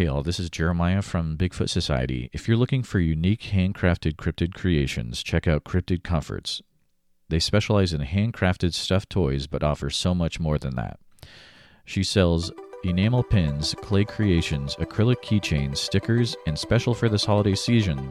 [0.00, 2.30] Hey all, this is Jeremiah from Bigfoot Society.
[2.32, 6.62] If you're looking for unique handcrafted cryptid creations, check out Cryptid Comforts.
[7.28, 10.98] They specialize in handcrafted stuffed toys but offer so much more than that.
[11.84, 12.50] She sells
[12.82, 18.10] enamel pins, clay creations, acrylic keychains, stickers, and special for this holiday season.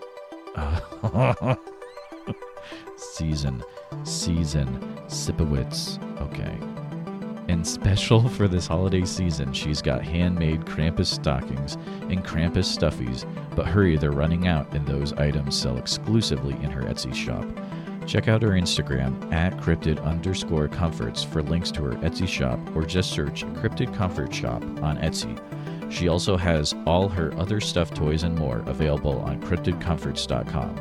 [2.97, 3.63] Season.
[4.03, 4.67] Season.
[5.07, 5.97] Sipowitz.
[6.21, 6.78] Okay.
[7.49, 13.25] And special for this holiday season, she's got handmade Krampus stockings and Krampus stuffies,
[13.55, 17.43] but hurry, they're running out, and those items sell exclusively in her Etsy shop.
[18.05, 22.85] Check out her Instagram at cryptid underscore comforts for links to her Etsy shop, or
[22.85, 25.35] just search Cryptid Comfort Shop on Etsy.
[25.91, 30.75] She also has all her other stuffed toys and more available on cryptidcomforts.com.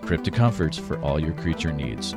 [0.00, 2.14] Cryptid Comforts for all your creature needs.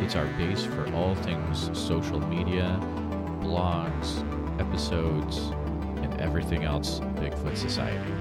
[0.00, 2.80] It's our base for all things social media,
[3.40, 4.22] blogs,
[4.60, 5.38] episodes,
[6.02, 8.12] and everything else Bigfoot Society.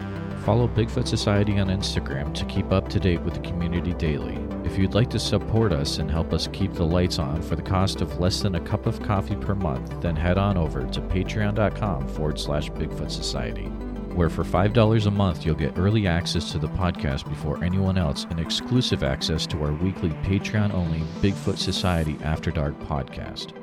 [0.44, 4.38] Follow Bigfoot Society on Instagram to keep up to date with the community daily.
[4.66, 7.62] If you'd like to support us and help us keep the lights on for the
[7.62, 11.02] cost of less than a cup of coffee per month, then head on over to
[11.02, 13.70] patreon.com forward slash Bigfoot Society
[14.16, 18.26] where for $5 a month you'll get early access to the podcast before anyone else
[18.30, 23.54] and exclusive access to our weekly Patreon only Bigfoot Society After Dark podcast.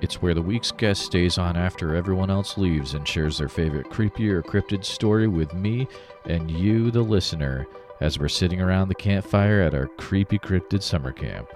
[0.00, 3.88] It's where the week's guest stays on after everyone else leaves and shares their favorite
[3.90, 5.86] creepy or cryptid story with me
[6.24, 7.66] and you, the listener,
[8.00, 11.48] as we're sitting around the campfire at our creepy cryptid summer camp.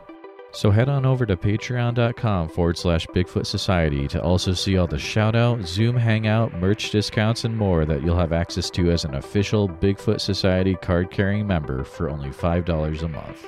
[0.56, 4.98] So head on over to patreon.com forward slash Bigfoot Society to also see all the
[4.98, 9.16] shout out, Zoom hangout, merch discounts, and more that you'll have access to as an
[9.16, 13.46] official Bigfoot Society card carrying member for only $5 a month.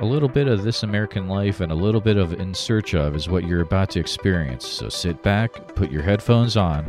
[0.00, 3.16] A little bit of This American Life and a little bit of In Search of
[3.16, 6.86] is what you're about to experience, so sit back, put your headphones on,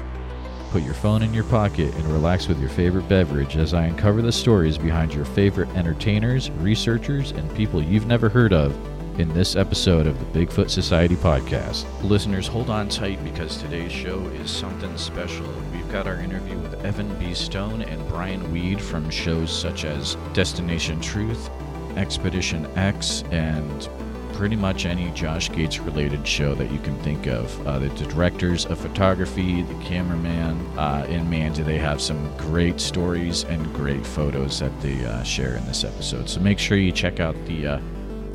[0.72, 4.22] put your phone in your pocket, and relax with your favorite beverage as I uncover
[4.22, 8.78] the stories behind your favorite entertainers, researchers, and people you've never heard of
[9.18, 11.86] in this episode of the Bigfoot Society podcast.
[12.04, 15.48] Listeners, hold on tight because today's show is something special.
[15.74, 17.34] We've got our interview with Evan B.
[17.34, 21.50] Stone and Brian Weed from shows such as Destination Truth,
[21.96, 23.90] Expedition X, and
[24.34, 27.68] pretty much any Josh Gates related show that you can think of.
[27.68, 32.80] Uh, the directors of photography, the cameraman, uh, and man, do they have some great
[32.80, 36.30] stories and great photos that they uh, share in this episode.
[36.30, 37.80] So make sure you check out the uh,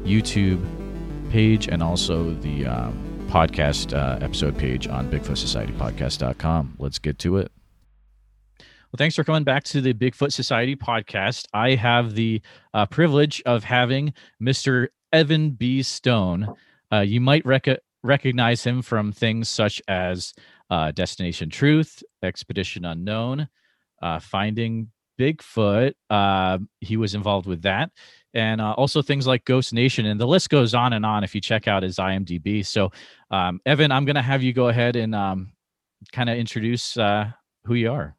[0.05, 0.65] YouTube
[1.31, 6.75] page and also the um, podcast uh, episode page on BigfootSocietyPodcast.com.
[6.79, 7.51] Let's get to it.
[8.59, 11.47] Well, thanks for coming back to the Bigfoot Society podcast.
[11.55, 12.43] I have the
[12.75, 14.89] uh, privilege of having Mr.
[15.11, 15.83] Evan B.
[15.83, 16.55] Stone.
[16.93, 20.35] Uh, you might rec- recognize him from things such as
[20.69, 23.49] uh, Destination Truth, Expedition Unknown,
[24.03, 25.95] uh, Finding Bigfoot.
[26.11, 27.91] Uh, he was involved with that
[28.35, 31.35] and uh, also things like Ghost Nation, and the list goes on and on if
[31.35, 32.65] you check out his IMDb.
[32.65, 32.93] So,
[33.31, 35.53] um, Evan, I'm going to have you go ahead and um,
[36.13, 37.31] kind of introduce uh,
[37.65, 38.17] who you are.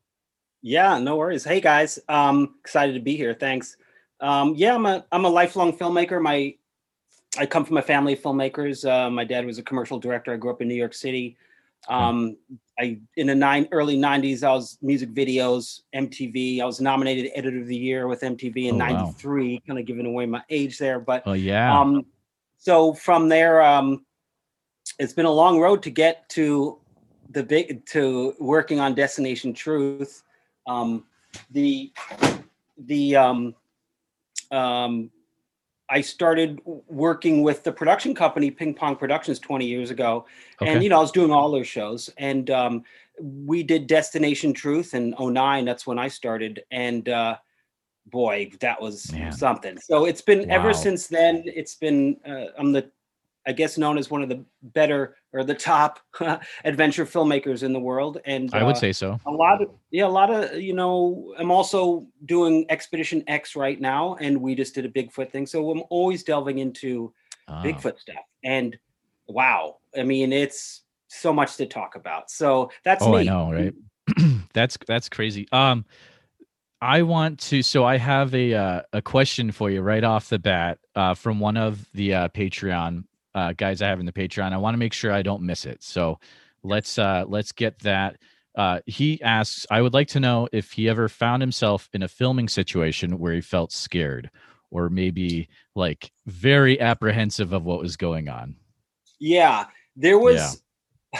[0.61, 1.43] Yeah, no worries.
[1.43, 3.33] Hey guys, um, excited to be here.
[3.33, 3.75] Thanks.
[4.21, 6.21] Um, yeah, I'm a I'm a lifelong filmmaker.
[6.21, 6.55] My
[7.37, 8.89] I come from a family of filmmakers.
[8.89, 10.33] Uh, my dad was a commercial director.
[10.33, 11.35] I grew up in New York City.
[11.89, 12.37] Um,
[12.79, 16.61] I in the nine early '90s, I was music videos, MTV.
[16.61, 19.53] I was nominated Editor of the Year with MTV in '93.
[19.53, 19.59] Wow.
[19.67, 21.77] Kind of giving away my age there, but oh yeah.
[21.77, 22.05] Um,
[22.57, 24.05] so from there, um,
[24.97, 26.79] it's been a long road to get to
[27.29, 30.23] the big to working on Destination Truth.
[30.65, 31.05] Um,
[31.51, 31.91] the
[32.77, 33.55] the um,
[34.51, 35.11] um,
[35.93, 40.25] I started working with the production company Ping Pong Productions 20 years ago,
[40.59, 40.73] okay.
[40.73, 42.83] and you know I was doing all those shows, and um,
[43.21, 45.65] we did Destination Truth in 09.
[45.65, 47.37] That's when I started, and uh,
[48.07, 49.31] boy, that was Man.
[49.31, 49.77] something.
[49.77, 50.55] So it's been wow.
[50.55, 51.43] ever since then.
[51.45, 52.89] It's been uh, I'm the
[53.45, 55.99] I guess known as one of the better or the top
[56.63, 58.19] adventure filmmakers in the world.
[58.25, 59.19] And I would uh, say so.
[59.25, 61.33] A lot of yeah, a lot of you know.
[61.37, 65.45] I'm also doing Expedition X right now, and we just did a Bigfoot thing.
[65.45, 67.13] So I'm always delving into
[67.47, 67.53] oh.
[67.53, 68.23] Bigfoot stuff.
[68.43, 68.77] And
[69.27, 72.31] wow, I mean, it's so much to talk about.
[72.31, 73.19] So that's oh, me.
[73.19, 73.73] I know, right?
[74.53, 75.47] that's that's crazy.
[75.51, 75.85] Um,
[76.81, 77.61] I want to.
[77.61, 81.39] So I have a uh, a question for you right off the bat uh, from
[81.39, 84.53] one of the uh, Patreon uh, guys I have in the Patreon.
[84.53, 85.83] I want to make sure I don't miss it.
[85.83, 86.19] So
[86.63, 88.17] let's uh, let's get that.
[88.55, 92.07] Uh, he asks, I would like to know if he ever found himself in a
[92.07, 94.29] filming situation where he felt scared
[94.69, 98.55] or maybe like very apprehensive of what was going on.
[99.19, 99.65] Yeah,
[99.95, 100.61] there was.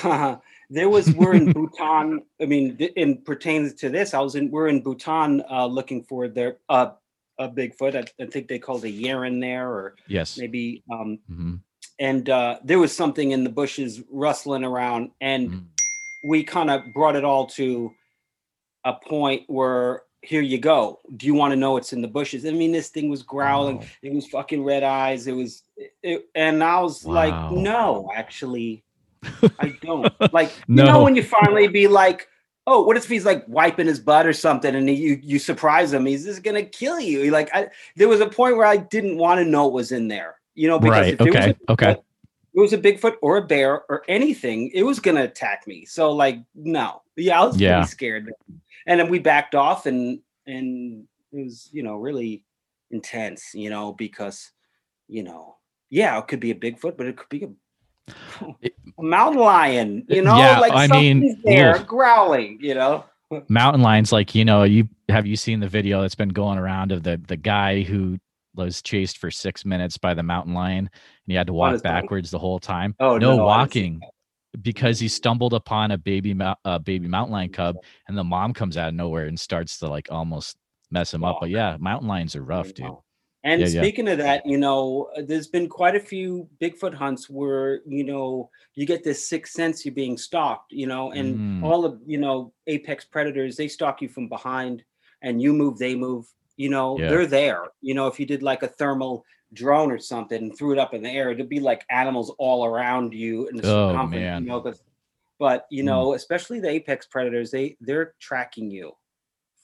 [0.03, 0.37] Yeah.
[0.69, 2.23] there was we're in Bhutan.
[2.41, 6.27] I mean, in pertains to this, I was in we're in Bhutan uh, looking for
[6.27, 6.91] their uh,
[7.37, 7.95] a Bigfoot.
[7.95, 10.83] I, I think they called a Yeren there, or yes, maybe.
[10.91, 11.55] Um, mm-hmm.
[11.99, 15.65] And uh, there was something in the bushes rustling around, and mm
[16.23, 17.93] we kind of brought it all to
[18.85, 20.99] a point where here you go.
[21.17, 22.45] Do you want to know what's in the bushes?
[22.45, 23.79] I mean, this thing was growling.
[23.81, 23.87] Oh.
[24.01, 25.27] It was fucking red eyes.
[25.27, 25.63] It was,
[26.01, 27.13] it, and I was wow.
[27.13, 28.83] like, no, actually,
[29.59, 30.13] I don't.
[30.33, 30.83] Like, no.
[30.83, 32.29] you know, when you finally be like,
[32.67, 36.05] oh, what if he's like wiping his butt or something, and you you surprise him?
[36.05, 37.29] He's just gonna kill you.
[37.31, 37.67] Like, I
[37.97, 40.35] there was a point where I didn't want to know what was in there.
[40.55, 41.13] You know, because right.
[41.13, 41.29] if okay.
[41.29, 41.95] was a, okay
[42.53, 45.85] it was a Bigfoot or a bear or anything, it was gonna attack me.
[45.85, 47.77] So like, no, yeah, I was yeah.
[47.77, 48.31] pretty scared.
[48.85, 52.43] And then we backed off, and and it was you know really
[52.91, 54.51] intense, you know, because
[55.07, 55.55] you know,
[55.89, 58.45] yeah, it could be a Bigfoot, but it could be a,
[58.99, 63.05] a mountain lion, you know, yeah, like I mean, there growling, you know.
[63.47, 66.91] Mountain lions, like you know, you have you seen the video that's been going around
[66.91, 68.19] of the the guy who
[68.55, 70.89] was chased for six minutes by the mountain lion and
[71.27, 72.95] he had to walk backwards the whole time.
[72.99, 74.01] Oh no, no walking
[74.61, 77.75] because he stumbled upon a baby a baby mountain lion cub
[78.07, 80.57] and the mom comes out of nowhere and starts to like almost
[80.91, 81.37] mess him up.
[81.39, 82.91] But yeah, mountain lions are rough, dude.
[83.45, 84.13] And yeah, speaking yeah.
[84.13, 88.85] of that, you know, there's been quite a few Bigfoot hunts where, you know, you
[88.85, 91.63] get this sixth sense you're being stalked, you know, and mm.
[91.63, 94.83] all of, you know, apex predators, they stalk you from behind
[95.21, 96.25] and you move, they move
[96.57, 97.09] you know yeah.
[97.09, 100.71] they're there you know if you did like a thermal drone or something and threw
[100.71, 104.07] it up in the air it'd be like animals all around you in the oh,
[104.07, 104.43] man.
[104.43, 104.77] you know but,
[105.39, 105.87] but you hmm.
[105.87, 106.15] know mm.
[106.15, 108.91] especially the apex predators they they're tracking you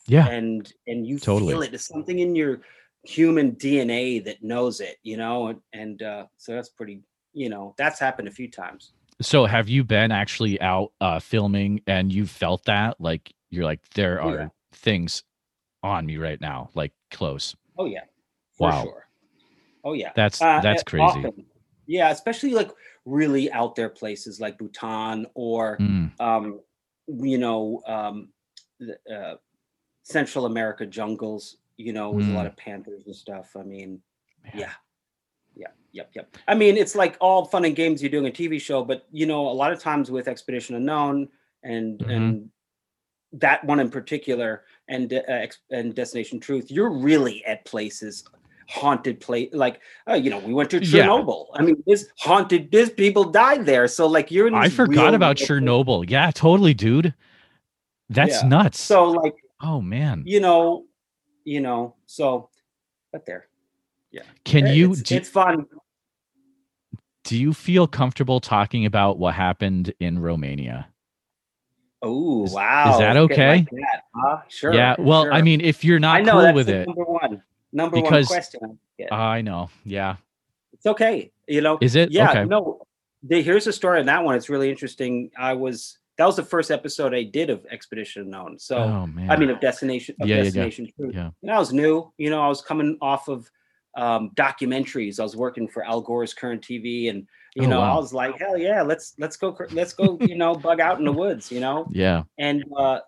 [0.08, 1.54] yeah and and you totally.
[1.54, 2.62] feel it it's something in your
[3.04, 7.02] human dna that knows it you know and, and uh so that's pretty
[7.34, 11.82] you know that's happened a few times so have you been actually out uh filming
[11.88, 14.48] and you felt that like you're like there are yeah.
[14.74, 15.24] things
[15.84, 17.56] on me right now, like close.
[17.78, 18.04] Oh yeah.
[18.60, 18.84] wow.
[18.84, 19.08] Sure.
[19.84, 20.12] Oh yeah.
[20.16, 21.04] That's uh, that's crazy.
[21.04, 21.46] Often,
[21.88, 22.72] yeah, especially like
[23.06, 26.12] really out there places like Bhutan or mm.
[26.20, 26.60] um,
[27.08, 28.30] you know, um,
[29.12, 29.36] uh,
[30.04, 32.32] Central America jungles, you know, with mm.
[32.32, 32.50] a lot mm.
[32.50, 33.56] of panthers and stuff.
[33.58, 34.02] I mean,
[34.44, 34.54] Man.
[34.56, 34.72] yeah.
[35.56, 36.38] Yeah, yep, yep.
[36.48, 39.26] I mean, it's like all fun and games you're doing a TV show, but you
[39.26, 41.28] know, a lot of times with Expedition Unknown
[41.64, 42.10] and mm-hmm.
[42.10, 42.50] and
[43.34, 48.24] that one in particular and uh, and Destination Truth, you're really at places
[48.68, 51.48] haunted place like uh, you know we went to chernobyl.
[51.56, 51.60] Yeah.
[51.60, 56.02] i mean this haunted this people died there so like you're i forgot about chernobyl.
[56.02, 56.12] Place.
[56.12, 57.16] yeah totally dude.
[58.10, 58.48] That's yeah.
[58.48, 58.80] nuts.
[58.80, 60.24] So like oh man.
[60.26, 60.86] you know
[61.44, 62.50] you know so
[63.12, 63.48] but there.
[64.12, 64.22] Yeah.
[64.46, 65.66] Can you it's, do, it's fun.
[67.24, 70.88] Do you feel comfortable talking about what happened in romania
[72.02, 72.94] Oh wow!
[72.94, 73.58] Is that okay?
[73.58, 74.42] Like that, huh?
[74.48, 74.74] Sure.
[74.74, 74.96] Yeah.
[74.98, 75.34] Well, sure.
[75.34, 77.44] I mean, if you're not know, cool with it, number one,
[77.74, 78.80] number because, one question.
[79.12, 79.70] I know.
[79.84, 80.16] Yeah.
[80.74, 81.32] It's okay.
[81.48, 81.78] You know.
[81.82, 82.12] Is it?
[82.12, 82.30] Yeah.
[82.30, 82.46] Okay.
[82.46, 82.82] No.
[83.24, 84.36] The, here's a story on that one.
[84.36, 85.30] It's really interesting.
[85.38, 88.60] I was that was the first episode I did of Expedition Unknown.
[88.60, 91.12] So oh, I mean of Destination of yeah, Destination yeah, yeah.
[91.14, 91.30] yeah.
[91.42, 92.14] And I was new.
[92.18, 93.52] You know, I was coming off of
[93.98, 95.20] um, documentaries.
[95.20, 97.96] I was working for Al Gore's Current TV, and you oh, know, wow.
[97.96, 101.06] I was like, hell yeah, let's let's go, let's go, you know, bug out in
[101.06, 101.88] the woods, you know.
[101.92, 102.24] Yeah.
[102.38, 103.00] And uh,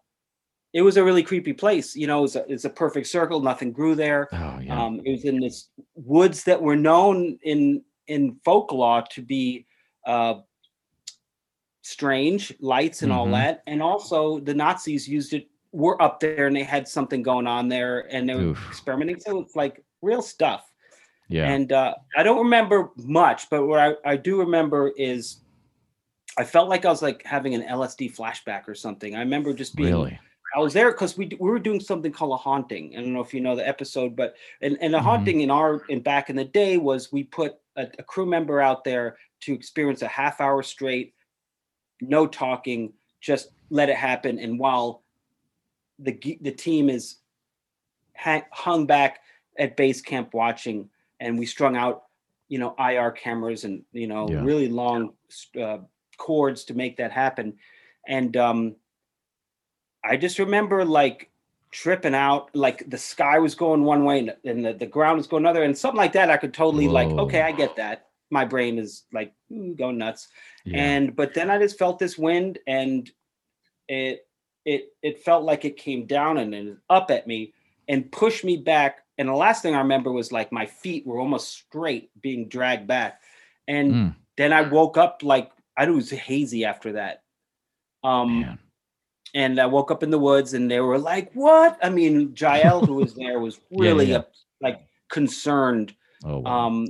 [0.73, 1.95] it was a really creepy place.
[1.95, 3.39] You know, it was a, it's a perfect circle.
[3.41, 4.27] Nothing grew there.
[4.31, 4.81] Oh yeah.
[4.81, 9.65] Um, it was in this woods that were known in in folklore to be
[10.05, 10.35] uh,
[11.81, 13.19] strange lights and mm-hmm.
[13.19, 15.47] all that, and also the Nazis used it.
[15.73, 18.67] Were up there and they had something going on there, and they were Oof.
[18.67, 19.21] experimenting.
[19.21, 20.69] So it's like real stuff.
[21.31, 21.49] Yeah.
[21.49, 25.37] And uh, I don't remember much, but what I, I do remember is
[26.37, 29.15] I felt like I was like having an LSD flashback or something.
[29.15, 30.19] I remember just being really.
[30.53, 32.93] I was there because we we were doing something called a haunting.
[32.97, 35.07] I don't know if you know the episode, but and, and a mm-hmm.
[35.07, 38.59] haunting in our in back in the day was we put a, a, crew member
[38.59, 41.13] out there to experience a half hour straight,
[42.01, 44.39] no talking, just let it happen.
[44.39, 45.03] And while
[45.99, 47.17] the the team is
[48.15, 49.19] hung back
[49.57, 50.89] at base camp watching,
[51.21, 52.03] and we strung out,
[52.49, 54.43] you know, IR cameras and you know, yeah.
[54.43, 55.13] really long
[55.61, 55.77] uh,
[56.17, 57.53] cords to make that happen.
[58.07, 58.75] And um,
[60.03, 61.29] I just remember like
[61.71, 65.27] tripping out, like the sky was going one way and, and the, the ground was
[65.27, 66.29] going another, and something like that.
[66.29, 68.07] I could totally like, okay, I get that.
[68.31, 70.27] My brain is like going nuts.
[70.65, 70.81] Yeah.
[70.81, 73.09] And but then I just felt this wind, and
[73.87, 74.27] it
[74.65, 77.53] it it felt like it came down and then up at me
[77.87, 79.03] and pushed me back.
[79.21, 82.87] And the last thing I remember was like my feet were almost straight, being dragged
[82.87, 83.21] back.
[83.67, 87.21] And Mm, then I woke up like I was hazy after that.
[88.03, 88.59] Um, man.
[89.35, 92.81] and I woke up in the woods, and they were like, "What?" I mean, Jael,
[92.83, 94.17] who was there, was Yeah, really yeah.
[94.17, 95.93] up- like concerned.
[96.25, 96.65] Oh, wow.
[96.67, 96.87] Um,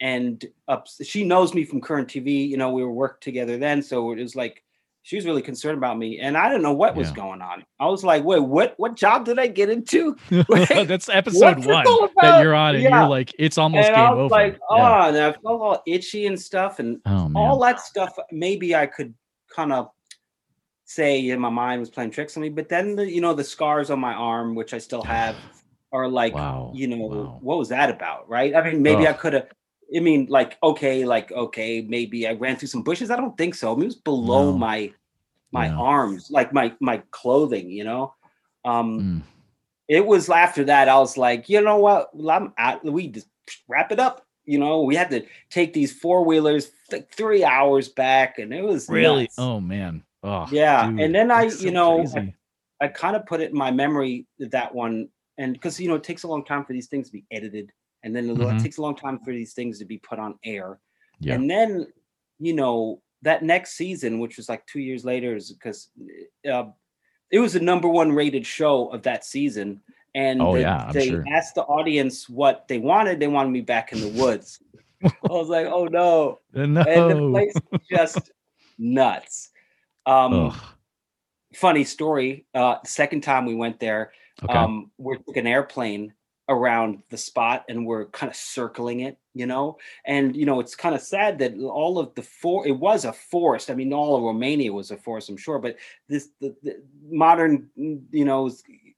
[0.00, 2.48] and up, she knows me from current TV.
[2.48, 4.62] You know, we were worked together then, so it was like
[5.02, 7.14] she was really concerned about me, and I didn't know what was Yeah.
[7.14, 7.64] going on.
[7.80, 8.74] I was like, "Wait, what?
[8.76, 10.16] What job did I get into?"
[10.48, 11.86] That's episode one
[12.20, 13.00] that you're on, and Yeah.
[13.00, 14.34] you're like, it's almost and game I was over.
[14.34, 15.08] like, "Oh," Yeah.
[15.08, 19.14] and I felt all itchy and stuff, and Oh all that stuff maybe i could
[19.54, 19.88] kind of
[20.84, 23.42] say in my mind was playing tricks on me but then the you know the
[23.44, 25.36] scars on my arm which i still have
[25.92, 27.38] are like Wow, you know wow.
[27.40, 29.46] what was that about right i mean maybe i could have
[29.96, 33.54] i mean like okay like okay maybe i ran through some bushes i don't think
[33.54, 34.58] so I mean, it was below No.
[34.58, 34.92] my
[35.52, 35.76] my Yeah.
[35.76, 38.14] arms like my my clothing you know
[38.64, 39.22] um Mm.
[39.88, 43.28] it was after that i was like you know what Well, i'm out we just
[43.68, 47.88] wrap it up you know we had to take these four wheelers like three hours
[47.88, 49.22] back and it was Really?
[49.24, 49.36] nuts.
[49.38, 50.02] Oh man.
[50.22, 52.04] Oh yeah dude, and then i that's you know.
[52.16, 52.32] I,
[52.80, 55.08] I kind of put it in my memory that one
[55.38, 57.72] and because you know it takes a long time for these things to be edited
[58.04, 58.62] and then it Mhm.
[58.62, 60.80] takes a long time for these things to be put on air
[61.20, 61.34] Yeah.
[61.34, 61.86] and then
[62.38, 65.90] you know that next season which was like two years later is because
[66.50, 66.64] uh,
[67.30, 69.80] it was the number one rated show of that season
[70.14, 71.24] and Oh, the- yeah, they sure.
[71.32, 74.60] asked the audience what they wanted they wanted me back in the woods
[75.04, 76.80] i was like oh no no.
[76.82, 78.32] and the place was just
[78.78, 79.50] nuts
[80.06, 80.56] um Ugh.
[81.54, 84.52] funny story uh second time we went there Okay.
[84.54, 86.12] um we took an airplane
[86.52, 89.78] around the spot and we're kind of circling it you know?
[90.04, 93.12] And you know it's kind of sad that all of the for it was a
[93.12, 93.70] forest.
[93.70, 95.76] I mean all of romania was a forest i'm sure but
[96.08, 98.50] this the, the modern mm, you know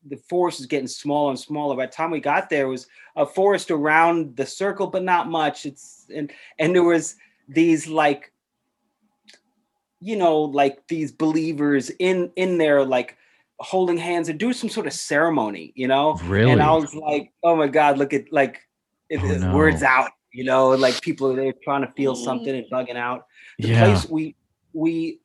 [0.07, 1.77] the forest is getting smaller and smaller.
[1.77, 5.67] By the time we got there was a forest around the circle but not much.
[5.67, 7.17] It's and and there was
[7.49, 8.33] these like
[10.01, 13.17] you know like these believers in in there like
[13.61, 16.51] holding hands and doing some sort of ceremony you know really?
[16.51, 18.61] and I was like, oh my God, look at like
[19.09, 19.55] it, Oh, it- no.
[19.55, 23.27] words out, you know, like people are there trying to feel something and bugging out.
[23.61, 23.85] The yeah.
[23.85, 24.35] place we
[24.73, 25.21] we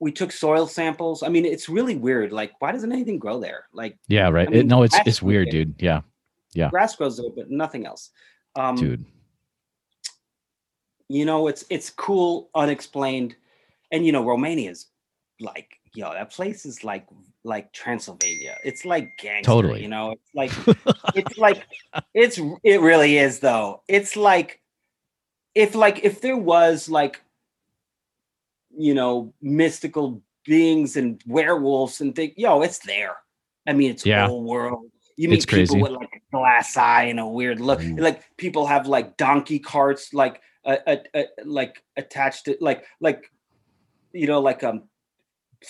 [0.00, 1.22] we took soil samples.
[1.22, 2.32] I mean, it's really weird.
[2.32, 3.66] Like, why doesn't anything grow there?
[3.74, 4.28] Like yeah.
[4.30, 4.48] Right.
[4.48, 5.74] I It- no, it's it's weird, it- dude.
[5.82, 6.00] Yeah,
[6.54, 6.70] Yeah.
[6.70, 8.10] grass grows there, but nothing else.
[8.56, 9.04] Um, dude.
[11.08, 13.36] you know, it's it's cool, unexplained,
[13.92, 14.86] and you know, Romania's
[15.40, 17.06] like, yo, that place is like
[17.44, 18.56] like Transylvania.
[18.64, 19.82] It's like gangster, Totally.
[19.82, 20.12] you know.
[20.12, 20.52] It's like
[21.14, 21.64] it's like
[22.14, 23.82] it's it really is though.
[23.88, 24.60] It's like
[25.54, 27.20] if like if there was like
[28.76, 33.16] you know mystical beings and werewolves and think yo, it's there.
[33.66, 34.26] I mean, it's Yeah.
[34.26, 34.90] whole world.
[35.16, 35.82] You meet It's people crazy.
[35.82, 37.80] with like a glass eye and a weird look.
[37.82, 37.96] Ooh.
[37.96, 43.30] Like people have like donkey carts, like uh, uh, uh, like attached to like like
[44.12, 44.82] you know like um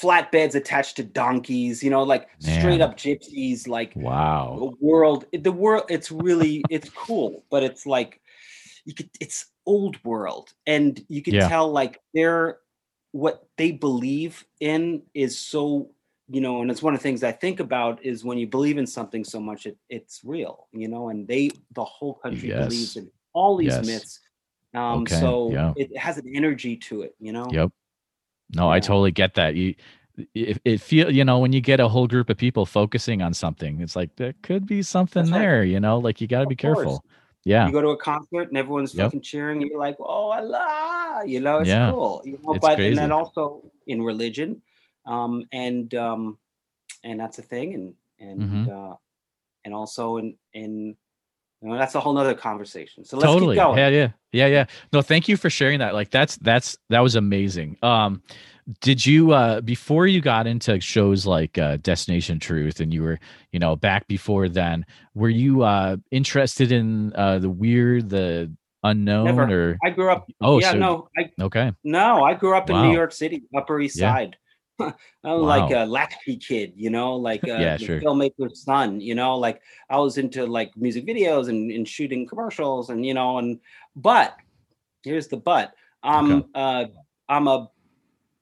[0.00, 1.82] flatbeds attached to donkeys.
[1.82, 3.68] You know, like straight up gypsies.
[3.68, 4.56] Like Wow.
[4.58, 8.20] the world the world it's really it's cool but it's like
[8.84, 11.48] you could it's old world and you can Yeah.
[11.48, 12.58] tell like they're
[13.12, 15.90] what they believe in is so
[16.28, 18.78] you know and it's one of the things i think about is when you believe
[18.78, 22.96] in something so much it, it's real you know and they the whole country believes
[22.96, 23.86] in all these Yes.
[23.86, 24.20] myths
[24.74, 25.72] um Okay, so yeah.
[25.76, 27.70] it has an energy to it you know Yep.
[28.54, 29.54] No, I totally get that.
[29.54, 29.74] You
[30.34, 33.34] it, it feel you know when you get a whole group of people focusing on
[33.34, 35.40] something, it's like there could be something That's right.
[35.40, 35.64] there.
[35.64, 36.76] You know, like you got to be course.
[36.78, 37.04] careful.
[37.44, 37.66] Yeah.
[37.66, 39.06] You go to a concert and everyone's Yep.
[39.06, 41.90] fucking cheering, and you're like, "Oh, Allah!" You know, it's Yeah.
[41.90, 42.22] cool.
[42.24, 42.88] You know, It's but crazy.
[42.90, 44.62] and then also in religion,
[45.06, 46.38] um, and um,
[47.02, 48.68] and that's a thing, and and Mhm.
[48.68, 48.96] uh,
[49.64, 50.96] and also in in
[51.64, 53.04] you know that's a whole nother conversation.
[53.04, 53.78] So let's totally keep going.
[53.78, 57.16] yeah yeah yeah yeah no thank you for sharing that like that's that's that was
[57.16, 58.22] amazing um
[58.80, 63.18] did you uh before you got into shows like uh destination truth and you were
[63.52, 68.52] you know back before then were you uh interested in uh the weird the
[68.82, 69.70] unknown Never.
[69.70, 70.28] or I grew up.
[70.42, 72.88] oh yeah, so no, I okay no, I grew up in Wow.
[72.88, 74.12] New York City, Upper East Yeah.
[74.14, 74.36] Side.
[75.24, 78.00] I'm like a latchkey kid, you know, like uh, Yeah, sure.
[78.00, 82.90] filmmaker's son, you know, like I was into like music videos and, and shooting commercials
[82.90, 83.60] and you know, and
[83.96, 84.36] but
[85.02, 85.74] here's the but.
[86.02, 86.48] I'm Okay.
[86.54, 86.84] uh
[87.28, 87.70] I'm a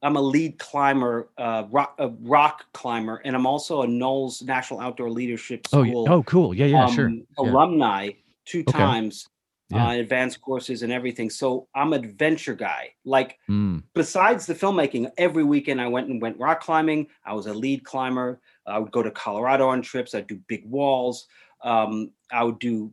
[0.02, 4.80] I'm a lead climber, uh, rock, a rock climber, and I'm also a NOLS National
[4.80, 6.12] Outdoor Leadership Oh, School yeah.
[6.12, 6.54] oh, cool.
[6.54, 7.06] Yeah, yeah, sure.
[7.06, 7.44] um, Yeah.
[7.44, 8.10] alumni
[8.44, 8.72] two Okay.
[8.72, 9.28] times,
[9.72, 9.88] Yeah.
[9.88, 11.30] uh, advanced courses and everything.
[11.30, 12.94] So I'm an adventure guy.
[13.04, 17.08] Like Mm, besides the filmmaking, every weekend I went and went rock climbing.
[17.24, 18.40] I was a lead climber.
[18.66, 20.14] I would go to Colorado on trips.
[20.14, 21.26] I'd do big walls.
[21.62, 22.92] Um, I would do,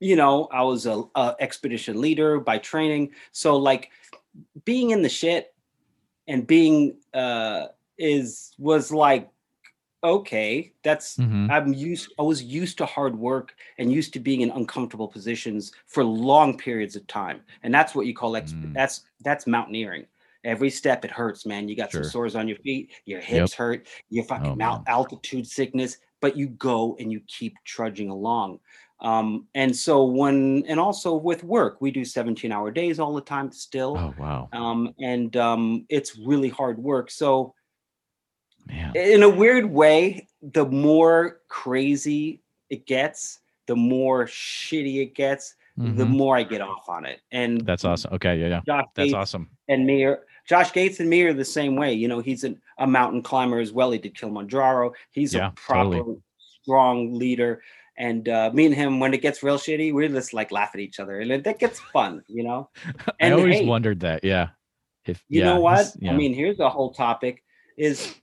[0.00, 3.12] you know, I was a, a expedition leader by training.
[3.32, 3.90] So like
[4.64, 5.54] being in the shit
[6.26, 7.66] and being uh
[7.98, 9.28] is was like
[10.04, 11.50] okay that's mhm.
[11.50, 15.72] i'm used i was used to hard work and used to being in uncomfortable positions
[15.86, 18.74] for long periods of time and that's what you call ex- Mm.
[18.74, 20.06] that's that's mountaineering
[20.44, 22.02] every step it hurts man you got Sure.
[22.02, 26.36] some sores on your feet your hips hurt your fucking Oh, mount altitude sickness but
[26.36, 28.60] you go and you keep trudging along
[29.00, 33.20] um and so when and also with work we do 17 hour days all the
[33.22, 34.48] time still Oh, wow.
[34.52, 37.54] um and um it's really hard work so
[38.66, 38.92] Man.
[38.96, 46.04] in a weird way, the more crazy it gets, the more shitty it gets, the
[46.04, 46.08] Mhm.
[46.08, 47.20] more I get off on it.
[47.32, 48.14] And That's awesome.
[48.14, 48.38] Okay.
[48.38, 48.48] Yeah.
[48.48, 48.60] Yeah.
[48.66, 49.50] Josh That's Gates awesome.
[49.68, 51.92] and me are Josh Gates and me are the same way.
[51.94, 53.90] You know, he's an, a mountain climber as well.
[53.90, 54.92] He did Kilimanjaro.
[55.10, 56.22] He's Yeah, a proper totally.
[56.62, 57.62] strong leader.
[57.96, 60.80] And uh, me and him, when it gets real shitty, we just like laugh at
[60.80, 62.68] each other, and it, that gets fun, you know.
[63.20, 64.22] I always hey, wondered that.
[64.24, 64.48] Yeah.
[65.06, 66.12] If you yeah, know what yeah.
[66.12, 67.42] i mean here's the whole topic
[67.76, 68.14] is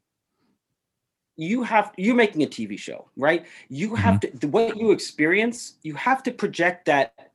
[1.42, 4.32] you have you're making a tv show right you have Mm-hmm.
[4.34, 7.32] to the, what you experience you have to project that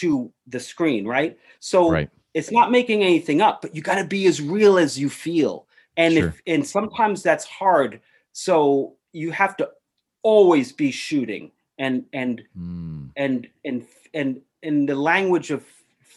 [0.00, 2.08] to the screen right so right.
[2.32, 5.66] it's not making anything up but you got to be as real as you feel
[5.96, 6.28] and Sure.
[6.28, 8.00] if and sometimes that's hard
[8.32, 9.68] so you have to
[10.22, 15.62] always be shooting and and Mm, and and and in the language of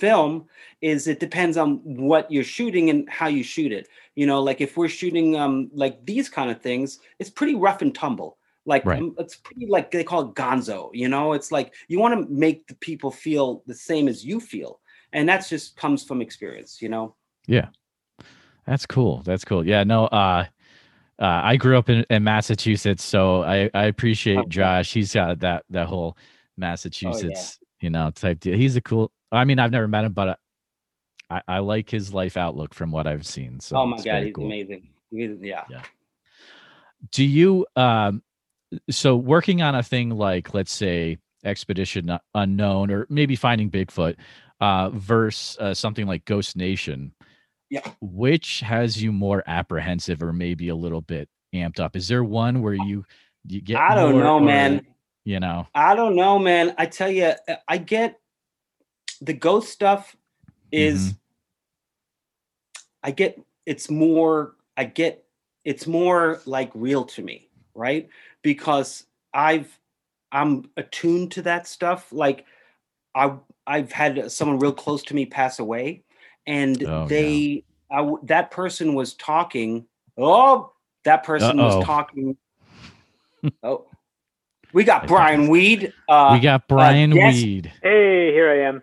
[0.04, 0.46] film
[0.82, 1.78] is it depends on
[2.10, 5.70] what you're shooting and how you shoot it you know like if we're shooting um
[5.74, 9.00] like these kind of things it's pretty rough and tumble like Right.
[9.00, 12.34] um, it's pretty like they call it gonzo you know it's like you want to
[12.34, 14.80] make the people feel the same as you feel
[15.12, 17.16] and that's just comes from experience you know
[17.48, 17.68] yeah
[18.66, 19.22] that's cool.
[19.24, 19.66] That's cool.
[19.66, 19.84] Yeah.
[19.84, 20.06] No.
[20.06, 20.46] Uh,
[21.20, 24.50] uh, I grew up in, in Massachusetts, so I, I appreciate.
[24.50, 24.94] Josh.
[24.94, 26.18] He's got that that whole
[26.58, 28.58] Massachusetts, you know, type deal.
[28.58, 29.12] He's a cool.
[29.32, 30.36] I mean, I've never met him, but uh,
[31.34, 33.60] I, I like his life outlook from what I've seen.
[33.60, 34.46] So oh my god he's cool.
[34.46, 35.82] amazing He's- yeah
[37.12, 38.24] do you um
[38.90, 44.16] so working on a thing like let's say expedition unknown or maybe finding bigfoot
[44.62, 47.14] uh versus uh, something like ghost nation
[47.70, 47.82] Yeah.
[48.02, 52.62] which has you more apprehensive or maybe a little bit amped up is there one
[52.62, 53.06] where you
[53.46, 54.82] you get i don't more know or, man
[55.26, 56.76] you know I don't know, man.
[56.78, 57.32] I tell you,
[57.68, 58.20] I get
[59.22, 60.16] the ghost stuff
[60.72, 61.18] is Mhm.
[63.04, 65.24] I get it's more I get
[65.66, 68.10] it's more like real to me, right?
[68.42, 69.78] Because I've
[70.32, 72.12] I'm attuned to that stuff.
[72.12, 72.46] Like
[73.16, 73.34] I
[73.68, 76.04] I've had someone real close to me pass away
[76.48, 77.06] and Oh, yeah.
[77.08, 79.86] they I w that person was talking.
[80.18, 80.74] Oh,
[81.06, 81.78] that person Uh-oh.
[81.78, 82.38] was talking.
[83.64, 83.86] oh.
[84.74, 85.94] We got Brian Weed.
[86.10, 87.36] Uh, we got brian yes.
[87.36, 88.82] weed Hey, here I am.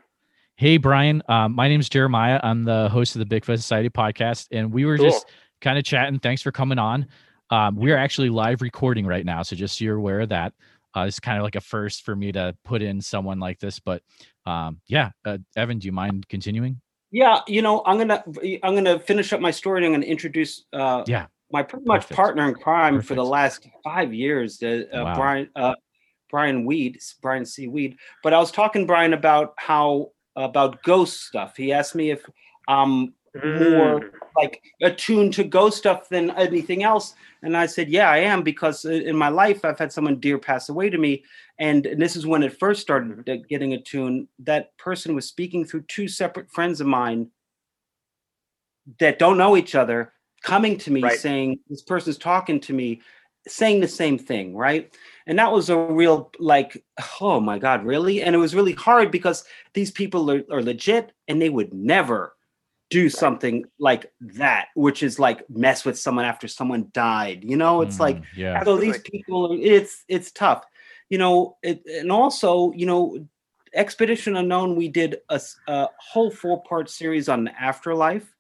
[0.61, 4.71] Hey brian um, my is jeremiah i'm the host of the bigfoot society podcast and
[4.71, 5.07] we were Cool.
[5.07, 5.27] just
[5.63, 6.19] kind of chatting.
[6.19, 7.07] Thanks for coming on.
[7.51, 10.55] Um, we are actually live recording right now, so just so you're aware of that.
[10.97, 13.79] Uh, it's kind of like a first for me to put in someone like this,
[13.79, 14.03] but
[14.47, 16.81] um, yeah, uh, Evan, do you mind continuing?
[17.11, 18.23] Yeah, you know, I'm gonna
[18.63, 21.27] I'm gonna finish up my story and I'm gonna introduce uh Yeah.
[21.53, 22.17] my pretty much Perfect.
[22.17, 25.15] partner in crime for the last five years, uh, uh, Wow.
[25.17, 25.75] Brian uh
[26.31, 27.67] Brian Weed, Brian C.
[27.69, 27.97] Weed.
[28.23, 30.13] But I was talking Brian about how
[30.45, 31.57] about ghost stuff.
[31.57, 32.23] He asked me if
[32.69, 34.11] I'm more Mm.
[34.37, 37.15] like attuned to ghost stuff than anything else.
[37.43, 40.69] And I said, yeah, I am because in my life I've had someone dear pass
[40.69, 41.25] away to me,
[41.59, 44.29] and, and this is when it first started uh, getting attuned.
[44.41, 47.31] That person was speaking through two separate friends of mine
[48.99, 51.19] that don't know each other, coming to me Right.
[51.19, 53.01] saying, "This person's talking to me."
[53.49, 54.95] saying the same thing right
[55.31, 56.85] and that was a real like
[57.21, 58.21] oh my god really?
[58.21, 62.37] And it was really hard because these people are, are legit and they would never
[62.91, 67.81] do something like that which is like mess with someone after someone died you know?
[67.81, 70.65] It's like Mm, yeah, so these people it's it's tough.
[71.09, 73.25] You know it, and also you know
[73.73, 78.35] expedition unknown we did a whole four part series on the afterlife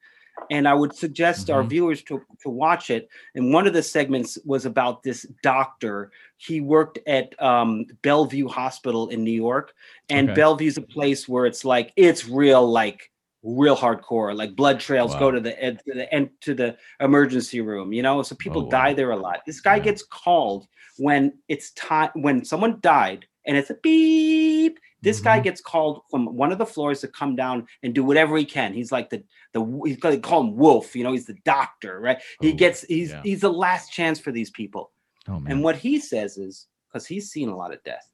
[0.50, 1.68] and i would suggest our Mhm.
[1.70, 6.61] viewers to, to watch it and one of the segments was about this doctor he
[6.61, 9.72] worked at um, bellevue hospital in new york
[10.09, 10.37] and Okay.
[10.40, 13.11] bellevue's a place where it's like it's real like
[13.42, 14.37] real hardcore.
[14.37, 15.18] Like blood trails Wow.
[15.20, 17.90] go to the ed- to the end to the emergency room.
[17.90, 18.70] You know, so people Oh, wow.
[18.70, 19.40] die there a lot.
[19.46, 19.85] This guy Yeah.
[19.85, 20.66] gets called
[20.98, 24.79] when it's time when someone died and it's a beep.
[25.02, 25.44] This guy Mhm.
[25.44, 28.72] gets called from one of the floors to come down and do whatever he can.
[28.74, 30.94] He's like the the he's gonna call him Wolf.
[30.94, 32.20] You know, he's the doctor, right?
[32.40, 33.22] He Oh, gets he's yeah.
[33.22, 34.92] he's the last chance for these people.
[35.28, 35.52] Oh man.
[35.52, 38.12] And what he says is because he's seen a lot of death.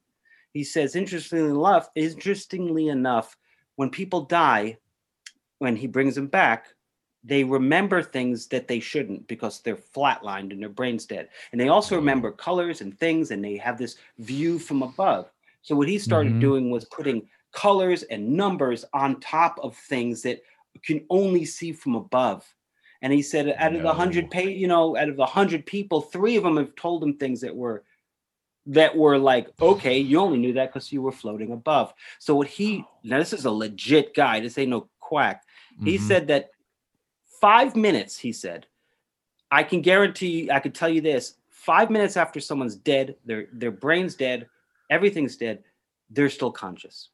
[0.53, 3.37] He says, interestingly enough, interestingly enough,
[3.75, 4.77] when people die,
[5.59, 6.67] when he brings them back,
[7.23, 11.29] they remember things that they shouldn't because they're flatlined and their brain's dead.
[11.51, 11.99] And they also Oh.
[11.99, 15.29] remember colors and things, and they have this view from above.
[15.61, 16.39] So what he started Mhm.
[16.39, 20.41] doing was putting colors and numbers on top of things that
[20.83, 22.45] can only see from above.
[23.01, 26.01] And he said, out of the hundred pay, you know, out of the hundred people,
[26.01, 27.83] three of them have told him things that were
[28.69, 31.93] that were like, okay, you only knew that because you were floating above.
[32.19, 34.39] So what he now this is a legit guy.
[34.39, 35.43] This ain't no quack.
[35.85, 36.01] He Mhm.
[36.01, 36.49] said that
[37.39, 38.17] five minutes.
[38.17, 38.67] He said,
[39.51, 40.51] I can guarantee.
[40.51, 44.49] I could tell you this: five minutes after someone's dead, their their brain's dead,
[44.89, 45.63] everything's dead,
[46.09, 47.09] they're still conscious.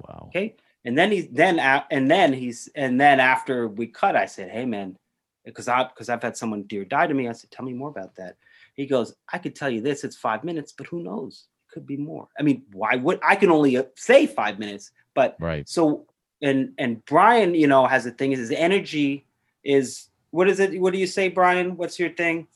[0.00, 0.26] Wow.
[0.28, 0.56] Okay.
[0.84, 4.50] And then he's then a- and then he's and then after we cut, I said,
[4.50, 4.96] Hey man,
[5.44, 7.28] because I because I've had someone dear die to me.
[7.28, 8.36] I said, Tell me more about that.
[8.74, 11.46] He goes, I could tell you this, it's five minutes, but who knows?
[11.68, 12.28] It could be more.
[12.38, 15.66] I mean, why would I can only uh, say five minutes, but Right.
[15.68, 16.06] so
[16.42, 19.26] and and Brian, you know, has a thing is his energy
[19.62, 20.78] is what is it?
[20.80, 21.76] What do you say, Brian?
[21.76, 22.48] What's your thing?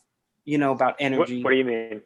[0.44, 1.42] You know, about What, energy.
[1.44, 2.02] what do you mean?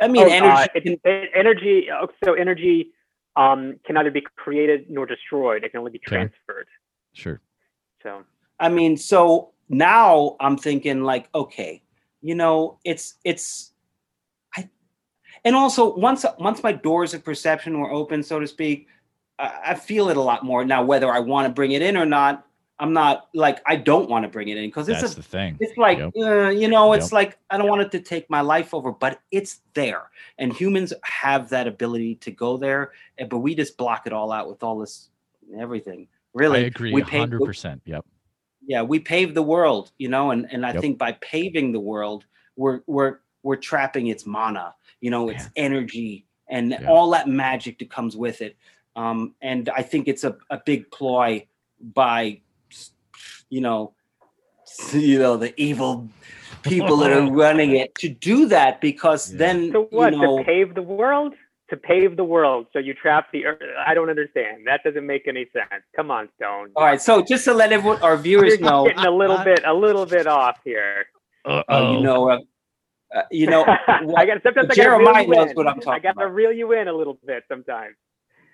[0.00, 1.88] I mean, Oh, uh, energy it- can- it- energy.
[1.90, 2.92] oh, So energy
[3.36, 5.62] um, can neither be created nor destroyed.
[5.64, 6.16] It can only be Okay.
[6.16, 6.66] transferred.
[7.12, 7.40] Sure.
[8.02, 8.24] So
[8.58, 11.82] I mean, so now I'm thinking like, okay,
[12.22, 13.72] you know, it's it's
[14.56, 14.68] I
[15.44, 18.88] and also once once my doors of perception were open, so to speak,
[19.38, 20.82] I, I feel it a lot more now.
[20.82, 22.46] Whether I want to bring it in or not,
[22.80, 25.22] I'm not like I don't want to bring it in because it's That's a the
[25.22, 25.56] thing.
[25.60, 26.12] it's like Yep.
[26.16, 27.12] uh, you know it's Yep.
[27.12, 30.04] like i don't want it to take my life over but it's there
[30.38, 34.32] and humans have that ability to go there eh, but we just block it all
[34.32, 35.10] out with all this
[35.58, 37.82] everything really I agree hundred percent.
[37.84, 38.04] Yep.
[38.66, 40.80] yeah we pave the world you know and and i Yep.
[40.80, 42.24] think by paving the world
[42.56, 46.88] we're we're we're trapping its mana you know its energy and Yeah.
[46.88, 48.56] all that magic that comes with it
[48.96, 51.46] um and i think it's a, a big ploy
[51.94, 52.40] by
[53.50, 53.92] you know
[54.92, 56.08] you know the evil
[56.62, 59.38] people that are running it to do that because Yeah.
[59.38, 60.12] then so what?
[60.14, 61.34] you know to pave the world?
[61.70, 62.66] To pave the world.
[62.72, 63.62] So you trap the earth.
[63.86, 64.66] I don't understand.
[64.66, 65.84] That doesn't make any sense.
[65.94, 66.70] Come on, Stone.
[66.76, 69.44] all right so just to let everyone our You're viewers know getting a little I-
[69.44, 71.06] bit, a little bit off here.
[71.44, 71.62] uh,
[71.94, 72.38] you know uh,
[73.14, 73.64] uh, you know
[74.16, 75.56] I got sometimes I gotta Jeremiah reel you knows in.
[75.56, 76.34] what I'm talking I gotta about.
[76.34, 77.94] reel you in a little bit sometimes.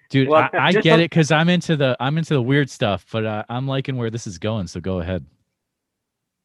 [0.08, 3.06] Dude, Well, I, I get it because I'm into the I'm into the weird stuff,
[3.10, 4.66] but uh, I'm liking where this is going.
[4.66, 5.24] So go ahead.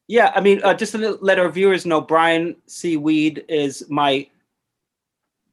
[0.08, 2.96] Yeah, I mean, uh, just to let our viewers know, Brian C.
[2.96, 4.28] Weed is my.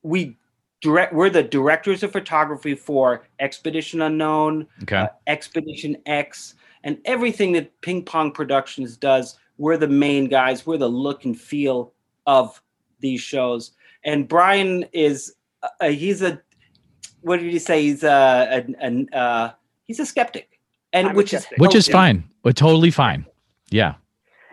[0.02, 0.38] We
[0.82, 1.14] direct.
[1.14, 4.98] We're the directors of photography for Expedition Unknown, Okay.
[4.98, 9.38] uh, Expedition X, and everything that Ping Pong Productions does.
[9.58, 10.66] We're the main guys.
[10.66, 11.94] We're the look and feel
[12.26, 12.62] of
[13.00, 13.72] these shows.
[14.04, 15.36] And Brian is.
[15.62, 16.42] Uh, he's a.
[17.22, 17.84] What did he say?
[17.84, 18.66] He's a.
[18.82, 19.52] a, a uh,
[19.86, 20.60] he's a skeptic,
[20.94, 21.60] and I'm a which is skeptic.
[21.60, 22.30] Which is fine.
[22.44, 23.26] But totally fine.
[23.70, 23.96] Yeah.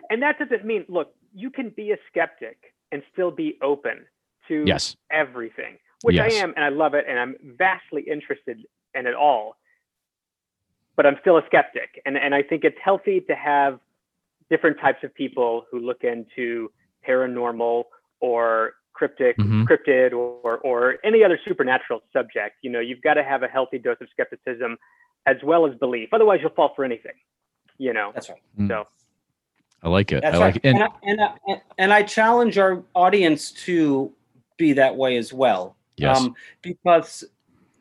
[0.09, 4.05] And that doesn't mean, look, you can be a skeptic and still be open
[4.47, 4.95] to Yes.
[5.11, 6.33] everything, which Yes.
[6.33, 9.57] I am, and I love it, and I'm vastly interested in it all.
[10.95, 13.79] But I'm still a skeptic, and and I think it's healthy to have
[14.49, 16.71] different types of people who look into
[17.07, 17.83] paranormal
[18.19, 19.65] or cryptic, Mhm.
[19.67, 22.55] cryptid, or or any other supernatural subject.
[22.63, 24.77] You know, you've got to have a healthy dose of skepticism
[25.25, 26.09] as well as belief.
[26.13, 27.13] Otherwise, you'll fall for anything.
[27.77, 28.41] You know, That's right.
[28.67, 28.87] so.
[29.83, 30.21] I like it.
[30.23, 30.45] That's I right.
[30.47, 30.65] like it.
[30.65, 34.11] And And, I, and, I, and I challenge our audience to
[34.57, 35.75] be that way as well.
[35.97, 36.19] yes.
[36.19, 37.23] Um, because,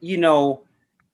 [0.00, 0.62] you know,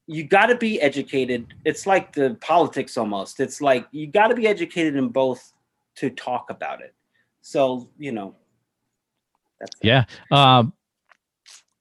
[0.09, 1.47] you got to be educated.
[1.65, 3.39] It's like the politics almost.
[3.39, 5.53] It's like you got to be educated in both
[5.97, 6.93] to talk about it.
[7.43, 8.35] So, you know,
[9.63, 9.77] that's.
[9.83, 10.05] Yeah.
[10.31, 10.73] Um,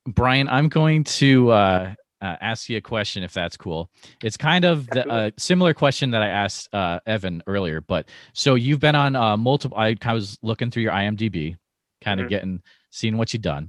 [0.08, 3.90] Brian, I'm going to uh, uh, ask you a question if that's cool.
[4.24, 8.56] It's kind of a uh, similar question that I asked uh, Evan earlier, but so
[8.56, 9.78] you've been on uh, multiple.
[9.78, 11.56] I kind was looking through your IMDb,
[12.02, 12.30] kind of Mhm.
[12.30, 13.68] getting seeing what you've done,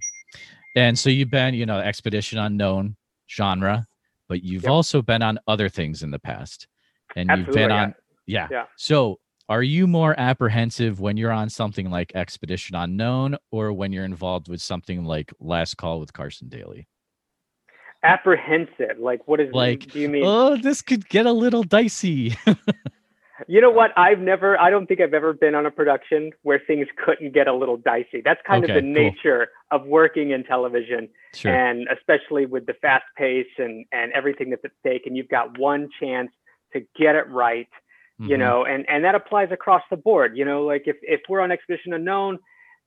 [0.76, 2.96] and so you've been, you know, Expedition Unknown
[3.30, 3.86] genre,
[4.28, 4.72] but you've Yep.
[4.72, 6.66] also been on other things in the past,
[7.16, 7.82] and you've been yeah.
[7.82, 7.94] on
[8.26, 8.48] yeah.
[8.50, 8.64] Yeah.
[8.76, 14.04] So, are you more apprehensive when you're on something like Expedition Unknown or when you're
[14.04, 16.88] involved with something like Last Call with Carson Daly?
[18.04, 18.98] apprehensive.
[18.98, 20.24] Like, what is Like, Do you mean?
[20.26, 22.36] oh, this could get a little dicey.
[23.48, 23.90] You know what?
[23.96, 27.48] I've never, I don't think I've ever been on a production where things couldn't get
[27.48, 28.22] a little dicey.
[28.24, 28.92] That's kind Okay, of the cool.
[28.92, 31.52] nature of working in television, sure.
[31.52, 35.02] and especially with the fast pace and and everything that's at stake.
[35.06, 36.30] And you've got one chance
[36.72, 37.66] to get it right,
[38.22, 38.38] you Mhm.
[38.38, 40.36] know, and and that applies across the board.
[40.36, 42.38] You know, like if if we're on Expedition Unknown,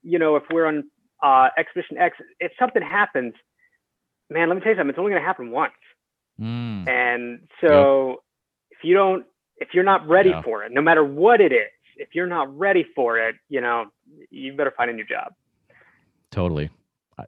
[0.04, 0.90] you know, if we're on
[1.24, 3.34] uh, Expedition X, if something happens,
[4.30, 4.90] man, let me tell you something.
[4.90, 5.74] It's only going to happen once.
[6.40, 8.24] Mm, And so
[8.72, 9.26] if you don't,
[9.58, 10.42] if you're not ready Yeah.
[10.42, 13.86] for it, no matter what it is, if you're not ready for it, you know,
[14.30, 15.34] you better find a new job.
[16.32, 16.70] totally.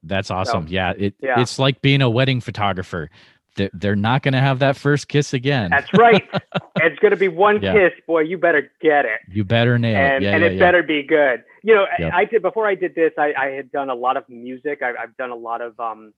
[0.04, 0.66] That's awesome.
[0.68, 1.40] yeah, it yeah.
[1.40, 3.10] it's like being a wedding photographer.
[3.58, 5.70] They're, they're not going to have that first kiss again.
[5.72, 6.28] That's right.
[6.78, 7.74] it's going to be one Yeah.
[7.74, 8.22] kiss, boy.
[8.22, 10.28] You better get it, you better nail and it.
[10.28, 11.44] Yeah, and yeah, it better be good.
[11.64, 12.14] You know, Yep.
[12.14, 13.12] I, I did before I did this.
[13.18, 14.80] I, I had done a lot of music.
[14.82, 16.14] I, I've done a lot of um,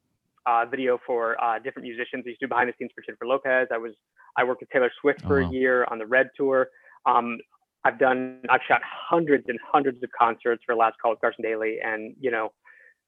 [0.46, 2.24] uh, video for uh, different musicians.
[2.26, 3.68] I used to do behind the scenes for Jennifer Lopez.
[3.74, 3.94] I was
[4.38, 5.50] I worked with Taylor Swift Oh, for wow.
[5.50, 6.70] a year on the Red Tour.
[7.06, 7.38] Um,
[7.86, 11.78] I've done I've shot hundreds and hundreds of concerts for Last Call with Carson Daly,
[11.84, 12.52] and you know,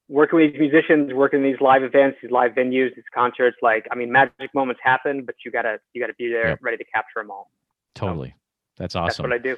[0.08, 3.58] working with these musicians, working in these live events, these live venues, these concerts.
[3.62, 6.60] Like I mean, magic moments happen, but you gotta you gotta be there, Yep.
[6.62, 7.52] ready to capture them all.
[7.96, 8.36] Totally.
[8.78, 9.24] That's That's awesome.
[9.30, 9.58] That's what I do.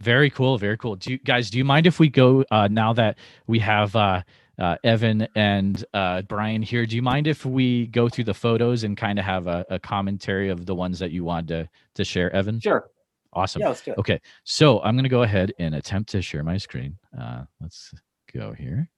[0.00, 0.58] Very cool.
[0.58, 0.96] Very cool.
[0.96, 4.22] Do you guys, do you mind if we go uh, now that we have uh,
[4.58, 6.86] uh, Evan and uh, Brian here?
[6.86, 9.78] Do you mind if we go through the photos and kind of have a, a
[9.78, 12.60] commentary of the ones that you wanted to, to share, Evan?
[12.60, 12.88] Sure.
[13.32, 13.60] Awesome.
[13.60, 13.98] Yeah, let's do it.
[13.98, 14.20] Okay.
[14.44, 16.96] So I'm going to go ahead and attempt to share my screen.
[17.18, 17.92] Uh, let's
[18.32, 18.88] go here.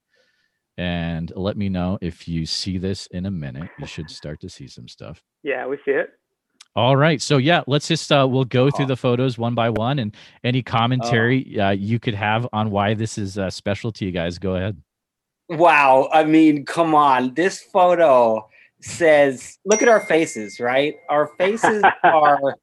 [0.81, 3.69] And let me know if you see this in a minute.
[3.79, 5.23] You should start to see some stuff.
[5.43, 6.09] Yeah, we see it.
[6.75, 7.21] All right.
[7.21, 10.62] So yeah, let's just uh we'll go through the photos one by one and any
[10.62, 14.38] commentary uh, you could have on why this is uh, special to you guys.
[14.38, 14.81] Go ahead.
[15.51, 16.09] Wow.
[16.14, 17.35] I mean, come on.
[17.35, 18.49] This photo
[18.81, 20.95] says, look at our faces, right?
[21.11, 22.57] Our faces are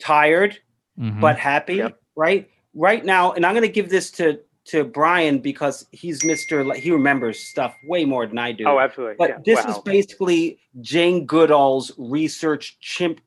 [0.00, 0.56] tired
[1.00, 1.20] Mhm.
[1.20, 1.98] but happy, Yep.
[2.14, 2.48] right?
[2.74, 6.66] Right now, and I'm going to give this to to Brian because he's Mr.
[6.66, 8.64] Like, he remembers stuff way more than I do.
[8.66, 9.16] Oh, absolutely.
[9.18, 9.38] but yeah.
[9.44, 9.70] this wow.
[9.72, 13.20] is basically Jane Goodall's research chimp.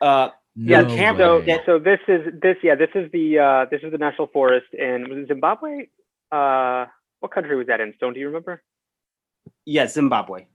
[0.00, 1.46] Uh, Yeah, No camera- way.
[1.46, 4.66] so so this is this yeah this is the uh this is the national forest
[4.72, 5.86] in was it Zimbabwe?
[6.32, 6.86] Uh,
[7.20, 7.92] what country was that in?
[7.96, 8.62] Stone, do you remember?
[9.66, 10.46] yeah, Zimbabwe.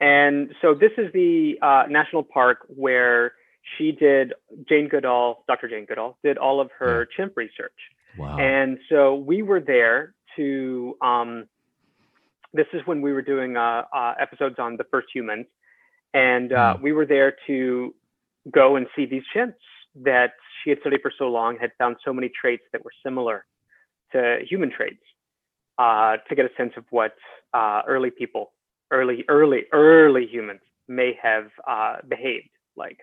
[0.00, 3.32] And so this is the uh, national park where
[3.76, 4.32] she did
[4.68, 5.68] Jane Goodall, Dr.
[5.68, 7.72] Jane Goodall, did all of her chimp research.
[8.18, 8.38] Wow.
[8.38, 10.96] And so we were there to.
[11.02, 11.46] Um,
[12.54, 15.46] this is when we were doing uh, uh, episodes on the first humans,
[16.12, 17.94] and uh, we were there to
[18.50, 19.54] go and see these chimps
[20.02, 23.46] that she had studied for so long, had found so many traits that were similar
[24.12, 25.02] to human traits,
[25.78, 27.14] uh, to get a sense of what
[27.54, 28.52] uh, early people,
[28.90, 32.98] early, early, early humans may have uh, behaved like.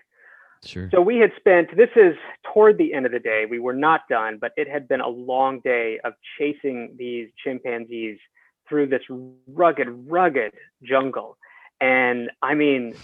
[0.64, 0.88] Sure.
[0.92, 2.14] So we had spent, this is
[2.52, 3.46] toward the end of the day.
[3.48, 8.18] We were not done, but it had been a long day of chasing these chimpanzees
[8.68, 9.02] through this
[9.48, 11.36] rugged, rugged jungle.
[11.80, 12.94] And I mean,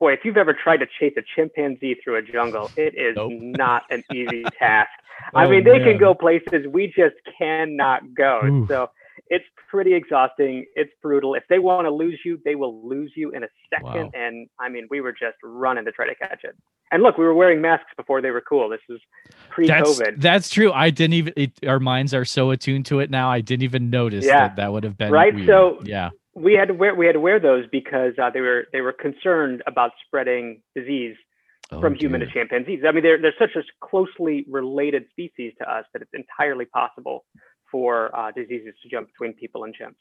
[0.00, 3.32] boy, if you've ever tried to chase a chimpanzee through a jungle, it is Nope.
[3.40, 4.90] not an easy task.
[5.34, 5.84] I Oh, mean, they man.
[5.84, 8.40] can go places we just cannot go.
[8.44, 8.68] Oof.
[8.68, 8.90] So
[9.28, 10.66] it's pretty exhausting.
[10.74, 11.34] It's brutal.
[11.34, 14.04] If they want to lose you, they will lose you in a second.
[14.06, 14.10] Wow.
[14.14, 16.54] And I mean, we were just running to try to catch it.
[16.90, 18.68] And look, we were wearing masks before they were cool.
[18.68, 19.00] This is
[19.48, 20.20] pre-COVID.
[20.20, 20.72] that's true.
[20.72, 21.32] I didn't even.
[21.36, 23.30] It, our minds are so attuned to it now.
[23.30, 24.48] I didn't even notice Yeah.
[24.48, 25.46] that that would have been Right, weird.
[25.48, 28.64] so- yeah, we had to wear we had to wear those because uh, they were
[28.72, 31.16] they were concerned about spreading disease
[31.70, 32.80] Oh, from human to chimpanzees.
[32.86, 37.24] I mean, they're they're such a closely related species to us that it's entirely possible
[37.72, 39.94] for uh, diseases to jump between people and chimps.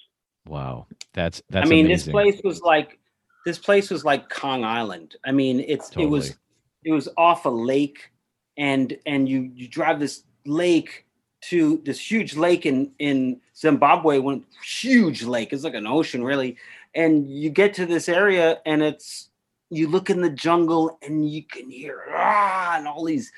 [0.45, 1.65] Wow, that's that's.
[1.65, 2.05] I mean, amazing.
[2.05, 2.99] this place was like
[3.45, 5.15] this place was like Kong Island.
[5.25, 6.35] I mean, it's it was
[6.83, 8.11] it was off a lake,
[8.57, 11.05] and and you you drive this lake
[11.41, 15.53] to this huge lake in in Zimbabwe, one huge lake.
[15.53, 16.57] It's like an ocean, really.
[16.93, 19.29] And you get to this area, and it's
[19.69, 23.31] you look in the jungle, and you can hear ah, and all these,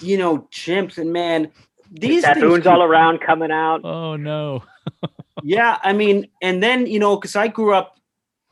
[0.00, 0.98] you know, chimps.
[0.98, 1.50] And man,
[1.92, 3.80] these things Baboons all around coming out.
[3.84, 4.62] Oh no.
[5.44, 7.98] yeah i mean and then you know because i grew up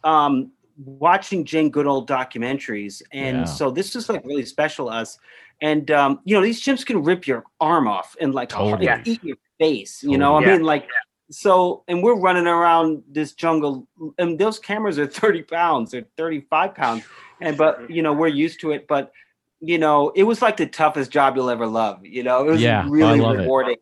[0.04, 0.50] um
[0.84, 3.44] watching jane goodall documentaries and Yeah.
[3.44, 5.18] so this is like really special to us
[5.60, 8.88] and um you know these chimps can rip your arm off and like Totally.
[8.88, 10.58] and eat your face you know i Totally.
[10.58, 10.86] mean like
[11.30, 13.86] so and we're running around this jungle
[14.18, 17.04] and those cameras are 30 pounds or 35 pounds
[17.40, 19.12] and but you know we're used to it but
[19.60, 22.62] you know it was like the toughest job you'll ever love you know it was
[22.62, 23.40] Yeah, I really love it.
[23.40, 23.76] rewarding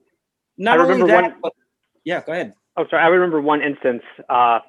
[0.57, 1.53] not I only remember that one- but
[2.05, 3.03] yeah go ahead Oh, sorry.
[3.03, 4.03] I remember one instance.
[4.29, 4.61] Uh,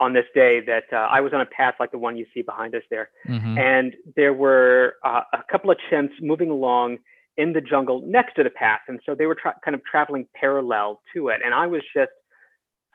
[0.00, 2.42] on this day that uh, I was on a path like the one you see
[2.42, 3.58] behind us there, Mhm.
[3.58, 6.98] and there were uh, a couple of chimps moving along
[7.38, 10.26] in the jungle next to the path, and so they were tra- kind of traveling
[10.34, 12.12] parallel to it, and I was just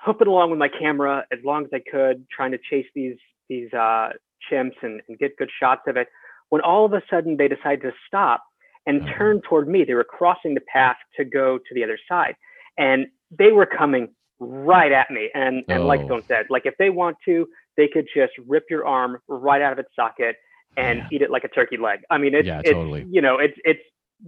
[0.06, 3.18] hooping along with my camera as long as I could, trying to chase these
[3.50, 4.10] these uh,
[4.52, 6.08] chimps and, and get good shots of it.
[6.50, 8.44] When all of a sudden they decided to stop
[8.86, 9.14] and Uh-huh.
[9.18, 12.36] turn toward me, they were crossing the path to go to the other side,
[12.78, 14.10] and they were coming
[14.40, 15.30] right at me.
[15.34, 16.06] And and like Oh.
[16.06, 19.74] Stone said, like if they want to, they could just rip your arm right out
[19.74, 20.36] of its socket
[20.78, 21.08] and Yeah.
[21.12, 22.00] eat it like a turkey leg.
[22.10, 23.06] I mean, it's, Yeah, it's totally.
[23.10, 23.82] you know, it's it's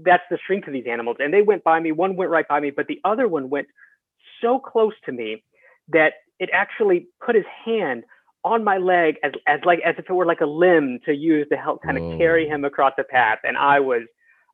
[0.03, 1.17] that's the strength of these animals.
[1.19, 1.91] And they went by me.
[1.91, 3.67] One went right by me, but the other one went
[4.41, 5.43] so close to me
[5.89, 8.03] that it actually put his hand
[8.43, 11.47] on my leg as as like as if it were like a limb to use
[11.51, 12.11] to help kind Whoa.
[12.13, 13.39] of carry him across the path.
[13.43, 14.03] And I was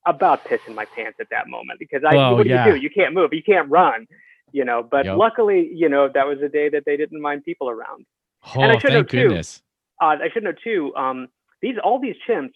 [0.06, 2.66] about pissing my pants at that moment because I Whoa, what do yeah.
[2.68, 2.78] you do?
[2.80, 4.08] You can't move, you can't run,
[4.52, 4.84] you know.
[4.84, 5.18] But Yep.
[5.18, 8.06] luckily, you know, that was a day that they didn't mind people around.
[8.56, 9.24] Oh, I should know too.
[9.28, 9.62] goodness.
[10.02, 10.94] Uh, I should know too.
[10.96, 11.28] Um,
[11.62, 12.54] these all these chimps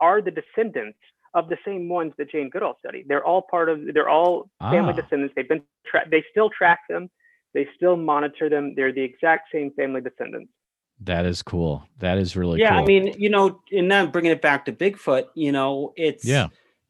[0.00, 0.98] are the descendants
[1.34, 3.08] of the same ones that Jane Goodall studied.
[3.08, 3.80] They're all part of.
[3.92, 5.00] They're all family Ah.
[5.00, 5.34] descendants.
[5.34, 5.62] They've been.
[5.86, 7.10] Tra- they still track them.
[7.54, 8.74] They still monitor them.
[8.74, 10.52] They're the exact same family descendants.
[11.00, 11.86] That is cool.
[11.98, 12.82] That is really yeah, cool.
[12.82, 16.48] I mean, you know, and then bringing it back to Bigfoot, you know, it's yeah.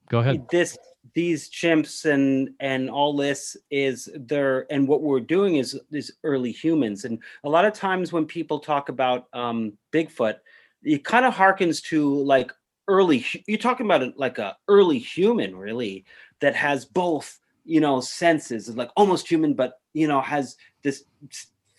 [0.08, 0.46] Go ahead.
[0.50, 0.78] this
[1.16, 6.52] these chimps and and all this is there and what we're doing is is early
[6.52, 10.36] humans and a lot of times when people talk about um bigfoot
[10.82, 12.52] it kind of harkens to like
[12.86, 16.04] early you're talking about it like a early human really
[16.40, 21.04] that has both you know senses like almost human but you know has this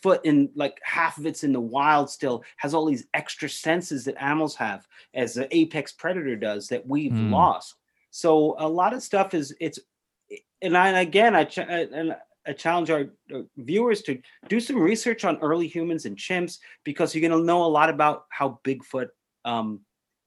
[0.08, 4.06] foot in like half of it's in the wild still has all these extra senses
[4.06, 7.32] that animals have as the apex predator does that we've Hmm.
[7.32, 7.76] lost
[8.12, 9.80] so a lot of stuff is it's
[10.62, 11.58] and I again I ch-
[11.98, 12.16] and
[12.48, 14.18] I challenge our uh, viewers to
[14.48, 17.90] do some research on early humans and chimps because you're going to know a lot
[17.90, 19.10] about how Bigfoot
[19.44, 19.82] um,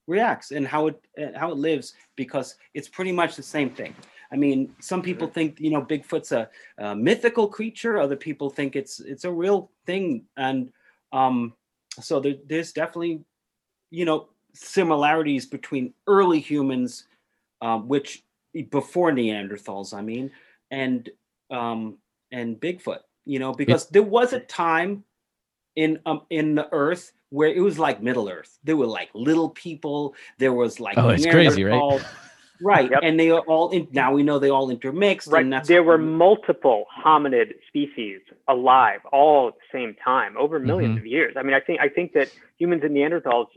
[0.07, 1.01] reacts and how it
[1.35, 3.95] how it lives because it's pretty much the same thing.
[4.31, 7.99] I mean, some people think you know Bigfoot's a, a mythical creature.
[7.99, 10.71] Other people think it's it's a real thing, and
[11.11, 11.53] um,
[11.99, 13.23] so there, there's definitely
[13.89, 17.05] you know similarities between early humans,
[17.61, 18.23] um, which
[18.69, 20.31] before Neanderthals, I mean,
[20.69, 21.09] and
[21.49, 21.97] um,
[22.31, 22.99] and Bigfoot.
[23.25, 25.03] You know, because there was a time
[25.75, 28.59] in um in the Earth where it was like Middle Earth.
[28.63, 30.15] There were like little people.
[30.37, 32.01] There was like Oh, it's crazy, right?
[32.63, 32.99] Right, Yep.
[33.03, 35.31] and they are all in, now we know they all intermixed.
[35.31, 35.63] Right.
[35.65, 40.99] There were multiple hominid species alive all at the same time over 1000000s Mhm.
[40.99, 41.35] of years.
[41.37, 43.47] I mean, I think I think that humans and Neanderthals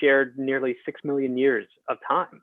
[0.00, 2.42] shared nearly six million years of time.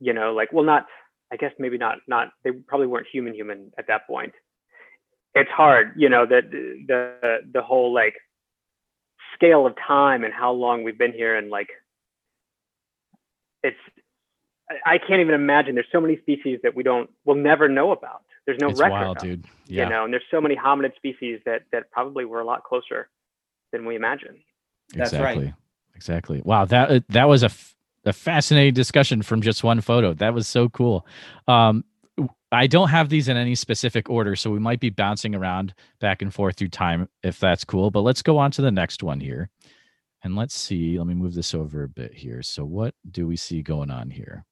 [0.00, 0.86] You know, like well, not
[1.32, 4.34] I guess maybe not not they probably weren't human human at that point.
[5.34, 8.14] It's hard, you know, that the the whole like
[9.34, 11.68] scale of time and how long we've been here and like
[13.62, 13.76] it's
[14.70, 15.74] I- I can't even imagine.
[15.74, 18.22] There's so many species that we don't, we'll never know about.
[18.46, 19.44] There's no it's record wild, of, dude.
[19.66, 19.84] Yeah.
[19.84, 23.08] You know, and there's so many hominid species that that probably were a lot closer
[23.72, 24.36] than we imagine.
[24.94, 25.36] That's right.
[25.36, 25.54] exactly.
[25.96, 26.42] Exactly.
[26.44, 26.64] Wow.
[26.66, 27.74] That uh, that was a, f-
[28.04, 30.14] a fascinating discussion from just one photo.
[30.14, 31.04] That was so cool.
[31.48, 31.84] Um,
[32.16, 35.74] w- I don't have these in any specific order, so we might be bouncing around
[35.98, 37.90] back and forth through time if that's cool.
[37.90, 39.48] But let's go on to the next one here.
[40.22, 40.98] And let's see.
[40.98, 42.42] Let me move this over a bit here.
[42.42, 44.44] So, what do we see going on here?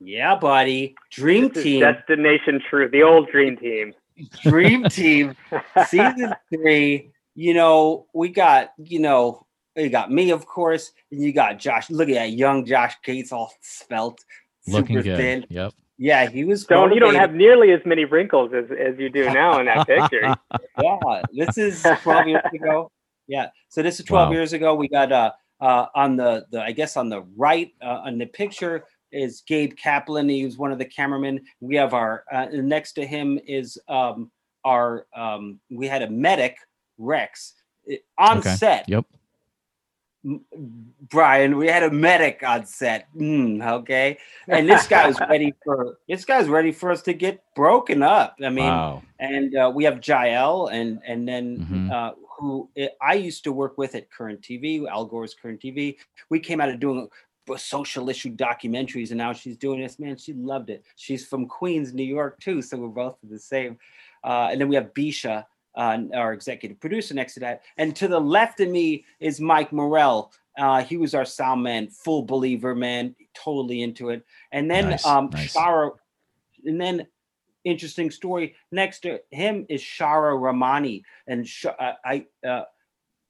[0.00, 0.94] Yeah, buddy.
[1.10, 1.80] Dream This team.
[1.80, 3.94] Destination True, the old dream team.
[4.42, 5.34] Dream team.
[5.88, 7.10] Season three.
[7.34, 11.90] You know, we got, you know, you got me, of course, and you got Josh.
[11.90, 14.24] Look at that young Josh Gates, all svelte,
[14.68, 15.16] Looking super good.
[15.16, 15.46] thin.
[15.48, 15.72] Yep.
[15.98, 16.64] Yeah, he was.
[16.64, 19.86] Don't you don't have nearly as many wrinkles as, as you do now in that
[19.86, 20.34] picture.
[20.82, 22.90] yeah this is 12 years ago
[23.28, 24.32] yeah so this is 12 Wow.
[24.32, 28.00] years ago we got uh uh on the the i guess on the right uh,
[28.04, 32.24] on the picture is gabe kaplan he was one of the cameramen we have our
[32.32, 34.30] uh, next to him is um
[34.64, 36.56] our um we had a medic
[36.98, 37.54] rex
[37.90, 38.54] eh, on Okay.
[38.56, 39.04] set Yep.
[41.10, 43.08] Brian, we had a medic on set.
[43.14, 44.16] Mm, okay.
[44.48, 48.36] And this guy was ready for this guy's ready for us to get broken up.
[48.42, 49.02] I mean, wow.
[49.18, 51.92] and uh, we have Jael, and and then Mhm.
[51.92, 55.96] uh, who i I used to work with at Current TV, Al Gore's Current TV.
[56.30, 57.06] We came out of doing
[57.56, 59.98] social issue documentaries, and now she's doing this.
[59.98, 60.84] Man, she loved it.
[60.96, 63.78] She's from Queens, New York, too, so we're both the same.
[64.22, 67.62] Uh, and then we have Bisha, uh, our executive producer, next to that.
[67.76, 70.32] And to the left of me is Mike Morell.
[70.56, 74.24] Uh, he was our sound man, full believer, man, totally into it.
[74.52, 75.54] And then Nice, um, nice.
[75.54, 75.90] Shara,
[76.64, 77.06] and then
[77.64, 78.54] interesting story.
[78.70, 82.64] Next to him is Shara Ramani, and Sh- uh, I uh,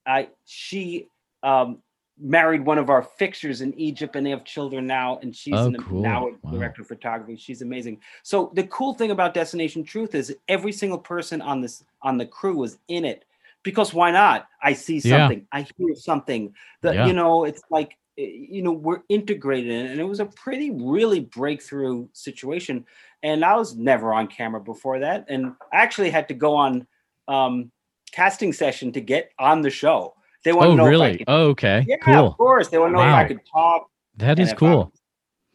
[0.07, 1.09] I she
[1.43, 1.83] um,
[2.19, 5.19] married one of our fixtures in Egypt, and they have children now.
[5.23, 6.03] And she's Oh, an, cool.
[6.03, 6.53] now a Wow.
[6.53, 7.37] director of photography.
[7.37, 8.01] She's amazing.
[8.23, 12.27] So the cool thing about Destination Truth is every single person on this on the
[12.27, 13.25] crew was in it
[13.63, 14.47] because why not?
[14.63, 15.29] I see Yeah.
[15.29, 16.55] something, I hear something.
[16.83, 17.07] That Yeah.
[17.07, 20.27] you know, it's like eh, you know we're integrated in it, and it was a
[20.27, 22.85] pretty really breakthrough situation.
[23.23, 26.87] And I was never on camera before that, and I actually had to go on
[27.27, 27.73] um,
[28.13, 30.15] casting session to get on the show.
[30.45, 31.19] They want Oh, to know really?
[31.19, 31.85] could Oh, okay.
[31.89, 32.29] yeah, cool.
[32.29, 32.69] of course.
[32.69, 33.89] They want to know if I could talk.
[34.19, 34.93] That is if I cool.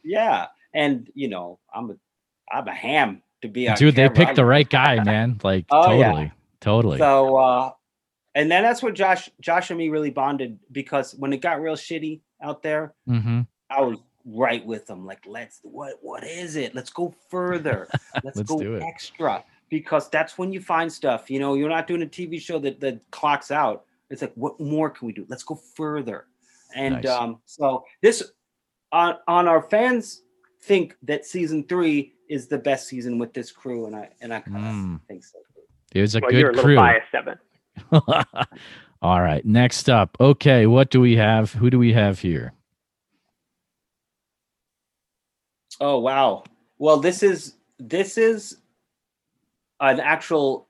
[0.03, 1.95] yeah, and you know, I'm a,
[2.51, 3.77] I'm a ham to be on.
[3.77, 5.39] Dude, they picked the right guy, man.
[5.43, 6.07] Like Oh, yeah.
[6.07, 6.31] totally.
[6.61, 6.97] Totally.
[6.97, 7.71] So, uh,
[8.35, 11.75] and then that's what Josh, Josh and me really bonded because when it got real
[11.75, 15.05] shitty out there, hmm I was right with them.
[15.05, 16.73] Like, let's what what is it?
[16.75, 17.87] Let's go further.
[18.23, 21.29] Let's, Let's go extra because that's when you find stuff.
[21.29, 23.85] You know, you're not doing a TV show that that clocks out.
[24.09, 25.25] It's like, what more can we do?
[25.29, 26.25] Let's go further.
[26.75, 27.07] And Nice.
[27.07, 28.23] um, so this
[28.91, 30.23] on on our fans
[30.63, 34.39] think that season three is the best season with this crew, and I and I
[34.41, 35.01] kind of Mm.
[35.07, 35.39] think so.
[35.93, 36.75] It was a well, you're a good little crew.
[36.75, 37.39] biased, Evan.
[39.01, 39.43] All right.
[39.45, 40.15] Next up.
[40.19, 40.65] Okay.
[40.67, 41.53] What do we have?
[41.53, 42.53] Who do we have here?
[45.79, 46.43] Oh wow.
[46.77, 48.57] Well, this is this is
[49.79, 50.67] an actual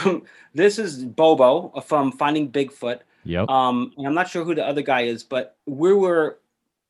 [0.54, 3.00] this is Bobo from Finding Bigfoot.
[3.24, 3.48] Yep.
[3.48, 6.38] Um and I'm not sure who the other guy is, but we were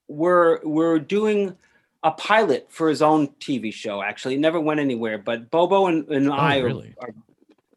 [0.08, 1.56] we're we're doing
[2.04, 4.34] a pilot for his own TV show actually.
[4.34, 7.14] It never went anywhere, but Bobo and, and I are- Oh, are,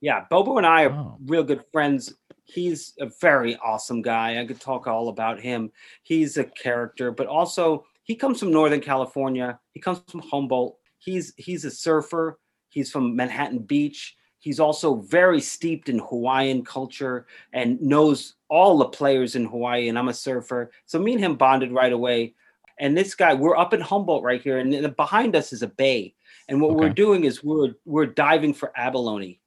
[0.01, 1.17] yeah, Bobo and I are Oh.
[1.25, 2.13] real good friends.
[2.43, 4.39] He's a very awesome guy.
[4.39, 5.71] I could talk all about him.
[6.03, 9.59] He's a character, but also he comes from Northern California.
[9.73, 10.77] He comes from Humboldt.
[10.99, 12.39] He's he's a surfer.
[12.69, 14.15] He's from Manhattan Beach.
[14.45, 19.89] He's also very steeped in Hawaiian culture and knows all the players in Hawaii.
[19.89, 22.35] And I'm a surfer, so me and him bonded right away.
[22.77, 25.67] And this guy, we're up in Humboldt right here, and then behind us is a
[25.67, 26.13] bay.
[26.47, 29.39] And what we're doing is we're we're diving for abalone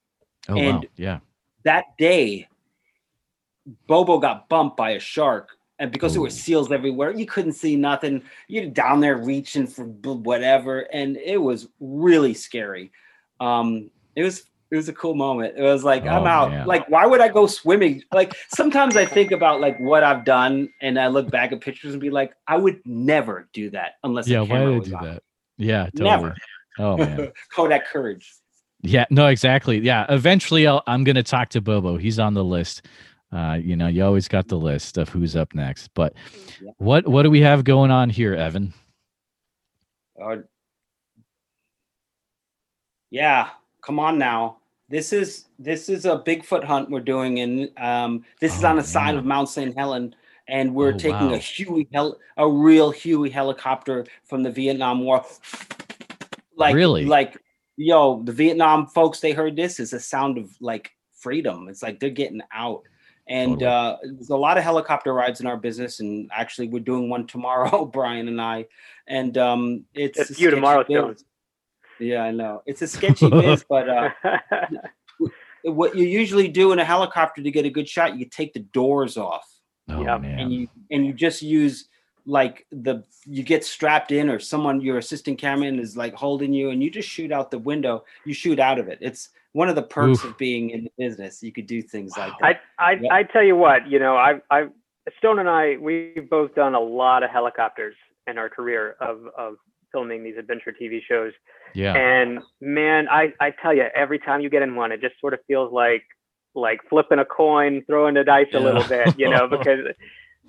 [0.49, 0.61] Oh wow.
[0.63, 1.21] and- Yeah.
[1.63, 2.49] that day,
[3.87, 5.51] Bobo got bumped by a shark.
[5.79, 8.25] And because there were seals everywhere, you couldn't see nothing.
[8.49, 12.91] You're down there reaching for whatever, and it was really scary.
[13.39, 15.55] Um, it was it was a cool moment.
[15.57, 16.51] It was like I'm Oh, out.
[16.51, 16.67] man.
[16.67, 18.03] Like, why would I go swimming?
[18.13, 21.93] Like sometimes I think about like what I've done, and I look back at pictures
[21.93, 24.41] and be like, I would never do that unless Yeah.
[24.41, 25.05] Why camera did I do on.
[25.05, 25.23] that?
[25.57, 25.85] Yeah.
[25.87, 26.11] Totally.
[26.11, 26.37] Never.
[26.79, 27.33] Oh man.
[27.55, 28.33] Kodak courage.
[28.83, 29.79] Yeah, no, exactly.
[29.81, 31.97] Yeah, eventually I'll, I'm going to talk to Bobo.
[31.97, 32.83] He's on the list.
[33.33, 35.89] Uh, you know, you always got the list of who's up next.
[35.95, 36.15] But
[36.63, 36.71] Yeah.
[36.79, 38.73] what what do we have going on here, Evan?
[40.15, 40.47] Or
[43.11, 43.49] yeah,
[43.89, 44.59] come on now.
[44.91, 48.77] This is this is a Bigfoot hunt we're doing, and um, this is Oh, on
[48.77, 49.75] the side of Mount St.
[49.75, 50.15] Helen,
[50.47, 51.35] and we're Oh, taking wow.
[51.35, 55.25] a Huey hel- a real Huey helicopter from the Vietnam War.
[56.55, 57.07] Like Really?
[57.07, 57.39] like
[57.77, 61.69] yo, the Vietnam folks, they heard this is a sound of like freedom.
[61.71, 62.83] It's like they're getting out.
[63.27, 63.71] And Totally.
[63.71, 67.27] uh, there's a lot of helicopter rides in our business, and actually, we're doing one
[67.27, 68.67] tomorrow, Brian and I.
[69.07, 71.25] And um, it's It's you tomorrow, biz.
[71.99, 72.09] Stone.
[72.09, 72.63] Yeah, I know.
[72.67, 74.11] It's a sketchy biz, but uh,
[75.65, 78.61] what you usually do in a helicopter to get a good shot, you take the
[78.61, 79.47] doors off
[79.89, 80.39] Oh Yeah, man.
[80.39, 81.89] and you and you just use
[82.27, 86.71] like the you get strapped in or someone your assistant cameraman is like holding you
[86.71, 88.05] and you just shoot out the window.
[88.25, 88.99] You shoot out of it.
[89.01, 90.33] It's one of the perks Oof.
[90.33, 91.43] of being in the business.
[91.43, 92.61] You could do things like that.
[92.79, 93.13] I Yeah.
[93.15, 94.69] I tell you what, you know, I I
[95.19, 97.95] Stone and I we've both done a lot of helicopters
[98.27, 99.57] in our career of of
[99.93, 101.33] filming these adventure TV shows.
[101.75, 101.95] yeah.
[101.95, 105.35] And man, I I tell you, every time you get in one, it just sort
[105.35, 106.03] of feels like
[106.55, 109.81] like flipping a coin, throwing the dice a little bit, you know, because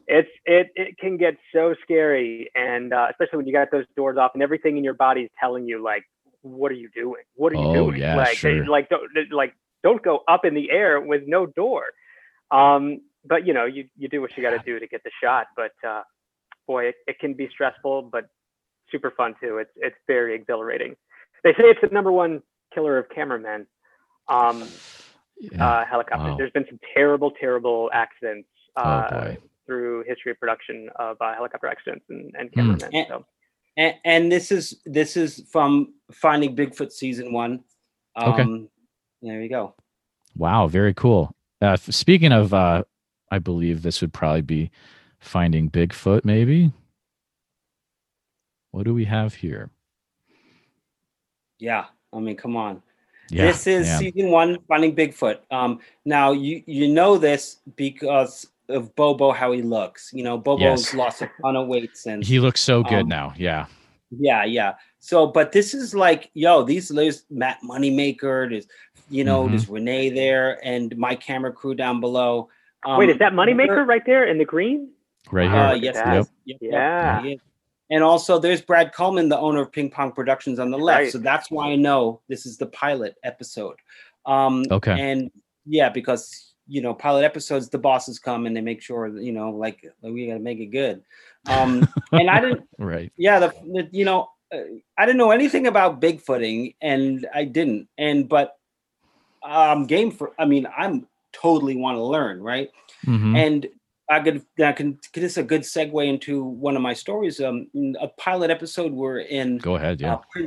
[0.07, 4.17] it's it it can get so scary, and uh, especially when you got those doors
[4.17, 6.03] off and everything in your body is telling you like,
[6.41, 7.23] what are you doing?
[7.35, 7.99] What are you Oh, doing?
[8.01, 8.65] yeah, like sure.
[8.65, 11.83] like don't like don't go up in the air with no door.
[12.51, 15.11] Um, but you know, you you do what you got to do to get the
[15.21, 15.47] shot.
[15.55, 16.01] But uh,
[16.65, 18.25] boy, it, it can be stressful, but
[18.91, 19.57] super fun too.
[19.57, 20.95] It's it's very exhilarating.
[21.43, 22.41] They say it's the number one
[22.73, 23.65] killer of cameramen.
[24.27, 24.67] Um,
[25.39, 25.65] yeah.
[25.65, 26.31] uh, helicopters.
[26.31, 26.37] Wow.
[26.37, 29.37] There's been some terrible, terrible accidents oh uh, boy.
[29.65, 32.59] through history of production of uh, helicopter accidents and, and Hmm.
[32.59, 32.89] cameramen.
[32.93, 33.25] And- So
[33.77, 37.63] And, and this is this is from Finding Bigfoot season one.
[38.21, 38.41] Okay.
[38.41, 38.67] Um,
[39.21, 39.75] There you go.
[40.35, 41.33] Wow, very cool.
[41.61, 42.83] Uh, speaking of, uh,
[43.31, 44.71] I believe this would probably be
[45.19, 46.23] finding Bigfoot.
[46.25, 46.71] Maybe.
[48.71, 49.69] What do we have here?
[51.57, 52.81] Yeah, I mean, come on.
[53.29, 53.97] Yeah, this is yeah.
[53.99, 55.39] season one, Finding Bigfoot.
[55.51, 60.11] Um, now you you know this because of Bobo, how he looks.
[60.13, 60.93] You know, Bobo's Yes.
[60.93, 62.27] lost a ton of weight since.
[62.27, 63.33] He looks so good Um, now.
[63.37, 63.65] Yeah.
[64.11, 64.73] Yeah, yeah.
[64.99, 68.67] So, but this is like, yo, these there's Matt Moneymaker, there's
[69.11, 69.49] you know, Mhm.
[69.49, 72.49] there's Renee there, and my camera crew down below.
[72.85, 74.89] Um, Wait, is that Moneymaker right there in the green?
[75.31, 75.83] Right Uh, here.
[75.83, 76.29] yes, Look it at is.
[76.45, 77.21] Yep, yep, Yeah.
[77.23, 77.41] he is.
[77.91, 80.99] And also, there's Brad Coleman, the owner of Ping Pong Productions, on the left.
[80.99, 81.11] Right.
[81.11, 83.77] So that's why I know this is the pilot episode.
[84.25, 84.99] Um, Okay.
[85.11, 85.31] And
[85.65, 89.31] yeah, because you know, pilot episodes, the bosses come and they make sure that, you
[89.31, 91.01] know, like we got to make it good.
[91.49, 92.67] Um, and I didn't.
[92.77, 93.11] right.
[93.17, 94.57] yeah the, the you know uh,
[94.97, 98.57] i didn't know anything about bigfooting and i didn't and but
[99.43, 102.69] i'm game for i mean i'm totally want to learn right
[103.05, 103.37] Mhm.
[103.37, 103.67] and
[104.09, 107.67] i could i can this is a good segue into one of my stories um
[108.01, 110.01] a pilot episode we're in Go ahead.
[110.01, 110.15] Yeah.
[110.35, 110.41] uh,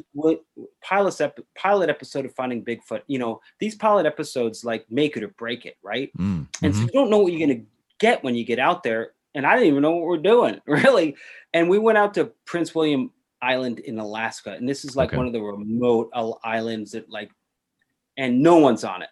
[0.82, 1.24] pilot
[1.56, 5.64] pilot episode of finding bigfoot you know these pilot episodes like make it or break
[5.66, 6.86] it right Mm, and so mhm.
[6.86, 7.62] you don't know what you're gonna
[7.98, 9.12] get when you get out there.
[9.34, 11.14] And I didn't even know what we're doing, really.
[11.54, 13.10] And we went out to Prince William
[13.40, 15.16] Island in Alaska, and this is like Okay.
[15.16, 16.10] one of the remote
[16.44, 17.30] islands that like,
[18.18, 19.08] and no one's on it.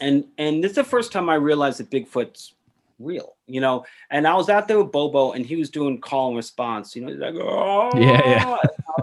[0.00, 2.54] And and this is the first time I realized that Bigfoot's
[2.98, 3.84] real, you know.
[4.10, 6.94] And I was out there with Bobo, and he was doing call and response.
[6.96, 8.56] You know, he's like, oh, Yeah, yeah.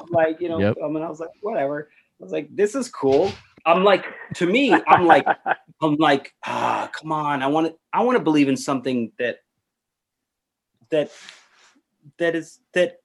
[0.09, 0.77] Like, you know, Yep.
[0.83, 1.89] I mean, I was like, whatever.
[2.19, 3.31] I was like, this is cool.
[3.65, 5.25] I'm like, to me, I'm like,
[5.81, 7.41] I'm like, ah, come on.
[7.41, 9.37] I want to I want to believe in something that
[10.89, 11.11] that
[12.17, 12.99] that is that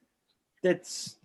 [0.63, 1.17] that's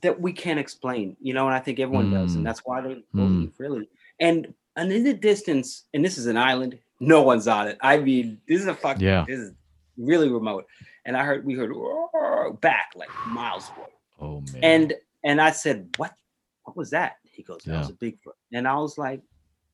[0.00, 2.36] that we can't explain, you know, and I think everyone does, Mm.
[2.38, 3.52] and that's why they Mm.
[3.58, 3.88] really.
[4.20, 7.78] And and in the distance, and this is an island, no one's on it.
[7.80, 9.24] I mean, this is a fucking Yeah.
[9.26, 9.52] this is
[9.96, 10.66] really remote.
[11.04, 11.72] And I heard we heard
[12.60, 13.88] back like miles away.
[14.20, 14.60] oh man.
[14.64, 14.94] And
[15.24, 16.12] and I said, What
[16.64, 17.16] what was that?
[17.24, 18.34] He goes, That was a Bigfoot.
[18.52, 19.22] And I was like,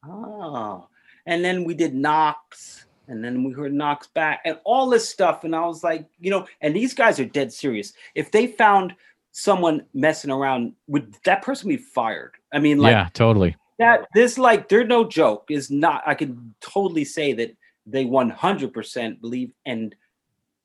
[0.06, 0.86] Oh.
[1.26, 5.44] And then we did knocks, and then we heard knocks back, and all this stuff.
[5.44, 7.94] And I was like, you know, and these guys are dead serious.
[8.14, 8.94] If they found
[9.32, 12.32] someone messing around, would that person be fired?
[12.52, 13.56] I mean, like yeah, totally.
[13.78, 17.54] That this like they're no joke is not i can totally say that
[17.86, 19.94] they 100% believe and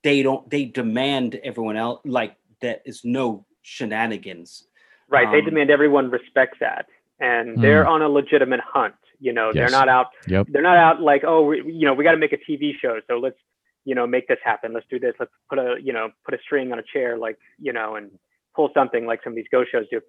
[0.04, 4.66] they don't they demand everyone else like that is no shenanigans
[5.10, 5.30] Right.
[5.32, 6.86] they Um, demand everyone respects that,
[7.20, 8.94] and they're on a legitimate hunt.
[9.20, 9.56] You know, Yes.
[9.56, 10.08] they're not out.
[10.28, 10.48] Yep.
[10.52, 13.02] They're not out like, oh, we, you know, we got to make a TV show,
[13.08, 13.40] so let's,
[13.86, 14.72] you know, make this happen.
[14.72, 15.16] Let's do this.
[15.20, 18.12] Let's put a, you know, put a string on a chair, like, you know, and
[18.56, 20.00] pull something like some of these ghost shows do.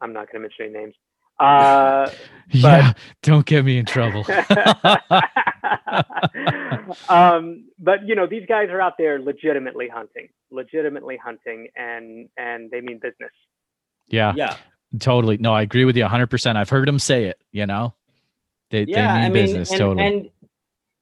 [0.00, 0.94] I'm not going to mention any names.
[1.38, 2.10] Uh,
[2.50, 2.92] yeah.
[3.22, 4.26] Don't get me in trouble.
[7.08, 12.70] um, but you know, these guys are out there legitimately hunting, legitimately hunting, and and
[12.70, 13.32] they mean business.
[14.08, 14.56] yeah, yeah
[15.00, 15.36] totally.
[15.38, 16.54] No, I agree with you 100%.
[16.56, 17.94] I've heard them say it, you know?
[18.70, 20.06] They, yeah they mean i mean business, and, totally.
[20.06, 20.30] and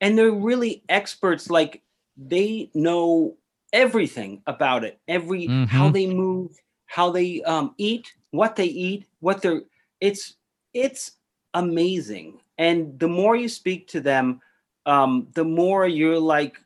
[0.00, 1.80] and they're really experts like
[2.16, 3.36] they know
[3.72, 5.92] everything about it every how Mhm.
[5.92, 6.56] they move
[6.86, 9.62] how they um eat what they eat what they're
[10.02, 10.34] it's
[10.74, 11.12] it's
[11.54, 14.40] amazing and the more you speak to them
[14.86, 16.58] um the more you're like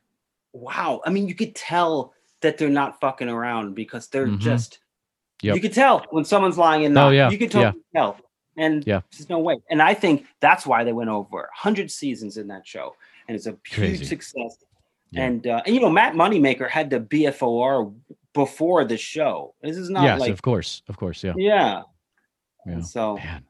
[0.52, 4.38] wow i mean you could tell that they're not fucking around because they're Mhm.
[4.38, 4.78] just
[5.42, 5.54] Yep.
[5.56, 7.14] you could tell when someone's lying in Oh, knots.
[7.14, 7.72] yeah, you could yeah.
[7.94, 8.16] tell
[8.56, 9.00] and Yeah.
[9.12, 12.66] there's no way and i think that's why they went over 100 seasons in that
[12.66, 12.96] show
[13.28, 13.98] and it's a Crazy.
[13.98, 14.52] huge success
[15.10, 15.24] Yeah.
[15.26, 17.94] and uh, and you know matt moneymaker had the BFRO
[18.32, 20.82] before the show this is not yes, like of course.
[20.88, 21.18] Of course.
[21.26, 21.34] Yeah.
[21.36, 21.82] yeah,
[22.66, 22.72] Yeah.
[22.72, 23.44] And so Man.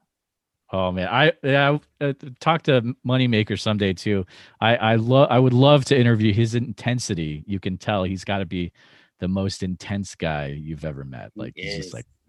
[0.72, 4.26] Oh man, I yeah, uh, talk to Moneymaker someday too.
[4.60, 7.44] I I love I would love to interview his intensity.
[7.46, 8.72] You can tell he's got to be
[9.20, 11.30] the most intense guy you've ever met.
[11.36, 11.76] Like he's is.
[11.84, 12.06] just like.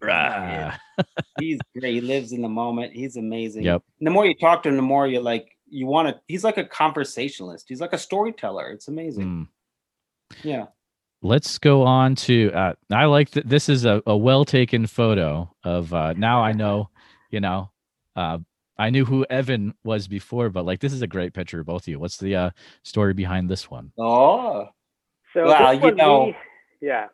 [1.40, 3.82] He's great he lives in the moment he's amazing Yep.
[3.98, 6.44] and the more you talk to him the more you're like you want to he's
[6.44, 9.48] like a conversationalist he's like a storyteller it's amazing
[10.34, 10.44] Mm.
[10.44, 10.66] yeah
[11.22, 12.52] Let's go on to.
[12.52, 13.48] Uh, I like that.
[13.48, 15.92] This is a, a well taken photo of.
[15.92, 16.90] Uh, now I know,
[17.30, 17.70] you know,
[18.14, 18.38] uh,
[18.78, 21.82] I knew who Evan was before, but like this is a great picture of both
[21.82, 21.98] of you.
[21.98, 22.50] What's the uh,
[22.84, 23.90] story behind this one?
[23.98, 24.68] oh
[25.34, 26.36] So Well, you know- we-
[26.80, 27.06] yeah.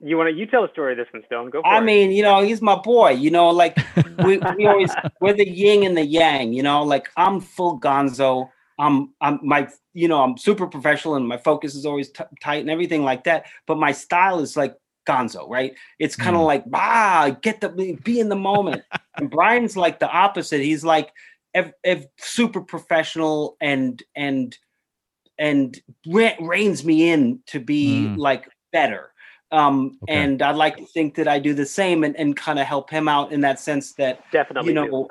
[0.00, 1.48] You want to you tell a story of this one, Stone?
[1.48, 1.82] Go for I it.
[1.82, 3.12] mean, you know, he's my boy.
[3.12, 3.78] You know, like
[4.22, 6.52] we, we always we're the yin and the yang.
[6.52, 8.50] You know, like I'm full Gonzo.
[8.78, 12.60] I'm I'm my you know I'm super professional and my focus is always t- tight
[12.62, 13.46] and everything like that.
[13.66, 14.74] But my style is like
[15.08, 15.74] Gonzo, right?
[15.98, 16.46] It's kind of Mm.
[16.46, 18.82] like bah, get the be in the moment.
[19.16, 20.60] and Brian's like the opposite.
[20.60, 21.12] He's like
[21.54, 24.56] ev- ev- super professional and and
[25.38, 28.18] and re- reins me in to be Mm.
[28.18, 29.10] like better.
[29.52, 30.14] Um, Okay.
[30.14, 32.90] and I'd like to think that I do the same and, and kind of help
[32.90, 34.72] him out in that sense that definitely.
[34.74, 35.08] you do.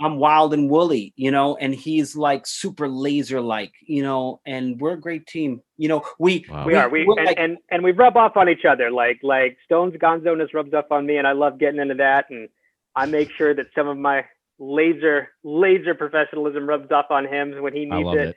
[0.00, 4.40] Know I'm wild and woolly, you know, and he's like super laser like, you know,
[4.46, 5.62] and we're a great team.
[5.76, 6.66] You know, we Wow.
[6.66, 6.88] We are.
[6.88, 8.90] We and, like- and and we rub off on each other.
[8.90, 12.30] Like like Stone's gonzo rubs off on me, and I love getting into that.
[12.30, 12.48] And
[12.96, 14.24] I make sure that some of my
[14.58, 18.28] laser laser professionalism rubs off on him when he needs it.
[18.28, 18.36] it.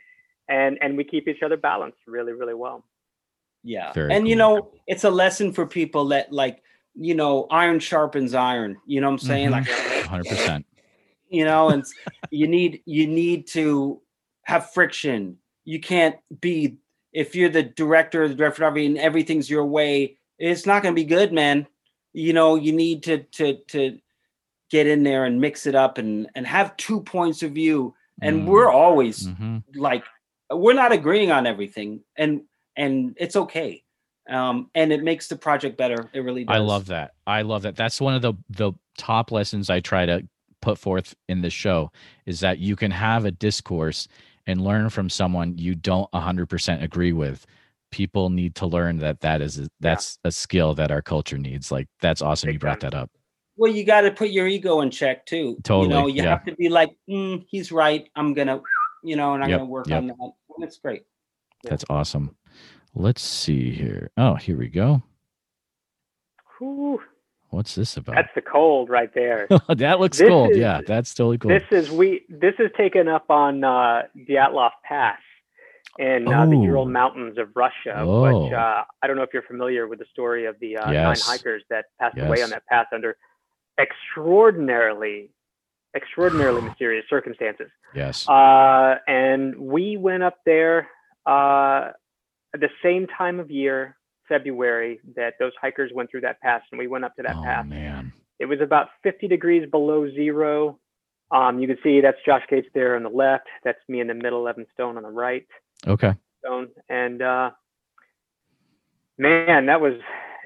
[0.50, 2.84] And and we keep each other balanced really really well.
[3.64, 3.94] Yeah.
[3.94, 6.62] Very and you know, it's a lesson for people that like,
[6.96, 8.78] you know, iron sharpens iron.
[8.86, 9.50] You know what I'm saying?
[9.50, 9.52] Mhm.
[9.52, 10.64] Like 100%.
[11.30, 11.86] You know, and
[12.30, 14.02] you need you need to
[14.44, 15.38] have friction.
[15.66, 16.78] You can't be
[17.14, 20.96] if you're the director or the director of and everything's your way, it's not gonna
[20.96, 21.68] be good, man.
[22.14, 24.00] You know, you need to to to
[24.70, 27.94] get in there and mix it up and and have two points of view.
[28.22, 28.46] And Mm.
[28.48, 29.64] we're always Mhm.
[29.76, 30.04] like
[30.52, 32.42] we're not agreeing on everything and
[32.76, 33.84] and it's okay
[34.30, 37.14] um and it makes the project better it really does I love that.
[37.26, 37.76] I love that.
[37.76, 40.28] That's one of the the top lessons I try to
[40.62, 41.92] put forth in this show
[42.26, 44.08] is that you can have a discourse
[44.48, 47.46] and learn from someone you don't 100% agree with.
[47.92, 51.72] People need to learn that that is a, that's a skill that our culture needs.
[51.72, 53.10] Like that's awesome you brought that up.
[53.58, 56.30] well you got to put your ego in check too you know Totally, you yeah.
[56.30, 58.62] have to be like mm, he's right i'm gonna
[59.04, 59.98] you know and i'm Yep, gonna work yep.
[60.00, 61.04] on that and it's great
[61.64, 62.36] That's awesome.
[62.94, 64.12] Let's see here.
[64.18, 65.02] Oh, here we go.
[66.58, 67.02] Whew,
[67.50, 68.16] What's this about?
[68.16, 69.48] that's the cold right there.
[69.70, 70.52] that looks This cold.
[70.52, 71.50] is- yeah, that's totally cool.
[71.50, 72.24] This is we.
[72.30, 75.20] This is taken up on uh, Dyatlov Pass
[75.98, 76.64] in uh, the Oh.
[76.64, 77.96] Ural Mountains of Russia.
[77.98, 78.22] Oh.
[78.44, 81.26] Which uh, I don't know if you're familiar with the story of the uh, Yes.
[81.28, 83.16] nine hikers that passed away on that pass under
[83.80, 85.30] extraordinarily,
[85.96, 87.68] extraordinarily mysterious circumstances.
[87.96, 88.28] yes.
[88.28, 90.88] Uh, and we went up there
[91.26, 91.92] uh,
[92.54, 93.96] at the same time of year,
[94.28, 97.44] February, that those hikers went through that pass, and we went up to that oh
[97.44, 97.66] pass.
[97.66, 98.12] man.
[98.40, 100.80] It was about 50 degrees below zero.
[101.32, 103.48] Um, you can see that's Josh Gates there on the left.
[103.64, 105.48] That's me in the middle, Evan Stone on the right.
[105.86, 106.14] Okay.
[106.40, 106.70] Stone.
[106.90, 107.52] And uh,
[109.18, 109.94] man, that was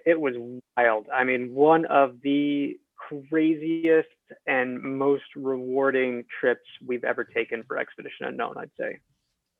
[0.05, 0.33] it was
[0.77, 1.07] wild.
[1.13, 4.07] I mean, one of the craziest
[4.47, 8.99] and most rewarding trips we've ever taken for Expedition Unknown, I'd say.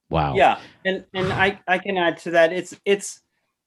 [0.09, 0.35] Wow.
[0.35, 3.21] yeah and and i i can add to that it's it's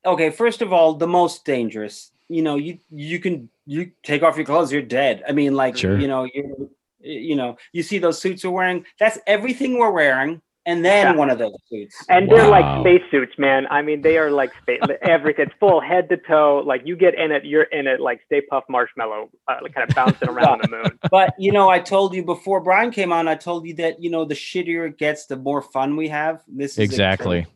[0.07, 2.11] okay first of all the most dangerous.
[2.28, 5.22] You know you you can you take off your clothes you're dead.
[5.28, 5.98] I mean like Sure.
[5.98, 8.84] you know you you know you see those suits we're wearing?
[8.98, 11.16] That's everything we're wearing and then Yeah.
[11.16, 12.82] one of those suits And they're Wow.
[12.82, 13.66] like spacesuits, man.
[13.70, 15.46] I mean, they are like space, everything.
[15.46, 16.62] It's full head to toe.
[16.64, 19.94] Like you get in it, you're in it like Stay Puft Marshmallow, uh, kind of
[19.94, 20.98] bouncing around the moon.
[21.10, 24.10] but you know, I told you before Brian came on, I told you that you
[24.10, 26.42] know the shittier it gets, the more fun we have.
[26.48, 27.46] This is Exactly.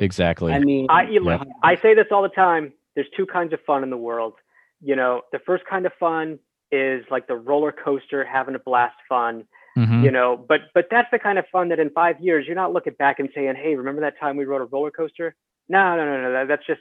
[0.00, 0.52] Exactly.
[0.52, 1.48] I mean, I, you look, Yep.
[1.62, 2.72] I say this all the time.
[2.94, 4.34] There's two kinds of fun in the world.
[4.82, 6.38] You know, the first kind of fun
[6.70, 9.44] is like the roller coaster, having a blast fun.
[9.76, 10.02] Mhm.
[10.02, 12.72] You know, but but that's the kind of fun that in five years you're not
[12.72, 15.34] looking back and saying, "Hey, remember that time we rode a roller coaster?"
[15.68, 16.32] No, no, no, no.
[16.32, 16.80] that- That's just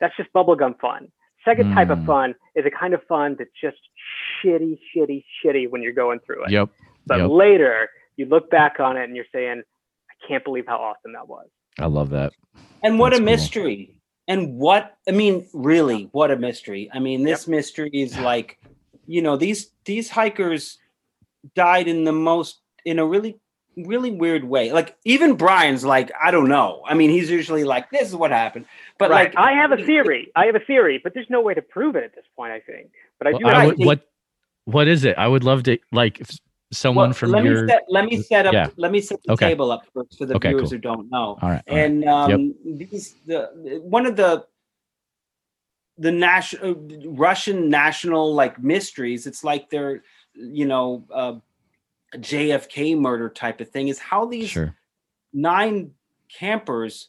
[0.00, 1.10] that's just bubblegum fun.
[1.44, 2.06] Second type of Mm.
[2.06, 3.78] fun is a kind of fun that's just
[4.42, 6.50] shitty, shitty, shitty when you're going through it.
[6.50, 6.68] Yep.
[7.06, 7.30] But yep.
[7.30, 9.62] later you look back on it and you're saying,
[10.10, 11.46] "I can't believe how awesome that was."
[11.78, 12.32] I love that.
[12.82, 13.32] and what That's a cool.
[13.32, 13.94] mystery.
[14.28, 16.90] And what I mean, really, what a mystery.
[16.92, 18.58] I mean, this mystery is like,
[19.06, 20.78] you know, these these hikers
[21.54, 23.38] died in the most in a really
[23.84, 24.72] really weird way.
[24.72, 26.82] Like even Brian's like, I don't know.
[26.86, 28.64] I mean, he's usually like, this is what happened.
[28.98, 29.34] But right.
[29.34, 30.32] like I have a theory.
[30.34, 32.52] I have a theory, but there's no way to prove it at this point.
[32.52, 33.46] I think, but I Well, do.
[33.48, 34.00] I would- what
[34.64, 35.16] what is it?
[35.18, 36.30] I would love to like if
[36.72, 38.68] someone well, from let your me set let me set up Yeah.
[38.76, 39.48] let me set the Okay.
[39.50, 40.70] table up first for the Okay, viewers cool.
[40.70, 41.18] who don't know.
[41.18, 41.42] all right.
[41.42, 41.62] all right.
[41.68, 44.44] and um, these the one of the
[45.98, 46.74] the national
[47.06, 49.26] Russian national like mysteries.
[49.26, 50.02] It's like they're
[50.36, 51.34] you know uh,
[52.16, 53.88] JFK murder type of thing.
[53.88, 54.74] Is how these sure.
[55.32, 55.92] nine
[56.28, 57.08] campers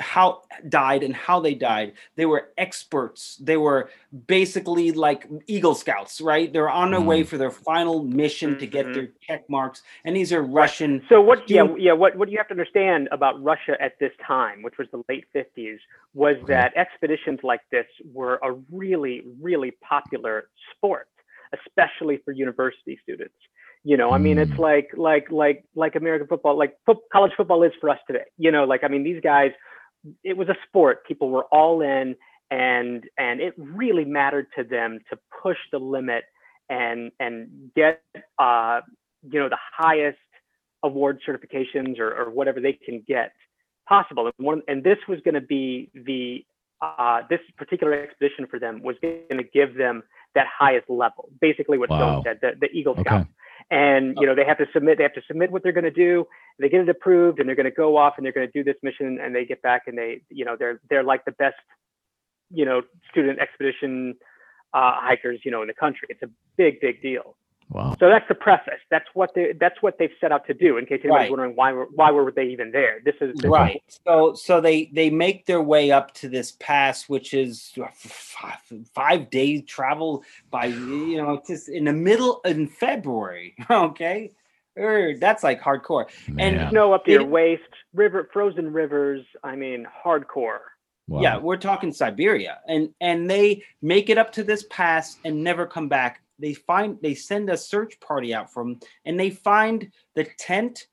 [0.00, 3.88] how died and how they died they were experts they were
[4.26, 7.26] basically like eagle scouts right they're on their way Mhm.
[7.26, 11.48] for their final mission to get their check marks and these are russian So what?
[11.50, 11.94] Yeah, Do- yeah.
[11.94, 15.24] What what you have to understand about Russia at this time, which was the late
[15.34, 15.78] '50s,
[16.14, 16.46] was Okay.
[16.52, 21.08] that expeditions like this were a really, really popular sport,
[21.52, 23.34] especially for university students.
[23.84, 24.58] You know, I mean, it's Mm.
[24.58, 28.24] like like like like American football, like fo- college football is for us today.
[28.36, 29.52] You know, like I mean, these guys,
[30.24, 31.06] it was a sport.
[31.06, 32.16] People were all in,
[32.50, 36.24] and and it really mattered to them to push the limit
[36.68, 38.02] and and get
[38.38, 38.80] uh,
[39.22, 40.18] you know the highest
[40.82, 43.32] award certifications or, or whatever they can get
[43.88, 44.26] possible.
[44.26, 46.44] And one and this was going to be the
[46.80, 50.02] uh, this particular expedition for them was going to give them
[50.34, 51.98] that highest level, basically what Wow.
[51.98, 53.02] Stone said, the, the Eagle Okay.
[53.02, 53.28] Scouts.
[53.70, 55.90] and you know they have to submit they have to submit what they're going to
[55.90, 56.26] do
[56.58, 58.64] they get it approved and they're going to go off and they're going to do
[58.64, 61.56] this mission and they get back and they you know they're they're like the best
[62.50, 64.14] you know student expedition
[64.72, 67.36] uh, hikers you know in the country it's a big big deal
[67.70, 67.96] Wow.
[68.00, 68.80] so that's the preface.
[68.90, 71.30] That's what they that's what they've set out to do in case anybody's Right.
[71.30, 73.00] wondering why were why were they even there?
[73.04, 73.82] This is this is- right.
[74.06, 78.58] So so they they make their way up to this pass which is five,
[78.94, 84.30] five days travel by you know just in the middle in february okay?
[84.78, 86.06] Er, that's like hardcore.
[86.38, 87.62] And snow up to your waist
[87.92, 90.60] river frozen rivers i mean hardcore.
[91.08, 91.20] Wow.
[91.20, 92.60] yeah we're talking siberia.
[92.66, 96.98] And and they make it up to this pass and never come back they find
[97.02, 100.86] they send a search party out from and they find the tent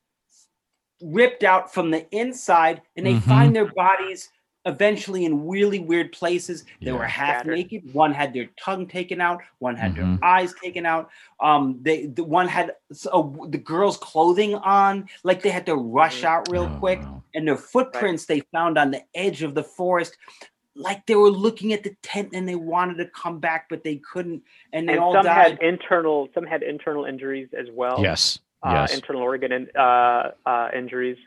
[1.01, 3.21] ripped out from the inside and they Mhm.
[3.23, 4.29] find their bodies
[4.67, 6.93] eventually in really weird places they Yeah.
[6.93, 7.55] were half Scattered.
[7.55, 10.19] naked one had their tongue taken out one had Mhm.
[10.19, 15.43] their eyes taken out um they the one had so the girl's clothing on like
[15.43, 16.25] they had to rush Mhm.
[16.25, 17.21] out real Oh, quick wow.
[17.35, 20.17] and the footprints they found on the edge of the forest
[20.75, 23.95] like they were looking at the tent and they wanted to come back but they
[24.11, 28.01] couldn't and they and all some died had internal some had internal injuries as well
[28.01, 28.39] Yes.
[28.63, 28.93] uh, Yes.
[28.93, 31.17] internal organ in, uh, uh, injuries.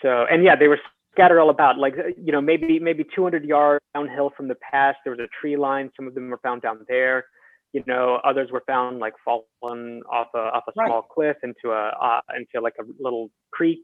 [0.00, 0.80] So, and yeah, they were
[1.12, 1.76] scattered all about.
[1.76, 5.28] Like, uh, you know, maybe maybe 200 yards downhill from the pass, there was a
[5.38, 5.90] tree line.
[5.96, 7.26] Some of them were found down there.
[7.72, 10.86] You know, others were found like fallen off a off a Right.
[10.88, 13.82] small cliff into a uh, into like a little creek.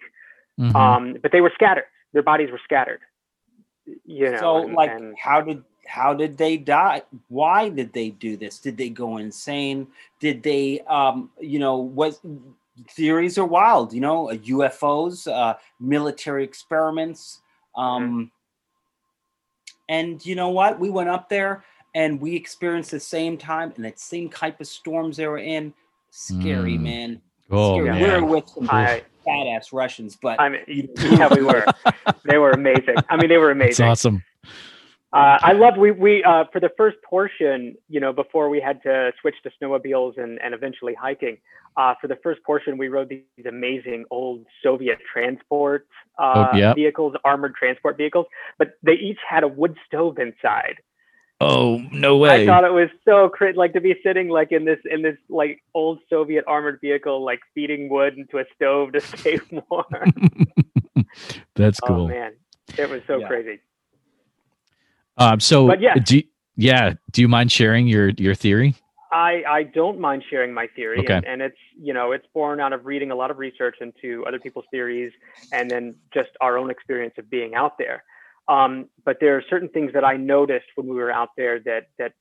[0.58, 0.74] Mhm.
[0.74, 1.84] Um, but they were scattered.
[2.14, 3.00] Their bodies were scattered.
[4.04, 7.02] You know, so and- like and- how did how did they die?
[7.28, 8.58] Why did they do this?
[8.58, 9.86] Did they go insane?
[10.20, 12.18] Did they um you know what
[12.90, 17.40] theories are wild you know uh, ufos uh military experiments
[17.74, 18.30] um
[19.88, 20.78] and you know what?
[20.80, 21.64] We went up there
[21.94, 25.72] and we experienced the same time and that same type of storms they were in.
[26.10, 26.80] Scary Mm.
[26.82, 27.22] man.
[27.50, 27.90] Oh scary.
[27.90, 28.02] man.
[28.02, 31.64] we were with some I, badass russians but I mean, yeah, we were.
[32.24, 32.96] They were amazing.
[33.08, 33.86] I mean, they were That's amazing.
[33.86, 34.24] awesome.
[35.12, 38.82] Uh, I love we we uh, for the first portion, you know, before we had
[38.82, 41.38] to switch to snowmobiles and and eventually hiking.
[41.76, 45.86] Uh, for the first portion, we rode these amazing old Soviet transport
[46.18, 46.74] uh, Oh, yeah.
[46.74, 48.26] vehicles, armored transport vehicles,
[48.58, 50.76] but they each had a wood stove inside.
[51.40, 52.44] Oh no way!
[52.44, 55.16] I thought it was so crit like to be sitting like in this in this
[55.28, 59.38] like old Soviet armored vehicle, like feeding wood into a stove to stay
[59.70, 59.84] warm.
[61.54, 62.08] That's Oh cool.
[62.08, 62.32] man,
[62.78, 63.28] it was so Yeah.
[63.28, 63.60] crazy.
[65.18, 65.40] um.
[65.40, 65.94] So But yeah.
[65.98, 66.22] Do you,
[66.56, 66.94] yeah.
[67.12, 68.74] Do you mind sharing your your theory?
[69.12, 71.14] I, I don't mind sharing my theory, Okay.
[71.14, 74.24] and, and it's you know it's born out of reading a lot of research into
[74.26, 75.12] other people's theories,
[75.52, 78.02] and then just our own experience of being out there.
[78.48, 81.88] Um, but there are certain things that I noticed when we were out there that
[81.98, 82.12] that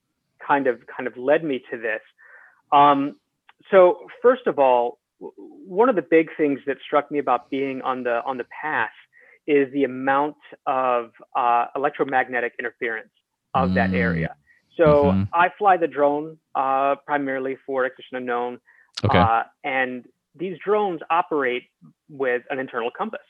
[0.46, 2.02] kind of kind of led me to this.
[2.72, 3.18] Um,
[3.72, 8.04] so first of all, one of the big things that struck me about being on
[8.04, 8.92] the on the pass
[9.48, 13.12] is the amount of uh, electromagnetic interference
[13.54, 13.96] of that Mm.
[13.98, 14.36] area.
[14.76, 15.30] So Mhm.
[15.32, 18.60] I fly the drone uh, primarily for Expedition Unknown,
[19.06, 19.20] Okay.
[19.20, 21.70] uh, and these drones operate
[22.10, 23.22] with an internal compass.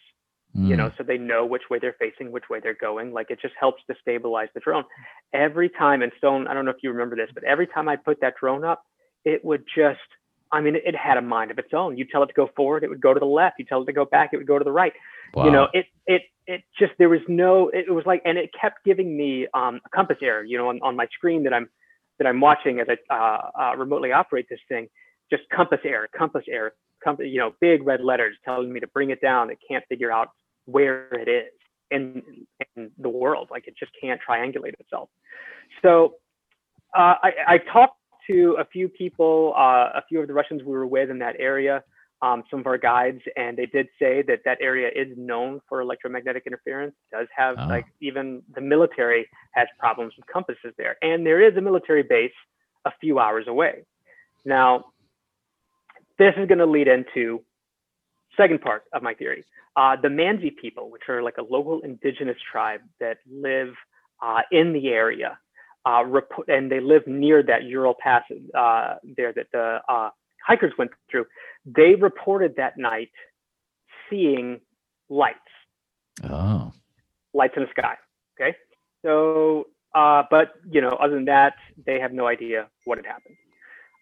[0.55, 0.77] You Mm.
[0.77, 3.11] know, so they know which way they're facing, which way they're going.
[3.11, 4.85] Like it just helps to stabilize the drone.
[5.33, 7.97] Every time, and Stone, I don't know if you remember this, but every time I
[7.97, 8.81] put that drone up,
[9.25, 9.99] it would just,
[10.51, 11.97] I mean, it had a mind of its own.
[11.97, 13.59] You tell it to go forward, it would go to the left.
[13.59, 14.93] You tell it to go back, it would go to the right
[15.33, 15.45] Wow.
[15.45, 18.83] you know it it it just there was no it was like and it kept
[18.85, 21.69] giving me um, a compass error you know on, on my screen that i'm
[22.19, 24.87] that i'm watching as i uh, uh, remotely operate this thing
[25.29, 29.09] just compass error compass error compass you know big red letters telling me to bring
[29.09, 30.29] it down it can't figure out
[30.65, 31.51] where it is
[31.91, 32.21] in
[32.75, 35.09] in the world like it just can't triangulate itself
[35.81, 36.15] so
[36.97, 37.97] uh, I, I talked
[38.29, 41.35] to a few people uh, a few of the russians we were with in that
[41.39, 41.83] area
[42.21, 45.81] um, some of our guides, and they did say that that area is known for
[45.81, 46.95] electromagnetic interference.
[47.11, 47.67] Does have Oh.
[47.67, 52.33] like even the military has problems with compasses there, and there is a military base
[52.85, 53.83] a few hours away.
[54.45, 54.85] Now,
[56.17, 57.43] this is going to lead into
[58.37, 59.43] second part of my theory.
[59.75, 63.73] Uh, the Mansi people, which are like a local indigenous tribe that live
[64.21, 65.37] uh, in the area,
[65.85, 68.23] uh, rep- and they live near that Ural Pass
[68.57, 70.09] uh, there that the uh,
[70.45, 71.25] hikers went through.
[71.65, 73.09] They reported that night
[74.09, 74.61] seeing
[75.09, 75.39] lights,
[76.23, 76.71] oh.
[77.33, 77.95] lights in the sky.
[78.39, 78.55] Okay,
[79.03, 81.55] so uh, but you know, other than that,
[81.85, 83.35] they have no idea what had happened.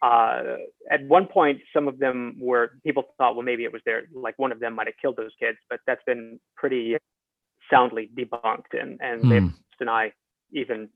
[0.03, 0.57] Uh,
[0.91, 4.37] at one point, some of them were people thought, well, maybe it was their like
[4.37, 6.97] one of them might have killed those kids, but that's been pretty
[7.71, 9.47] soundly debunked, and and they Hmm.
[9.79, 10.11] deny
[10.51, 10.89] even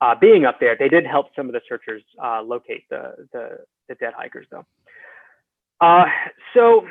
[0.00, 0.76] uh, being up there.
[0.78, 3.44] They did help some of the searchers uh, locate the, the
[3.88, 4.66] the dead hikers, though.
[5.80, 6.06] Uh,
[6.54, 6.86] so,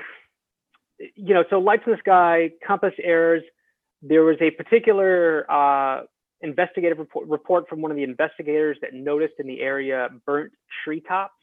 [1.16, 3.44] you know, so lights in the sky, compass errors.
[4.02, 6.04] There was a particular uh,
[6.42, 10.52] investigative report, report from one of the investigators that noticed in the area burnt
[10.84, 11.34] treetops.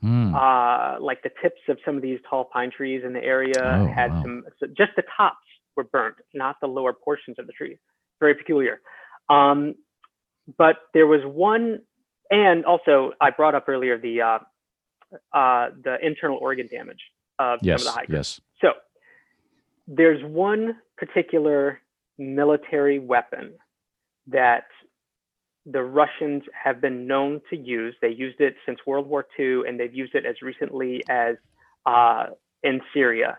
[0.00, 0.34] Hmm.
[0.34, 3.86] Uh, like the tips of some of these tall pine trees in the area Oh,
[3.86, 4.22] had wow.
[4.22, 5.46] some, so just the tops
[5.76, 7.78] were burnt, not the lower portions of the tree.
[8.18, 8.80] Very peculiar.
[9.28, 9.74] Um,
[10.58, 11.80] but there was one,
[12.30, 14.38] and also I brought up earlier the uh,
[15.32, 17.00] uh, the internal organ damage
[17.38, 17.82] of yes.
[17.82, 18.14] some of the hikers.
[18.14, 18.40] Yes.
[18.60, 18.72] So
[19.86, 21.80] there's one particular
[22.18, 23.54] military weapon
[24.28, 24.64] that
[25.66, 27.94] the Russians have been known to use.
[28.00, 31.36] They used it since World War II, and they've used it as recently as
[31.86, 32.26] uh,
[32.62, 33.38] in Syria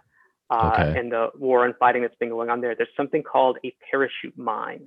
[0.50, 0.94] uh, Okay.
[0.96, 2.76] and the war and fighting that's been going on there.
[2.76, 4.86] There's something called a parachute mine,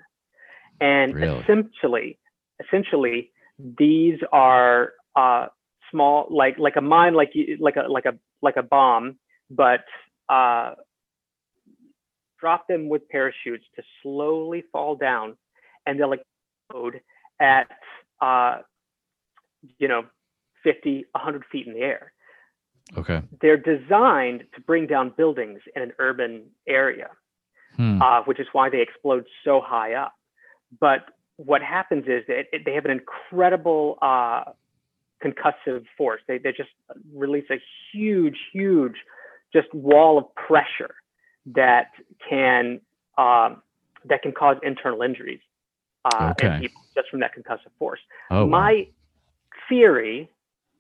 [0.81, 1.43] and Really?
[1.43, 2.19] essentially,
[2.65, 3.33] essentially,
[3.79, 5.47] these are uh,
[5.91, 8.13] small, like like a mine, like like a like a
[8.43, 9.19] like a bomb,
[9.51, 9.85] but
[10.29, 10.75] uh,
[12.39, 15.37] drop them with parachutes to slowly fall down,
[15.87, 17.01] and they'll explode
[17.41, 17.69] at
[18.21, 18.59] uh,
[19.79, 20.05] you know
[20.63, 22.13] 50, 100 feet in the air.
[22.97, 23.23] Okay.
[23.41, 27.11] They're designed to bring down buildings in an urban area,
[27.77, 28.01] Hmm.
[28.01, 30.13] uh, which is why they explode so high up.
[30.81, 31.07] But
[31.37, 34.45] what happens is that it, they have an incredible uh,
[35.25, 36.21] concussive force.
[36.29, 36.71] They, they just
[37.13, 37.61] release a
[37.93, 38.97] huge, huge,
[39.53, 40.95] just wall of pressure
[41.47, 41.91] that
[42.29, 42.81] can
[43.19, 43.63] um,
[44.07, 45.41] that can cause internal injuries
[46.05, 46.69] uh, Okay.
[46.95, 48.01] just from that concussive force.
[48.31, 48.45] oh.
[48.45, 48.51] wow.
[48.51, 48.87] My
[49.69, 50.29] theory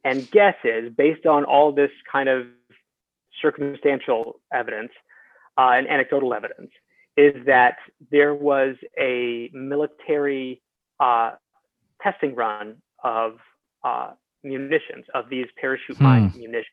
[0.04, 2.46] and guess is based on all this kind of
[3.40, 4.92] circumstantial evidence
[5.58, 6.70] uh, and anecdotal evidence
[7.16, 7.76] is that
[8.10, 10.60] there was a military
[11.00, 11.32] uh,
[12.02, 13.38] testing run of
[13.84, 14.10] uh,
[14.42, 16.38] munitions of these parachute mine Hmm.
[16.38, 16.66] munitions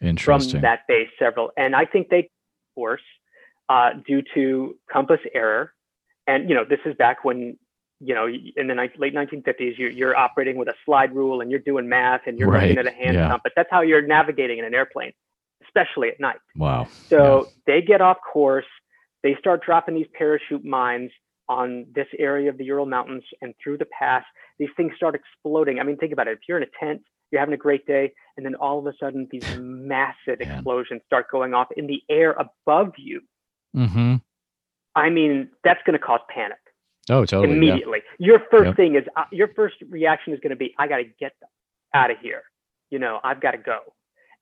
[0.00, 0.52] Interesting.
[0.52, 3.02] from that base several and i think they of course
[3.68, 5.72] uh, due to compass error
[6.26, 7.56] and you know this is back when
[8.02, 11.60] you know in the late 1950s you're, you're operating with a slide rule and you're
[11.60, 13.36] doing math and you're looking Right, at a hand yeah.
[13.42, 15.12] But that's how you're navigating in an airplane
[15.64, 16.86] especially at night wow.
[17.08, 18.66] so they get off course.
[19.22, 21.10] They start dropping these parachute mines
[21.48, 24.24] on this area of the Ural Mountains and through the pass.
[24.58, 25.78] These things start exploding.
[25.78, 26.32] I mean, think about it.
[26.32, 28.92] If you're in a tent, you're having a great day, and then all of a
[28.98, 30.50] sudden these massive Man.
[30.50, 33.20] explosions start going off in the air above you.
[33.76, 34.16] Mm-hmm.
[34.94, 36.58] I mean, that's going to cause panic
[37.10, 37.48] Oh, totally.
[37.54, 37.56] Yeah.
[37.72, 38.02] immediately.
[38.18, 38.76] Your first Yep.
[38.76, 41.32] thing is uh, your first reaction is going to be, I got to get
[41.94, 42.42] out of here.
[42.90, 43.80] You know, I've got to go.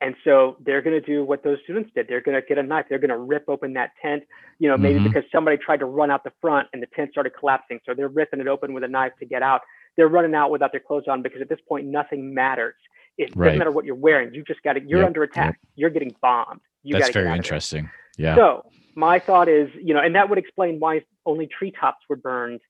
[0.02, 2.08] And so they're going to do what those students did.
[2.08, 2.86] They're going to get a knife.
[2.88, 4.22] They're going to rip open that tent,
[4.58, 5.04] you know, maybe Mhm.
[5.04, 7.80] because somebody tried to run out the front and the tent started collapsing.
[7.84, 9.60] So they're ripping it open with a knife to get out.
[9.96, 12.74] They're running out without their clothes on because at this point, nothing matters.
[13.18, 13.48] It Right.
[13.48, 14.32] doesn't matter what you're wearing.
[14.32, 15.58] You just got to, you're Yep, under attack.
[15.76, 16.60] You're getting bombed.
[16.82, 17.36] You That's very out of there.
[17.36, 17.90] interesting.
[18.16, 18.36] Yeah.
[18.36, 18.64] So
[18.94, 22.60] my thought is, you know, and that would explain why only treetops were burned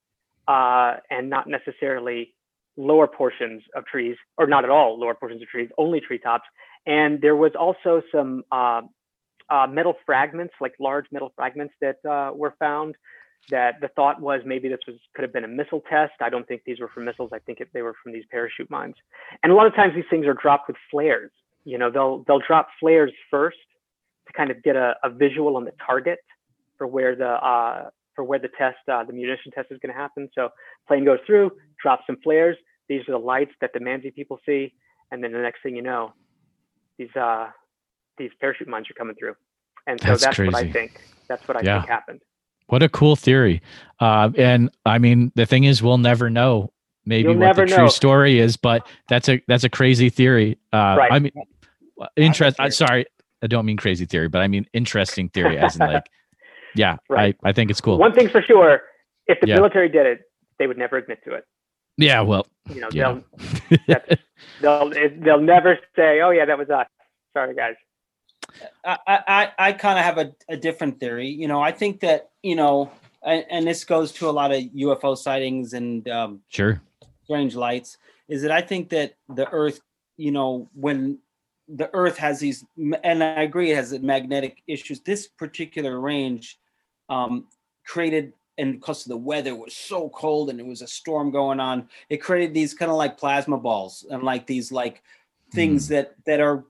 [0.48, 2.34] uh, and not necessarily
[2.76, 6.44] lower portions of trees, or not at all lower portions of trees, only treetops.
[6.86, 8.82] And there was also some uh,
[9.50, 12.96] uh, metal fragments, like large metal fragments that uh, were found.
[13.48, 16.12] That the thought was maybe this was could have been a missile test.
[16.20, 17.30] I don't think these were from missiles.
[17.32, 18.96] I think it, they were from these parachute mines.
[19.42, 21.32] And a lot of times these things are dropped with flares.
[21.64, 23.56] You know, they'll they'll drop flares first
[24.30, 26.18] to kind of get a, a visual on the target
[26.78, 30.00] for where the uh, for where the test uh, the munition test is going to
[30.00, 30.28] happen.
[30.34, 30.48] So
[30.88, 31.52] plane goes through,
[31.82, 32.56] drops some flares.
[32.88, 34.74] These are the lights that the Mansi people see,
[35.10, 36.12] and then the next thing you know,
[36.98, 37.48] these uh,
[38.18, 39.34] these parachute mines are coming through.
[39.86, 40.92] And so That's that's, what I think.
[41.28, 41.80] That's what I Yeah.
[41.80, 42.20] think happened.
[42.66, 43.62] What a cool theory.
[43.98, 46.72] Uh, and I mean, the thing is, we'll never know
[47.04, 47.88] maybe You'll what the true know.
[47.88, 50.58] story is, but that's a that's a crazy theory.
[50.72, 51.12] Uh, Right.
[51.12, 51.32] I mean,
[52.16, 52.56] interest.
[52.60, 53.06] I'm sorry,
[53.42, 56.08] I don't mean crazy theory, but I mean interesting theory, as in like,
[56.74, 57.36] yeah, Right.
[57.44, 57.98] I I think it's cool.
[57.98, 58.82] One thing's for sure:
[59.26, 59.56] if the Yeah.
[59.56, 60.20] military did it,
[60.58, 61.44] they would never admit to it.
[61.96, 63.20] yeah, well, You know, Yeah.
[64.60, 66.86] they'll they'll they'll never say, "Oh yeah, that was us."
[67.32, 67.74] Sorry, guys.
[68.84, 71.28] I I, I kind of have a, a different theory.
[71.28, 72.90] You know, I think that you know,
[73.22, 76.80] and, and this goes to a lot of UFO sightings and um, sure.
[77.24, 77.96] strange lights.
[78.28, 79.80] Is that I think that the Earth,
[80.16, 81.18] you know, when
[81.76, 82.64] the Earth has these,
[83.04, 85.00] and I agree, it has magnetic issues.
[85.00, 86.58] This particular range
[87.08, 87.46] um,
[87.86, 91.60] created, and because of the weather was so cold and it was a storm going
[91.60, 95.02] on, it created these kind of like plasma balls and like these like
[95.52, 96.64] things that that are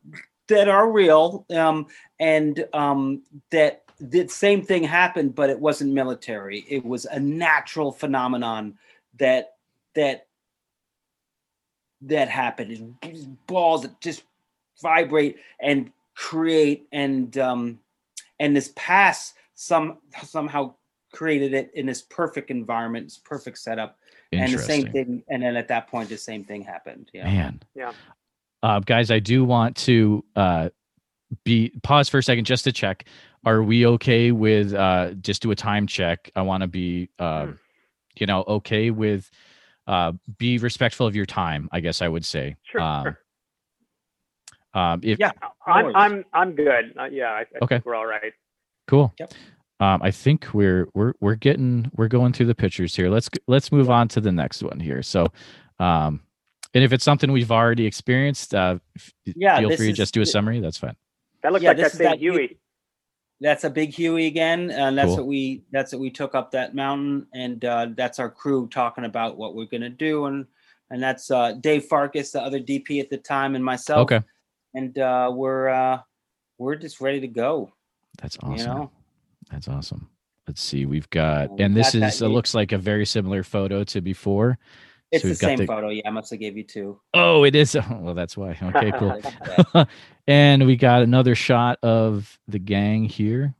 [0.48, 1.86] that are real um,
[2.18, 6.64] and um, that the same thing happened, but it wasn't military.
[6.68, 8.78] It was a natural phenomenon
[9.18, 9.54] that
[9.94, 10.26] that
[12.02, 12.96] that happened.
[13.46, 14.22] Balls that just
[14.82, 17.78] vibrate and create and um,
[18.38, 20.74] and this pass some somehow
[21.12, 23.98] created it in this perfect environment, this perfect setup,
[24.32, 25.22] and the same thing.
[25.28, 27.10] And then at that point, the same thing happened.
[27.12, 27.24] Yeah.
[27.24, 27.62] Man.
[27.74, 27.92] Yeah.
[28.62, 30.68] Uh, guys, I do want to uh,
[31.44, 33.06] be pause for a second just to check.
[33.44, 36.30] Are we okay with uh, just do a time check?
[36.36, 37.52] I want to be, uh, Hmm.
[38.16, 39.30] you know, okay with
[39.86, 41.68] uh, be respectful of your time.
[41.72, 42.56] I guess I would say.
[42.64, 42.80] Sure.
[42.80, 43.18] Um, sure.
[44.74, 45.32] Um, if Yeah.
[45.66, 45.94] I'm.
[45.96, 46.94] I'm I'm good.
[46.98, 47.76] Uh, yeah, I, I Okay.
[47.76, 48.32] think we're all right.
[48.86, 49.12] Cool.
[49.18, 49.34] Yep.
[49.80, 53.08] Um, I think we're we're we're getting we're going through the pictures here.
[53.08, 55.02] Let's let's move on to the next one here.
[55.02, 55.28] So,
[55.78, 56.20] um,
[56.74, 60.20] and if it's something we've already experienced, uh, f- Yeah, feel free to just do
[60.22, 60.60] a summary.
[60.60, 60.96] That's fine.
[61.42, 62.58] That looks Yeah, like this that is that Huey.
[63.42, 65.16] That's a big Huey again, and that's Cool.
[65.18, 69.06] what we that's what we took up that mountain, and uh, that's our crew talking
[69.06, 70.46] about what we're gonna do, and
[70.90, 74.00] and that's uh, Dave Farkas, the other DP at the time, and myself.
[74.10, 74.20] Okay,
[74.74, 76.00] and uh, we're uh,
[76.58, 77.72] we're just ready to go.
[78.20, 78.56] that's awesome.
[78.56, 78.90] You know,
[79.50, 80.08] That's awesome.
[80.46, 80.84] Let's see.
[80.86, 84.58] We've got, and this got is it looks like a very similar photo to before.
[85.12, 85.90] it's So the same the- photo.
[85.90, 87.00] Yeah, I must have gave you two.
[87.14, 87.76] Oh, it is.
[87.90, 88.56] Well, that's why.
[88.60, 89.08] Okay, cool.
[89.08, 89.88] Look at that.
[90.26, 93.54] and we got another shot of the gang here.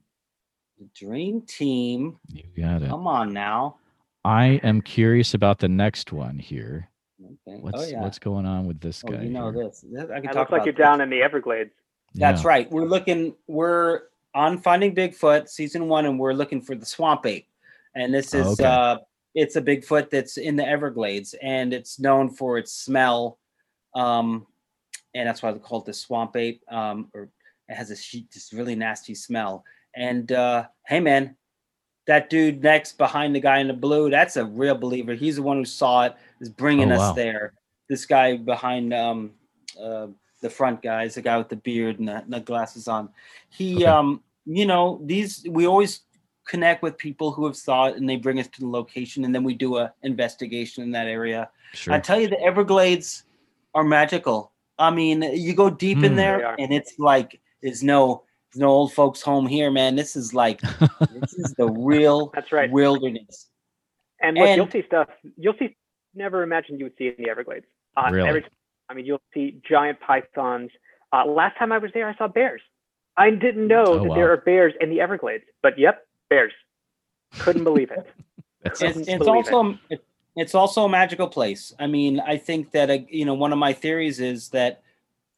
[0.79, 2.19] The Dream Team.
[2.29, 2.89] You got it.
[2.89, 3.77] Come on now.
[4.25, 6.89] I am curious about the next one here.
[7.23, 7.59] Okay.
[7.61, 8.01] What's oh yeah.
[8.01, 9.23] what's going on with this oh, guy?
[9.23, 9.65] you know here?
[9.65, 9.85] this.
[9.89, 10.79] This- I can It talk looks like you're this.
[10.79, 11.73] down in the Everglades.
[12.15, 12.49] That's Yeah.
[12.49, 12.71] right.
[12.71, 13.35] We're looking.
[13.47, 14.03] We're
[14.35, 17.49] on Finding Bigfoot season one, and we're looking for the swamp ape.
[17.95, 18.65] And this is Okay.
[18.65, 18.99] uh,
[19.35, 23.39] it's a Bigfoot that's in the Everglades, and it's known for its smell,
[23.95, 24.47] um,
[25.15, 26.63] and that's why they call it the swamp ape.
[26.69, 27.29] Um, or
[27.69, 29.65] it has this sh- this really nasty smell.
[29.95, 31.37] And uh, hey, man,
[32.07, 35.15] that dude next behind the guy in the blue, that's a real believer.
[35.15, 37.13] He's the one who saw it, is bringing Oh, us wow.
[37.13, 37.55] there.
[37.89, 39.33] This guy behind um,
[39.81, 40.09] uh,
[40.41, 43.11] the front guy is the guy with the beard and the, the glasses on.
[43.51, 43.85] He, Okay.
[43.87, 46.01] um, you know, these we always
[46.47, 49.35] connect with people who have saw it and they bring us to the location and
[49.35, 51.49] then we do a investigation in that area.
[51.75, 51.93] Sure.
[51.95, 53.25] I tell you, the Everglades
[53.75, 54.53] are magical.
[54.79, 56.17] I mean, you go deep in Hmm.
[56.17, 58.23] There and it's like there's no
[58.53, 59.95] there's no old folks home here, man.
[59.95, 60.61] This is like
[61.13, 62.71] this is the real That's right.
[62.71, 63.51] wilderness.
[64.23, 65.77] And look, you'll see stuff you'll see
[66.15, 67.67] never imagined you would see in the Everglades.
[67.97, 68.29] Uh, Really?
[68.29, 68.45] every,
[68.89, 70.71] I mean, you'll see giant pythons.
[71.13, 72.61] Uh, last time I was there, I saw bears.
[73.17, 74.15] I didn't know Oh, that wow.
[74.15, 76.53] there are bears in the Everglades, but yep, bears.
[77.39, 78.07] Couldn't believe it.
[78.63, 80.05] It's, it's believe also it-
[80.37, 81.75] it's also a magical place.
[81.81, 84.83] I mean, I think that uh, you know one of my theories is that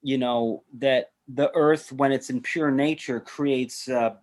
[0.02, 4.16] you know that the Earth, when it's in pure nature, creates uh,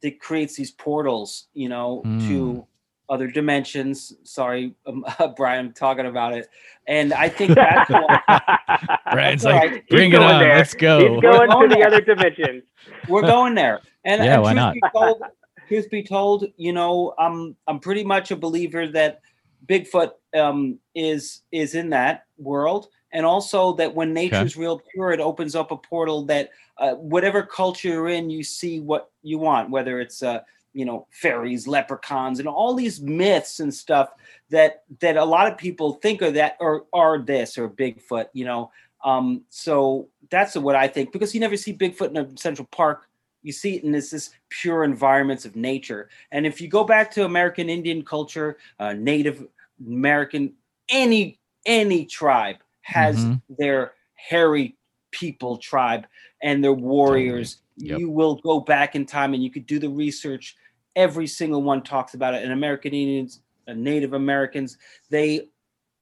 [0.00, 2.26] it creates these portals, you know, Hmm.
[2.28, 2.66] to
[3.08, 4.12] other dimensions.
[4.24, 5.04] Sorry, um,
[5.36, 6.48] Brian, I'm talking about it,
[6.86, 8.20] and I think that's why
[9.12, 9.88] Brian's That's like, all right.
[9.88, 10.40] bring it on.
[10.40, 10.56] there.
[10.56, 10.98] Let's go.
[10.98, 12.62] He's going going to the other dimensions.
[13.08, 13.80] we're going there.
[14.04, 14.74] And, Yeah, and why truth not?
[14.74, 15.22] Be told,
[15.68, 19.20] truth be told, you know, I'm I'm pretty much a believer that
[19.66, 25.20] Bigfoot um, is is in that world, and also that when nature's real pure, it
[25.20, 29.70] opens up a portal that uh, whatever culture you're in, you see what you want,
[29.70, 30.40] whether it's uh,
[30.72, 34.10] you know fairies, leprechauns, and all these myths and stuff
[34.50, 38.44] that that a lot of people think of that or are this or Bigfoot, you
[38.44, 38.70] know.
[39.04, 43.08] Um, so that's what I think because you never see Bigfoot in a Central Park
[43.42, 46.08] you see it in this, this pure environments of nature.
[46.32, 49.46] And if you go back to American Indian culture, uh, Native
[49.86, 50.54] American,
[50.88, 53.40] any any tribe has Mhm.
[53.58, 54.76] their hairy
[55.12, 56.06] people tribe
[56.42, 57.58] and their warriors.
[57.78, 57.98] Yep.
[58.00, 60.56] You will go back in time and you could do the research.
[60.96, 62.42] Every single one talks about it.
[62.42, 64.78] And American Indians, uh, Native Americans,
[65.10, 65.48] they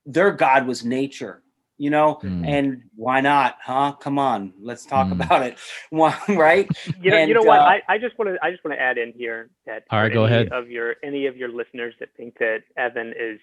[0.07, 1.43] their god was nature.
[1.79, 2.43] You know, Hmm.
[2.47, 3.93] and why not, huh?
[4.01, 5.23] Come on, let's talk Mm.
[5.23, 5.59] about it.
[5.91, 6.67] Why, right?
[7.03, 7.61] You know, you know what?
[7.61, 10.01] uh, I, I just want to I just want to add in here that All
[10.01, 10.51] right, go ahead.
[10.53, 13.39] Of your any of your listeners that think that Evan is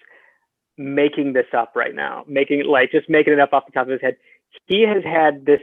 [0.76, 3.86] making this up right now, making it like just making it up off the top
[3.86, 4.16] of his head.
[4.66, 5.60] He has had this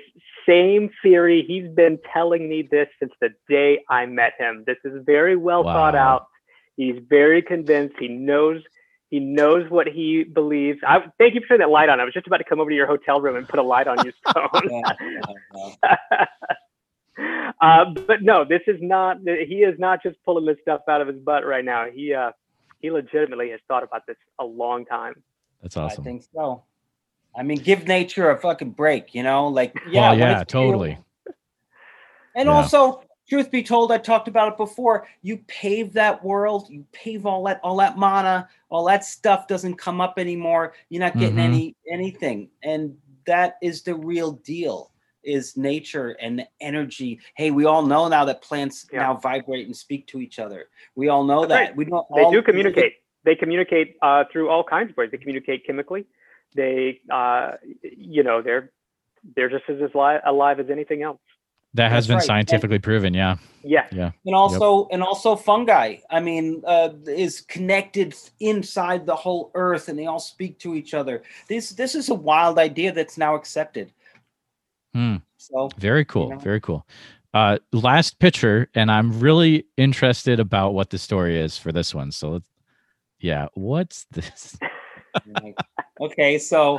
[0.48, 1.44] same theory.
[1.48, 4.64] He's been telling me this since the day I met him.
[4.66, 6.28] This is very well thought out.
[6.76, 7.96] He's very convinced.
[8.00, 8.62] He knows
[9.10, 10.80] he knows what he believes.
[10.88, 12.00] I thank you for turning that light on.
[12.00, 13.88] I was just about to come over to your hotel room and put a light
[13.88, 14.84] on your phone.
[17.62, 19.18] Uh, but no, this is not.
[19.24, 21.86] He is not just pulling this stuff out of his butt right now.
[21.94, 22.32] He uh,
[22.82, 25.22] he legitimately has thought about this a long time.
[25.62, 26.02] That's awesome.
[26.02, 26.64] I think so.
[27.36, 29.48] I mean, give nature a fucking break, you know?
[29.48, 30.98] Like, yeah, well, yeah, totally.
[32.36, 32.56] And Yeah.
[32.56, 35.08] also, truth be told, I talked about it before.
[35.22, 39.76] You pave that world, you pave all that, all that mana, all that stuff doesn't
[39.76, 40.74] come up anymore.
[40.90, 41.44] You're not getting Mhm.
[41.44, 44.92] any anything, and that is the real deal.
[45.24, 47.20] is nature and the energy.
[47.36, 49.02] Hey, we all know now that plants Yeah.
[49.02, 50.70] now vibrate and speak to each other.
[50.96, 51.68] We all know That's that.
[51.68, 51.76] right.
[51.76, 52.94] We don't They all do communicate.
[53.24, 55.12] They communicate uh, through all kinds of ways.
[55.12, 56.06] They communicate chemically.
[56.56, 58.72] They, uh, you know, they're
[59.36, 61.20] they're just as ali- alive as anything else.
[61.74, 62.22] That has That's been right.
[62.22, 63.14] And- scientifically proven.
[63.14, 63.38] Yeah.
[63.64, 63.86] Yeah.
[63.92, 69.88] yeah and also and also fungi i mean uh is connected inside the whole earth
[69.88, 73.36] and they all speak to each other this this is a wild idea that's now
[73.36, 73.94] accepted
[74.96, 75.18] Hmm.
[75.38, 76.32] so Very cool.
[76.32, 76.40] know?
[76.40, 76.88] Very cool.
[77.36, 82.12] Uh, last picture, and I'm really interested about what the story is for this one.
[82.12, 82.48] So, let's,
[83.20, 84.58] yeah, what's this?
[85.44, 85.56] like,
[86.00, 86.78] okay so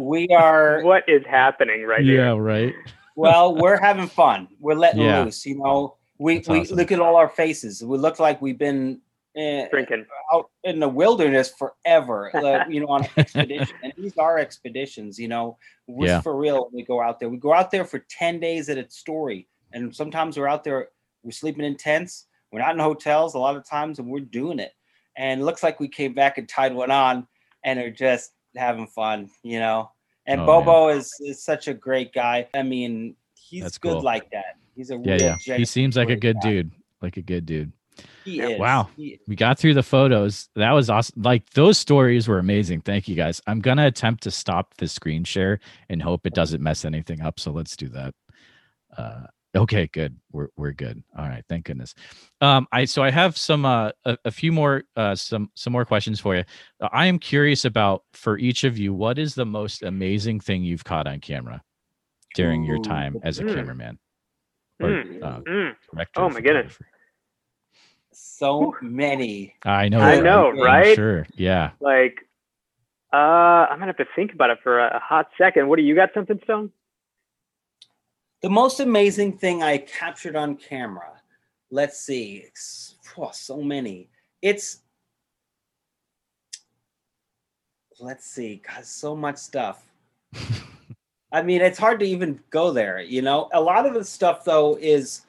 [0.00, 2.36] we are What is happening right yeah, here?
[2.36, 2.74] right.
[3.16, 5.24] well we're having fun we're letting Yeah.
[5.24, 6.76] loose you know we That's we awesome.
[6.76, 9.00] look at all our faces we look like we've been
[9.36, 10.04] uh, Drinking.
[10.32, 13.76] out in the wilderness forever, uh, you know, on an expedition.
[13.84, 15.56] and these are expeditions, you know,
[15.86, 16.20] we're Yeah.
[16.22, 16.64] for real.
[16.64, 17.28] when We go out there.
[17.28, 19.46] We go out there for 10 days at a story.
[19.72, 20.88] And sometimes we're out there,
[21.22, 22.26] we're sleeping in tents.
[22.50, 24.72] We're not in hotels a lot of times, and we're doing it.
[25.16, 27.28] And it looks like we came back and tied one on
[27.68, 29.90] and are just having fun, you know.
[30.26, 32.48] And Oh, Bobo is, is such a great guy.
[32.54, 34.02] I mean, he's That's good cool.
[34.02, 34.56] like that.
[34.74, 35.56] He's a Yeah, yeah.
[35.56, 36.48] He seems like a good guy.
[36.50, 36.72] dude.
[37.02, 37.72] Like a good dude.
[38.24, 38.48] He Yeah.
[38.50, 38.58] is.
[38.60, 38.88] Wow.
[38.96, 40.48] He- We got through the photos.
[40.54, 41.22] That was awesome.
[41.22, 42.82] Like those stories were amazing.
[42.82, 43.40] Thank you guys.
[43.46, 47.40] I'm gonna attempt to stop the screen share and hope it doesn't mess anything up.
[47.40, 48.14] So let's do that.
[48.96, 50.16] Uh, okay, good.
[50.32, 51.02] We're we're good.
[51.16, 51.44] All right.
[51.48, 51.94] Thank goodness.
[52.40, 55.84] Um, I so I have some uh a, a few more uh some some more
[55.84, 56.44] questions for you.
[56.80, 58.94] Uh, I am curious about for each of you.
[58.94, 61.62] What is the most amazing thing you've caught on camera
[62.34, 63.54] during your time as a mm.
[63.54, 63.98] cameraman?
[64.80, 65.74] Or, Mm, uh, mm.
[65.92, 66.72] director Oh my goodness.
[66.72, 66.84] photography?
[68.38, 69.54] so many.
[69.64, 70.00] I know.
[70.00, 70.22] I right?
[70.22, 70.94] know, I'm right?
[70.94, 71.26] Sure.
[71.36, 71.70] Yeah.
[71.80, 72.18] Like,
[73.12, 75.68] uh, I'm gonna have to think about it for a, a hot second.
[75.68, 76.10] What do you got?
[76.14, 76.70] Something, Stone?
[78.40, 81.12] The most amazing thing I captured on camera.
[81.70, 82.44] Let's see.
[83.16, 84.08] oh, so many.
[84.42, 84.82] It's
[88.00, 88.62] let's see.
[88.66, 89.84] God, so much stuff.
[91.32, 93.50] I mean, it's hard to even go there, you know.
[93.52, 95.22] A lot of the stuff though is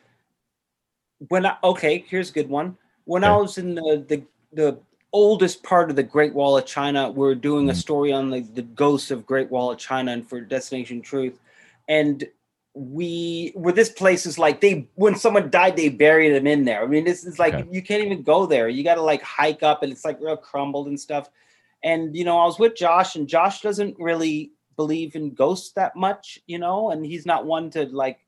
[1.28, 2.78] when I okay, here's a good one.
[3.06, 4.80] When I was in the the, the
[5.12, 7.78] oldest part of the Great Wall of China, we are doing a Mhm.
[7.78, 11.40] story on the, the ghosts of Great Wall of China and for Destination Truth.
[11.88, 12.26] And
[12.76, 16.84] we where this place is like they when someone died, they buried them in there.
[16.84, 17.68] I mean, this is like Okay.
[17.72, 18.70] you can't even go there.
[18.70, 21.30] You gotta like hike up and it's like real crumbled and stuff.
[21.84, 25.96] And you know, I was with Josh, and Josh doesn't really believe in ghosts that
[25.96, 28.20] much, you know, and he's not one to like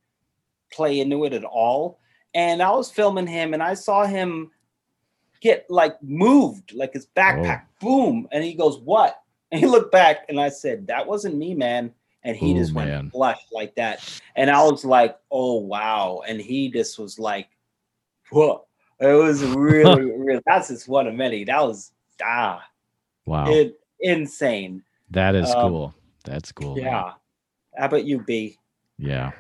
[0.72, 2.00] play into it at all.
[2.34, 4.52] And I was filming him and I saw him
[5.42, 7.68] get like moved, like his backpack, oh.
[7.80, 8.28] boom.
[8.32, 9.22] And he goes, What?
[9.52, 11.94] And he looked back and I said, That wasn't me, man.
[12.24, 12.88] And he Ooh, just man.
[12.88, 14.08] went flush like that.
[14.36, 16.22] And I was like, Oh wow.
[16.28, 17.50] And he just was like,
[18.32, 18.66] Whoa.
[19.00, 21.44] It was really, really that's just one of many.
[21.44, 21.92] That was
[22.24, 22.64] ah
[23.26, 23.46] Wow.
[23.48, 24.84] it, insane.
[25.12, 25.96] that is um, cool.
[26.26, 26.76] That's cool.
[26.76, 26.86] man.
[26.86, 27.14] Yeah.
[27.78, 28.58] How about you, B?
[28.98, 29.32] Yeah.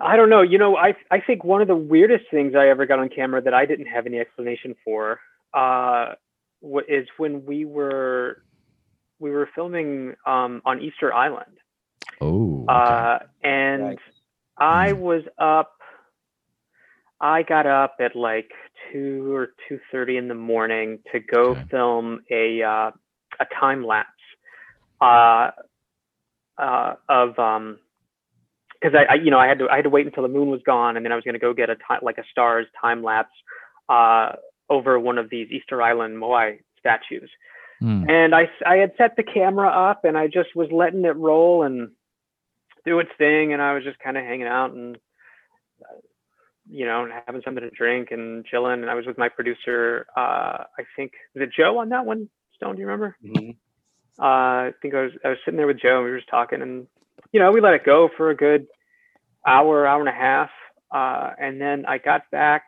[0.00, 0.42] I don't know.
[0.42, 3.42] You know, I I think one of the weirdest things I ever got on camera
[3.42, 5.18] that I didn't have any explanation for
[5.54, 6.12] uh,
[6.88, 8.42] is when we were
[9.18, 11.58] we were filming um, on Easter Island,
[12.20, 12.66] Oh.
[12.70, 13.04] okay.
[13.04, 13.98] uh, and Right.
[14.58, 14.98] I Mm.
[14.98, 15.72] was up.
[17.20, 18.50] I got up at like
[18.92, 21.64] two or two thirty in the morning to go Okay.
[21.70, 22.90] film a uh,
[23.40, 24.08] a time lapse
[25.00, 25.50] uh,
[26.58, 27.78] uh, of um
[28.80, 30.48] because I, I you know I had to I had to wait until the moon
[30.50, 32.66] was gone and then I was going to go get a time like a stars
[32.80, 33.34] time lapse
[33.88, 34.32] uh,
[34.70, 37.30] over one of these Easter Island Moai statues
[37.80, 38.04] Hmm.
[38.08, 41.62] and I, I had set the camera up and I just was letting it roll
[41.64, 41.90] and
[42.88, 44.98] do its thing and I was just kind of hanging out and
[46.70, 50.64] you know having something to drink and chilling and I was with my producer uh,
[50.78, 53.56] I think was it Joe on that one Stone do you remember Mhm.
[54.18, 54.22] uh,
[54.68, 56.62] I think I was I was sitting there with Joe and we were just talking
[56.62, 56.86] and
[57.32, 58.66] you know we let it go for a good
[59.46, 60.50] hour hour and a half
[60.90, 62.64] uh, and then I got back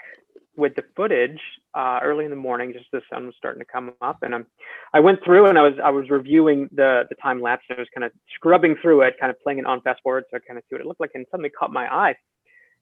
[0.57, 1.41] with the footage
[1.75, 4.47] uh, early in the morning just the sun was starting to come up and I'm
[4.93, 7.83] I went through and I was I was reviewing the the time lapse and I
[7.83, 10.41] was kind of scrubbing through it, kind of playing it on fast forward so I
[10.41, 12.15] kind of see what it looked like, and suddenly caught my eye.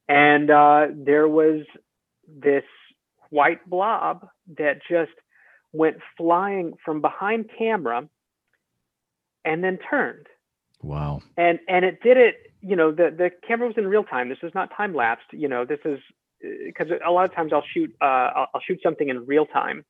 [0.09, 1.65] And uh, there was
[2.27, 2.65] this
[3.31, 5.13] white blob that just
[5.73, 8.09] went flying from behind camera
[9.45, 10.27] and then turned.
[10.83, 11.21] Wow.
[11.37, 14.29] And and it did it, you know, the the camera was in real time.
[14.29, 15.99] This is not time lapsed, you know, this is
[16.41, 19.85] because a lot of times I'll shoot uh, I'll, I'll shoot something in real time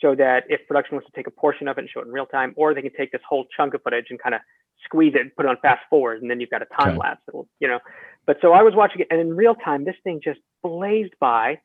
[0.00, 2.12] so that if production wants to take a portion of it and show it in
[2.12, 4.40] real time, or they can take this whole chunk of footage and kind of
[4.84, 6.98] squeeze it and put it on fast forward, and then you've got a time Okay.
[6.98, 7.20] lapse.
[7.28, 7.80] It'll, you know,
[8.26, 11.60] But so I was watching it, and in real time, this thing just blazed by,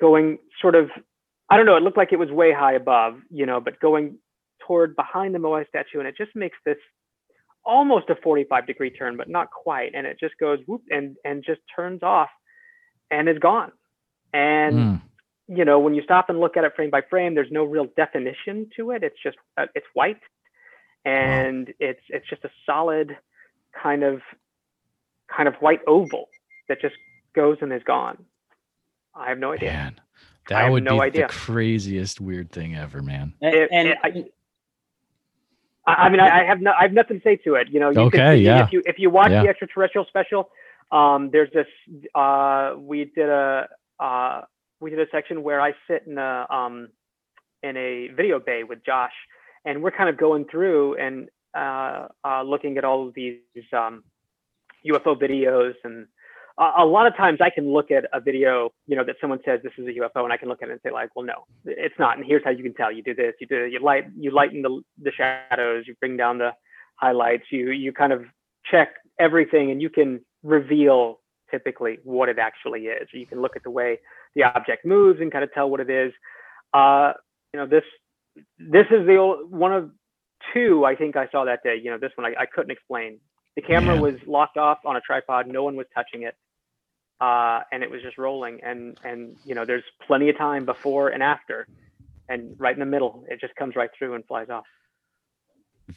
[0.00, 0.90] going sort of,
[1.50, 4.18] I don't know, it looked like it was way high above, you know, but going
[4.66, 6.78] toward behind the Moai statue, and it just makes this
[7.64, 11.44] almost a 45 degree turn, but not quite, and it just goes whoop and and
[11.44, 12.30] just turns off,
[13.10, 13.72] and is gone.
[14.32, 15.02] And Mm.
[15.48, 17.86] you know, when you stop and look at it frame by frame, there's no real
[17.96, 19.02] definition to it.
[19.02, 20.20] It's just uh, it's white,
[21.04, 23.16] and it's it's just a solid
[23.82, 24.20] kind of
[25.34, 26.28] kind of white oval
[26.68, 26.94] that just
[27.34, 28.24] goes and is gone.
[29.14, 29.70] I have no idea.
[29.72, 30.00] Man,
[30.48, 31.26] that have would no be idea.
[31.26, 33.34] the craziest weird thing ever, man.
[33.40, 34.24] And, It- and it- I-
[35.86, 37.68] I, I mean, I, I have no, I have nothing to say to it.
[37.68, 38.64] You know, you Okay, can yeah.
[38.64, 39.42] if you if you watch Yeah.
[39.42, 40.50] the extraterrestrial special,
[40.94, 41.66] um, there's this.
[42.14, 43.66] Uh, we did a
[43.98, 44.42] uh,
[44.80, 46.88] we did a section where I sit in a um,
[47.64, 49.12] in a video bay with Josh,
[49.64, 53.40] and we're kind of going through and uh, uh, looking at all of these
[53.72, 54.04] um,
[54.88, 56.06] UFO videos and.
[56.56, 59.58] A lot of times I can look at a video, you know, that someone says
[59.64, 61.46] this is a UFO, and I can look at it and say like, well, no,
[61.64, 62.16] it's not.
[62.16, 62.92] And here's how you can tell.
[62.92, 63.34] You do this.
[63.40, 63.64] You do.
[63.64, 64.04] You light.
[64.16, 65.86] You lighten the the shadows.
[65.88, 66.52] You bring down the
[66.94, 67.46] highlights.
[67.50, 68.22] You you kind of
[68.70, 73.08] check everything, and you can reveal typically what it actually is.
[73.12, 73.98] You can look at the way
[74.36, 76.12] the object moves and kind of tell what it is.
[76.72, 77.14] Uh,
[77.52, 77.84] you know, this
[78.58, 79.90] this is the old, one of
[80.52, 81.76] two I think I saw that day.
[81.82, 83.18] You know, this one I, I couldn't explain.
[83.56, 84.00] The camera Yeah.
[84.00, 85.48] was locked off on a tripod.
[85.48, 86.36] No one was touching it
[87.20, 88.60] uh, and it was just rolling.
[88.62, 91.68] And and you know, there's plenty of time before and after,
[92.28, 94.64] and right in the middle, it just comes right through and flies off.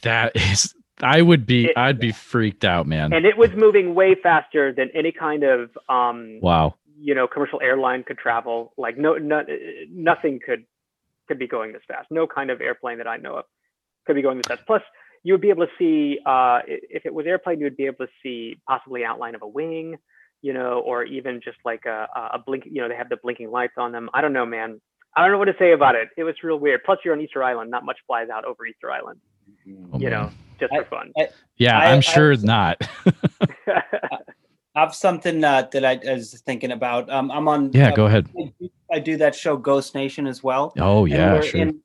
[0.01, 3.13] That is, I would be, It- I'd be freaked out, man.
[3.13, 6.75] And it was moving way faster than any kind of um, wow.
[6.99, 8.73] you know commercial airline could travel.
[8.77, 9.43] Like no, no
[9.91, 10.65] nothing could
[11.27, 12.07] could be going this fast.
[12.09, 13.45] No kind of airplane that I know of
[14.05, 14.65] could be going this fast.
[14.65, 14.81] Plus,
[15.23, 18.05] you would be able to see uh, if it was airplane, you would be able
[18.05, 19.97] to see possibly outline of a wing,
[20.41, 22.63] you know, or even just like a, a a blink.
[22.65, 24.09] You know, they have the blinking lights on them.
[24.13, 24.81] I don't know, man.
[25.15, 26.09] I don't know what to say about it.
[26.17, 26.81] It was real weird.
[26.85, 27.69] Plus, you're on Easter Island.
[27.71, 29.19] Not much flies out over Easter Island.
[29.93, 30.11] Oh, you man.
[30.11, 31.11] know, just for fun.
[31.57, 32.77] Yeah, I- I, am I- sure not.
[33.67, 34.21] I
[34.81, 37.09] have something uh, that I, I was thinking about.
[37.09, 37.71] Um, I'm on.
[37.73, 38.27] yeah, uh, go ahead.
[38.37, 40.71] I do- I do that show Ghost Nation as well.
[40.79, 41.59] Oh yeah, we're sure.
[41.61, 41.81] In,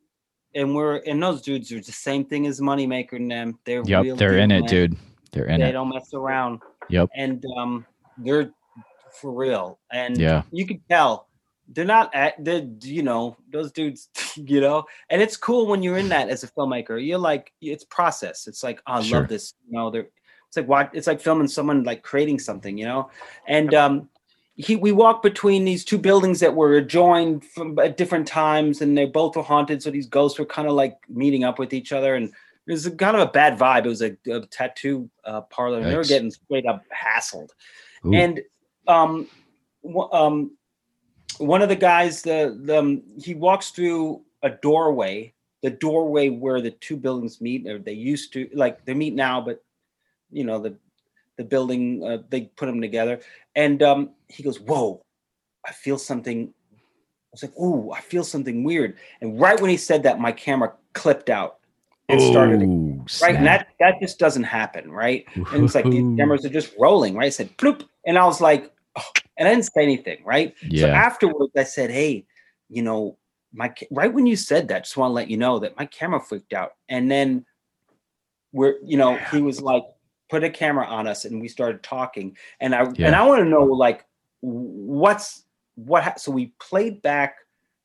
[0.55, 3.59] and we're and those dudes are the same thing as Moneymaker and them.
[3.65, 4.97] They're Yep, real they're in deal, it, dude.
[5.33, 5.69] They're in they it.
[5.69, 6.61] They don't mess around.
[6.91, 7.09] Yep.
[7.17, 7.87] And um,
[8.19, 8.53] they're
[9.21, 9.81] for real.
[9.93, 10.43] And Yeah.
[10.53, 11.27] you can tell
[11.73, 14.85] they're not at they're you know those dudes you know?
[15.11, 17.05] And it's cool when you're in that as a filmmaker.
[17.05, 18.47] You're like it's process.
[18.47, 19.21] It's like oh, i Sure.
[19.21, 19.91] love this you know?
[19.91, 20.09] They're
[20.49, 23.11] it's like what it's like filming someone like creating something you know?
[23.47, 24.09] And um
[24.55, 28.97] he we walk between these two buildings that were adjoined from at different times and
[28.97, 31.91] they both were haunted so these ghosts were kind of like meeting up with each
[31.91, 32.33] other and
[32.67, 33.87] it was a, kind of a bad vibe.
[33.87, 37.49] It was a, a tattoo uh, parlor and they were getting straight up hassled.
[38.07, 38.15] Ooh.
[38.15, 38.41] and
[38.87, 39.27] um,
[40.13, 40.53] um,
[41.43, 45.33] one of the guys, the, the um, he walks through a doorway,
[45.63, 49.41] the doorway where the two buildings meet, or they used to like they meet now,
[49.41, 49.63] but
[50.31, 50.77] you know the
[51.37, 53.21] the building uh, they put them together,
[53.55, 55.03] and um, he goes, "Whoa,
[55.67, 59.77] I feel something." I was like, "Ooh, I feel something weird," and right when he
[59.77, 61.59] said that, my camera clipped out
[62.09, 62.61] and started.
[63.21, 65.27] Right, and that that just doesn't happen, right?
[65.35, 67.27] and it's like the cameras are just rolling, right?
[67.27, 70.55] I said bloop, and I was like, oh, and I didn't say anything, right?
[70.63, 70.83] Yeah.
[70.83, 72.27] So afterwards, I said, hey,
[72.69, 73.17] you know,
[73.53, 76.21] my right when you said that, just want to let you know that my camera
[76.21, 77.45] freaked out, and then
[78.53, 79.85] we're, you know, he was like,
[80.31, 83.49] put a camera on us, and we started talking, and I and I want to
[83.49, 84.05] know like
[84.41, 85.45] what's
[85.75, 86.03] what.
[86.03, 87.37] Ha- so we played back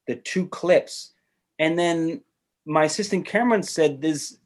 [0.07, 1.13] the two clips,
[1.59, 2.21] and then
[2.65, 4.39] my assistant Cameron said there's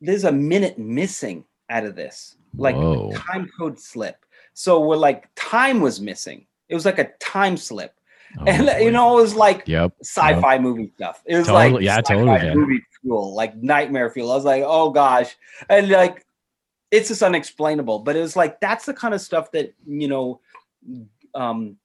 [0.00, 3.12] there's a minute missing out of this like Whoa.
[3.12, 4.25] time code slip
[4.58, 6.46] so we're like time was missing.
[6.70, 7.92] It was like a time slip.
[8.40, 9.92] Oh, and you know it was like Yep.
[10.02, 11.22] sci-fi movie stuff.
[11.26, 14.32] It was Totally- like yeah, totally, movie fuel like nightmare fuel.
[14.32, 15.36] I was like oh gosh.
[15.68, 16.24] And like
[16.90, 17.98] it's just unexplainable.
[18.00, 20.40] But it was like that's the kind of stuff that you know
[21.34, 21.76] um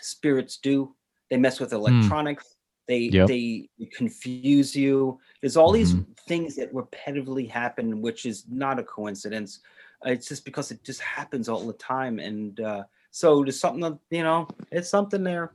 [0.00, 0.94] spirits do.
[1.30, 2.56] They mess with electronics.
[2.88, 3.14] They Hmm.
[3.14, 3.28] Yep.
[3.28, 5.20] they confuse you.
[5.40, 6.06] There's all these Mhm.
[6.26, 9.60] things that repetitively happen which is not a coincidence
[10.04, 13.98] it's just because it just happens all the time and uh so there's something that
[14.10, 15.52] you know it's something there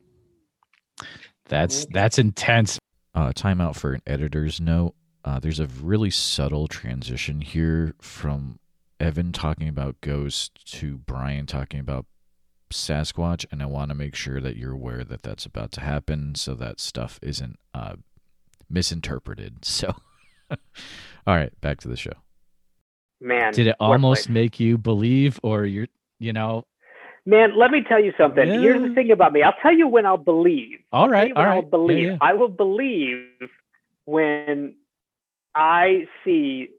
[1.47, 2.79] That's that's intense.
[3.13, 4.93] Uh, time out for an editor's note.
[5.23, 8.59] Uh, there's a really subtle transition here from
[8.99, 12.05] Evan talking about ghosts to Brian talking about
[12.71, 16.35] Sasquatch, and I want to make sure that you're aware that that's about to happen,
[16.35, 17.95] so that stuff isn't uh,
[18.69, 19.63] misinterpreted.
[19.63, 19.95] So,
[20.51, 20.57] all
[21.27, 22.24] right, back to the show.
[23.25, 23.53] Man.
[23.53, 25.87] Did it almost make you believe, or you're,
[26.19, 26.65] you know?
[27.25, 28.47] Man, let me tell you something.
[28.47, 29.41] Here's the thing about me.
[29.41, 30.79] I'll tell you when I'll believe.
[30.91, 31.55] All right, all right.
[31.55, 32.03] I'll believe.
[32.03, 32.17] Yeah, yeah.
[32.21, 33.25] I will believe
[34.05, 34.75] when
[35.55, 36.69] I see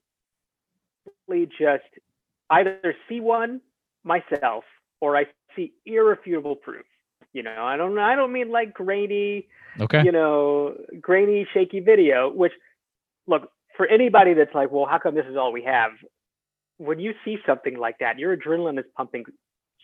[1.58, 1.82] just
[2.50, 3.60] either see one
[4.04, 4.62] myself
[5.00, 6.86] or I see irrefutable proof.
[7.32, 9.48] You know, I don't I don't mean like grainy,
[9.80, 10.04] Okay.
[10.04, 12.52] you know, grainy, shaky video, which
[13.26, 15.90] look, for anybody that's like, well, how come this is all we have?
[16.78, 19.24] When you see something like that, your adrenaline is pumping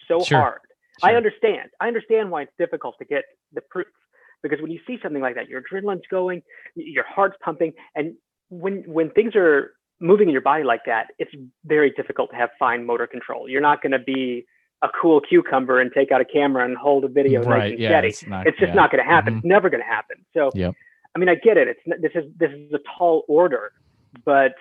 [0.08, 0.60] so Sure, hard.
[1.02, 1.70] I understand.
[1.80, 3.86] I understand why it's difficult to get the proof
[4.42, 6.42] because when you see something like that, your adrenaline's going,
[6.74, 8.14] your heart's pumping, and
[8.50, 11.30] when when things are moving in your body like that, it's
[11.64, 13.48] very difficult to have fine motor control.
[13.48, 14.44] You're not going to be
[14.82, 17.70] a cool cucumber and take out a camera and hold a video nice right.
[17.72, 17.88] and Yeah.
[17.90, 18.08] steady.
[18.08, 18.46] It's not.
[18.48, 18.74] It's just yeah.
[18.74, 19.34] not going to happen.
[19.34, 19.36] Mhm.
[19.38, 20.16] It's never going to happen.
[20.34, 20.74] So, Yep.
[21.14, 21.68] I mean, I get it.
[21.68, 23.72] It's this is this is a tall order,
[24.24, 24.54] but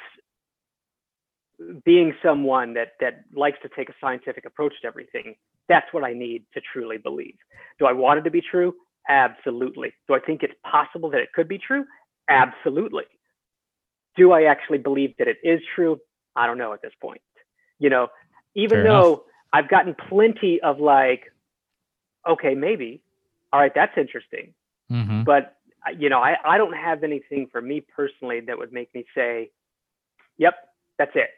[1.85, 5.35] being someone that that likes to take a scientific approach to everything,
[5.67, 7.35] that's what I need to truly believe.
[7.79, 8.75] Do I want it to be true?
[9.09, 9.93] Absolutely.
[10.07, 11.85] Do I think it's possible that it could be true?
[12.29, 13.05] Absolutely.
[14.15, 15.99] Do I actually believe that it is true?
[16.35, 17.21] I don't know at this point.
[17.79, 18.07] You know,
[18.55, 19.19] even Fair though enough.
[19.53, 21.23] I've gotten plenty of like,
[22.29, 23.01] okay, maybe.
[23.51, 24.53] All right, that's interesting.
[24.91, 25.25] Mhm.
[25.25, 25.55] But
[25.97, 29.49] you know, I, I don't have anything for me personally that would make me say,
[30.37, 30.53] "Yep,
[30.97, 31.31] that's it."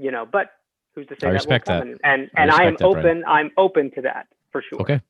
[0.00, 0.50] You know, but
[0.94, 1.86] who's to say I that respect won't that.
[1.86, 2.10] come?
[2.10, 3.06] And and, I and I am respect that, Brian.
[3.18, 3.24] open.
[3.28, 4.80] I'm open to that for sure.
[4.80, 5.00] Okay.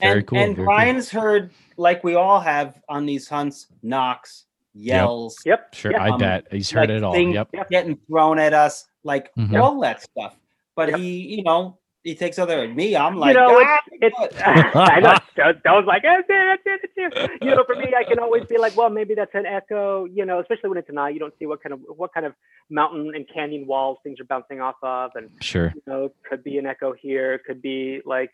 [0.00, 0.38] Very and, cool.
[0.38, 0.74] And very cool.
[0.74, 4.44] Brian's heard, like we all have on these hunts, knocks,
[4.74, 5.74] yells, Yep.
[5.74, 5.92] Sure.
[5.92, 6.02] Yeah.
[6.02, 7.12] I um, bet he's heard like it all.
[7.12, 7.68] things Yep.
[7.70, 9.60] getting thrown at us, like Mhm.
[9.62, 10.36] all that stuff.
[10.76, 10.98] But Yep.
[10.98, 12.96] he, you know, he takes other me.
[12.96, 16.62] I'm like, you know, "Ah, it's, I know that that was like that's it, that's
[16.66, 17.44] it, that's it.
[17.44, 20.04] You know, for me, I can always be like, well, maybe that's an echo.
[20.06, 22.26] You know, especially when it's an eye, you don't see what kind of what kind
[22.26, 22.34] of
[22.70, 25.72] mountain and canyon walls things are bouncing off of, and Sure.
[25.74, 28.30] you know, could be an echo here, could be like,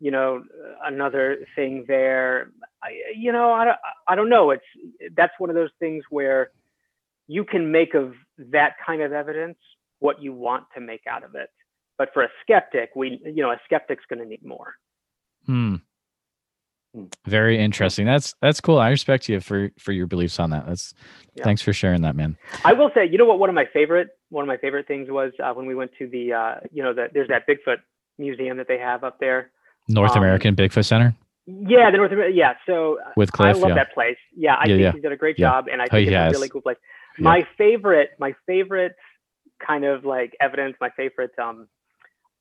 [0.00, 0.42] you know,
[0.84, 2.50] another thing there.
[2.82, 3.76] I, you know, I don't,
[4.08, 4.50] I don't know.
[4.50, 4.64] It's
[5.16, 6.50] that's one of those things where
[7.26, 9.56] you can make of that kind of evidence
[10.00, 11.48] what you want to make out of it.
[11.96, 14.74] But for a skeptic, we, you know, a skeptic's going to need more.
[15.46, 15.76] Hmm.
[16.94, 17.04] Hmm.
[17.26, 18.04] Very interesting.
[18.06, 18.78] That's that's cool.
[18.78, 20.66] I respect you for for your beliefs on that.
[20.66, 20.92] That's
[21.34, 21.44] Yeah.
[21.44, 22.36] thanks for sharing that, man.
[22.64, 23.38] I will say, you know what?
[23.38, 26.08] One of my favorite, one of my favorite things was uh, when we went to
[26.08, 27.78] the, uh, you know, that there's that Bigfoot
[28.18, 29.50] museum that they have up there.
[29.88, 31.14] North Um, American Bigfoot Center
[31.46, 32.34] Yeah, the North America.
[32.36, 33.56] Yeah, so uh, with Cliff.
[33.56, 33.74] I love yeah.
[33.76, 34.18] that place.
[34.36, 34.92] Yeah, I Yeah, think yeah.
[34.92, 36.76] he's done a great job, and I Oh, think he it's a really cool place.
[37.18, 38.94] My favorite, my favorite
[39.64, 41.68] kind of like evidence, my favorite um,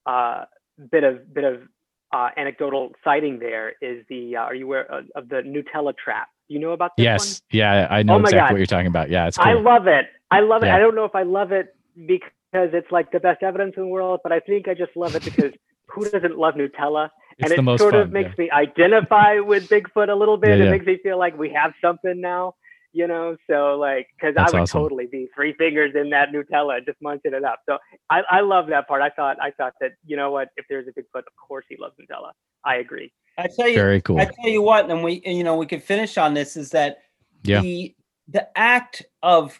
[0.06, 0.46] uh,
[0.92, 1.62] bit of bit of
[2.11, 4.36] uh, anecdotal sighting there is the.
[4.36, 6.30] Uh, are you aware of, of the Nutella trap?
[6.48, 7.14] You know about this one?
[7.14, 7.41] Yes.
[7.52, 8.52] Yeah, I know Oh exactly God.
[8.53, 9.10] what you're talking about.
[9.10, 9.45] Yeah, it's cool.
[9.48, 10.06] I love it.
[10.31, 10.69] I love it.
[10.69, 13.90] I don't know if I love it because it's like the best evidence in the
[13.90, 15.53] world, but I think I just love it because
[15.88, 17.10] who doesn't love Nutella?
[17.38, 18.02] it's and it sort fun.
[18.02, 20.57] of makes me identify with Bigfoot a little bit.
[20.60, 22.56] Yeah, It makes me feel like we have something now,
[22.91, 23.38] you know.
[23.49, 24.82] So like, because I would awesome.
[24.82, 27.61] totally be three fingers in that Nutella, just munching it up.
[27.68, 27.78] So
[28.10, 29.02] I, I love that part.
[29.02, 31.78] I thought I thought that you know what, if there's a Bigfoot, of course he
[31.78, 32.32] loves Nutella.
[32.66, 33.11] I agree.
[33.38, 34.20] I tell you, Very cool.
[34.20, 36.99] I tell you what, and we, you know, we can finish on this is that
[37.44, 37.61] Yeah.
[37.61, 37.95] the
[38.28, 39.60] the act of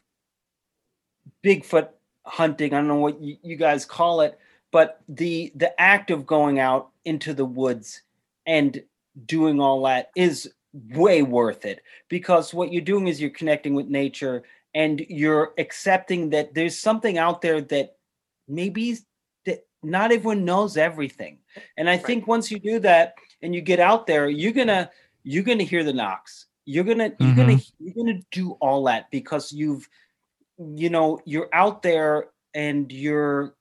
[1.44, 1.90] Bigfoot
[2.26, 2.74] hunting.
[2.74, 4.38] I don't know what you, you guys call it,
[4.72, 8.02] but the the act of going out into the woods
[8.46, 8.84] and
[9.26, 13.88] doing all that is way worth it because what you're doing is you're connecting with
[13.88, 14.44] nature
[14.76, 17.96] and you're accepting that there's something out there that
[18.48, 18.98] maybe
[19.46, 21.40] that not everyone knows everything.
[21.78, 24.92] And i think once you do that and you get out there you're gonna
[25.24, 26.48] you're gonna hear the knocks.
[26.66, 27.84] You're gonna you're gonna mm-hmm.
[27.84, 29.88] you're gonna do all that because you've
[30.58, 33.56] you know you're out there and you're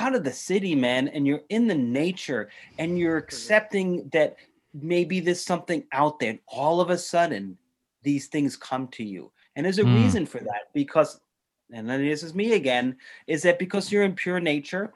[0.00, 3.24] out of the city man and you're in the nature and you're mm-hmm.
[3.24, 4.36] accepting that
[4.82, 7.56] maybe there's something out there and all of a sudden
[8.02, 9.30] these things come to you.
[9.56, 9.94] And there's a Mm.
[9.94, 11.20] reason for that because
[11.70, 12.96] and then this is me again
[13.26, 14.90] is that because you're in pure nature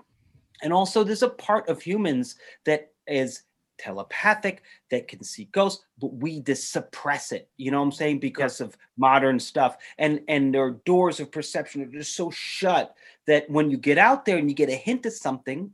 [0.63, 3.43] and also there's a part of humans that is
[3.79, 7.51] telepathic that can see ghosts but we just suppress it.
[7.57, 8.21] You know what i'm saying?
[8.21, 9.77] Because of modern stuff.
[9.99, 12.95] And and their doors of perception are just so shut
[13.27, 15.73] that when you get out there and you get a hint of something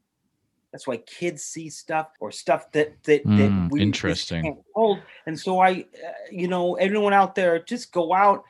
[0.73, 4.43] that's why kids see stuff or stuff that that, Mm, that we just interesting.
[4.43, 5.71] can't hold and so i
[6.05, 8.45] uh, you know everyone out there just go out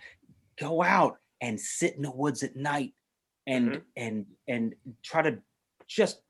[0.58, 2.92] go out and sit in the woods at night
[3.46, 3.82] and Mhm.
[3.96, 5.38] and and try to
[5.86, 6.20] just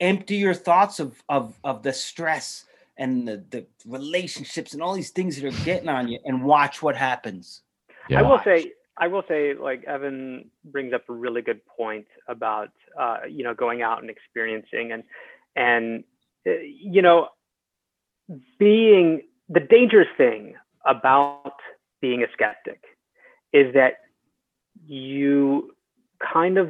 [0.00, 2.64] empty your thoughts of of of the stress
[2.98, 6.82] and the, the relationships and all these things that are getting on you and watch
[6.82, 7.62] what happens
[8.08, 8.18] Yeah.
[8.20, 12.70] I will say, I will say, like Evan brings up a really good point about
[12.98, 15.02] uh, you know going out and experiencing and
[15.56, 16.04] and
[16.46, 17.28] uh, you know
[18.58, 20.54] being the dangerous thing
[20.86, 21.54] about
[22.00, 22.82] being a skeptic
[23.52, 23.94] is that
[24.86, 25.74] you
[26.32, 26.68] kind of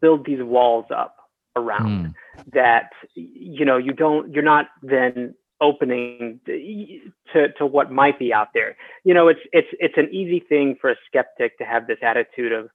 [0.00, 1.16] build these walls up
[1.54, 2.14] around Mm.
[2.52, 8.48] that you know you don't you're not then opening to to what might be out
[8.54, 8.76] there.
[9.04, 12.52] You know it's it's it's an easy thing for a skeptic to have this attitude
[12.52, 12.70] of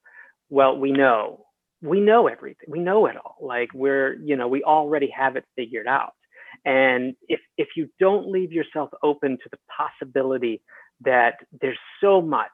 [0.49, 1.45] well we know.
[1.81, 2.67] We know everything.
[2.69, 3.37] We know it all.
[3.41, 6.13] Like we're you know we already have it figured out.
[6.65, 10.61] And if if you don't leave yourself open to the possibility
[11.01, 12.51] that there's so much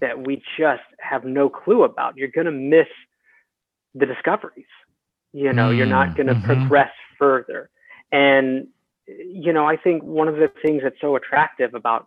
[0.00, 2.88] that we just have no clue about you're going to miss
[3.94, 4.66] the discoveries.
[5.32, 6.42] You know you're not Mm, going to mhm.
[6.42, 7.70] progress further.
[8.12, 8.68] And
[9.18, 12.06] you know i think one of the things that's so attractive about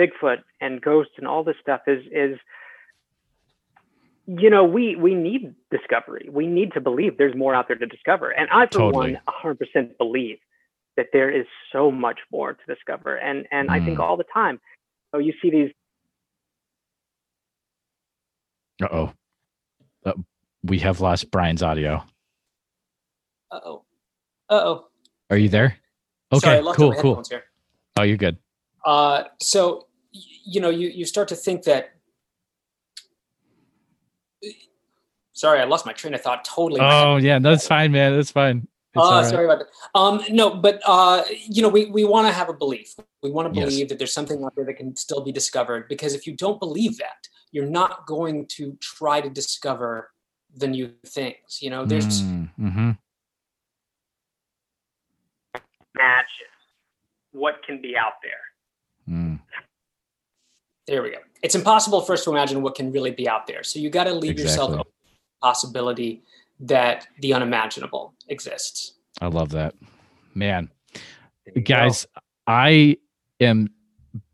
[0.00, 2.38] bigfoot and ghosts and all this stuff is is
[4.26, 7.86] you know we we need discovery we need to believe there's more out there to
[7.86, 9.14] discover and i for Totally.
[9.42, 10.38] one 100% believe
[10.96, 14.02] that there is so much more to discover and and i think Mm.
[14.02, 14.60] all the time
[15.12, 15.70] so you see these
[18.80, 19.12] Uh-oh.
[20.06, 20.12] Uh,
[20.62, 22.04] we have lost Brian's audio.
[23.50, 23.82] Uh oh.
[24.48, 24.86] Uh oh.
[25.30, 25.76] Are you there?
[26.32, 27.24] Okay, Sorry, cool, cool.
[27.28, 27.44] here.
[27.96, 28.36] Oh, you're good.
[28.84, 31.90] Uh, so you know, you you start to think that.
[35.32, 36.80] Sorry, I lost my train of thought totally.
[36.80, 38.16] Oh, yeah, that's fine, man.
[38.16, 38.66] That's fine.
[38.96, 39.30] Oh, Uh, right.
[39.30, 39.68] sorry about that.
[39.98, 42.94] Um, no, but uh, you know, we, we want to have a belief.
[43.22, 43.68] We want to Yes.
[43.68, 45.88] believe that there's something out there that can still be discovered.
[45.88, 50.10] Because if you don't believe that, you're not going to try to discover
[50.56, 51.60] the new things.
[51.60, 52.98] You know, there's Mm, mhm.
[55.94, 56.52] Matches
[57.32, 58.32] what can be out there
[59.08, 59.40] Mm,
[60.86, 61.18] there we go.
[61.42, 63.62] It's impossible for us to imagine what can really be out there.
[63.62, 64.80] So you got to leave yourself Exactly.
[64.80, 66.22] open to the possibility
[66.60, 68.94] that the unimaginable exists.
[69.20, 69.74] I love that.
[70.34, 71.74] Man, There you go.
[71.74, 72.06] guys,
[72.46, 72.98] I
[73.40, 73.70] am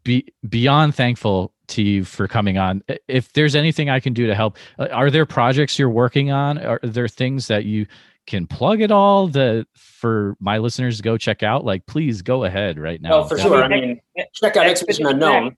[0.03, 2.83] be, beyond thankful to you for coming on.
[3.09, 6.59] If there's anything I can do to help, uh, are there projects you're working on?
[6.59, 7.87] Are there things that you
[8.27, 11.65] can plug it all the for my listeners to go check out?
[11.65, 13.15] Like, please go ahead right now.
[13.21, 13.63] Oh, for That- sure.
[13.63, 13.81] I I mean,
[14.17, 15.57] mean, check out Expedition Expedition Unknown.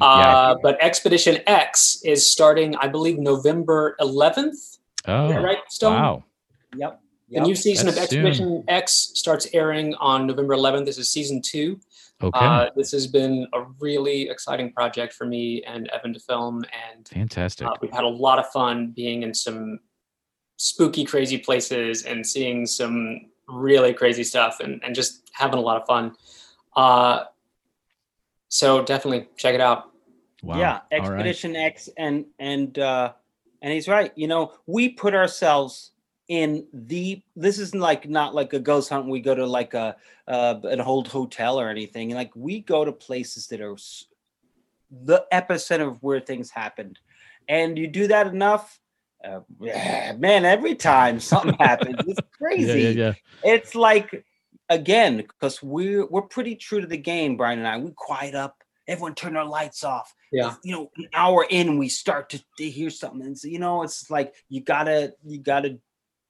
[0.00, 0.06] Yeah.
[0.06, 4.78] Uh, but Expedition X is starting, I believe, November 11th.
[5.06, 5.92] oh, right, Stone?
[5.94, 6.24] wow.
[6.76, 7.00] Yep.
[7.28, 7.46] The yep.
[7.46, 8.26] new season of That's soon.
[8.26, 10.84] Expedition X starts airing on November 11th.
[10.86, 11.78] This is season two.
[12.22, 12.38] Okay.
[12.38, 16.62] Uh, this has been a really exciting project for me and Evan to film,
[16.94, 17.66] and Fantastic.
[17.66, 19.80] uh, we've had a lot of fun being in some
[20.56, 25.80] spooky, crazy places and seeing some really crazy stuff, and, and just having a lot
[25.80, 26.14] of fun.
[26.76, 27.24] Uh,
[28.48, 29.92] so definitely check it out.
[30.42, 30.58] wow.
[30.58, 30.98] Yeah, All right.
[30.98, 33.12] Expedition X and and uh
[33.62, 34.12] and he's right.
[34.14, 35.92] You know, we put ourselves
[36.28, 39.96] in the this isn't like not like a ghost hunt we go to like a
[40.28, 42.10] uh an old hotel or anything.
[42.10, 43.76] Like we go to places that are
[44.90, 46.98] the epicenter of where things happened.
[47.48, 48.80] And you do that enough,
[49.24, 49.40] uh,
[50.18, 53.12] man, every time something happens, it's crazy Yeah, yeah, yeah.
[53.44, 54.24] it's like
[54.68, 57.76] again because we're we're pretty true to the game brian and i.
[57.76, 58.56] We quiet up
[58.88, 60.14] everyone turn their lights off.
[60.32, 60.54] Yeah.
[60.64, 63.22] you know an hour in we start to, to hear something.
[63.22, 65.78] And so, you know it's like you gotta you gotta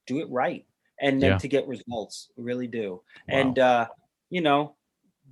[0.07, 0.65] do it right
[0.99, 2.29] and then to get results.
[2.35, 3.01] We really do.
[3.27, 3.39] Wow.
[3.39, 3.87] and uh
[4.29, 4.75] you know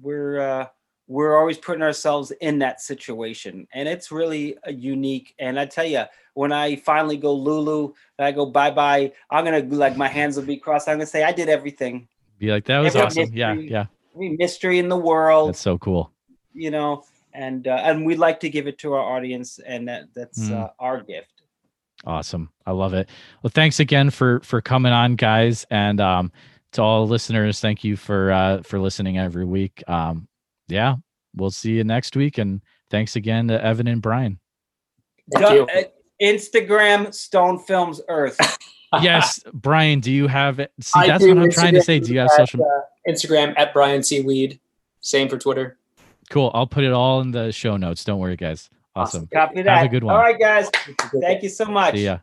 [0.01, 0.67] we're uh
[1.13, 5.85] we're always putting ourselves in that situation and it's really a unique and i tell
[5.85, 6.03] you
[6.35, 10.37] when i finally go lulu and i go bye bye i'm gonna like my hands
[10.37, 12.07] will be crossed i'm gonna say i did everything
[12.39, 13.33] Be like, that was Every awesome.
[13.33, 13.85] Yeah, mystery- yeah.
[14.15, 16.11] every mystery in the world That's so cool.
[16.53, 20.03] you know and uh, and we like to give it to our audience and that
[20.15, 20.57] that's Mm.
[20.63, 21.27] uh, our gift
[22.03, 22.49] Awesome.
[22.65, 23.09] I love it.
[23.43, 25.67] Well, thanks again for for coming on, guys.
[25.69, 26.31] And um
[26.71, 29.83] to all listeners, thank you for uh for listening every week.
[29.87, 30.27] Um
[30.71, 30.95] yeah,
[31.35, 32.37] we'll see you next week.
[32.37, 34.39] And thanks again to Evan and Brian.
[35.33, 35.63] Thank Go- you.
[35.67, 35.83] uh,
[36.21, 38.37] instagram stone films earth
[39.01, 40.71] Yes, Brian, do you have it?
[40.81, 41.99] See, I that's what I'm trying to say.
[41.99, 44.19] Do you have at, social uh, Instagram at Brian C.
[44.21, 44.59] Weed.
[44.99, 45.77] Same for Twitter.
[46.29, 46.51] cool?
[46.53, 48.03] I'll put it all in the show notes.
[48.03, 48.69] Don't worry, guys.
[48.95, 49.27] Awesome.
[49.27, 50.13] copy that Have a good one.
[50.13, 50.69] all right guys
[51.21, 52.17] thank you so much See ya.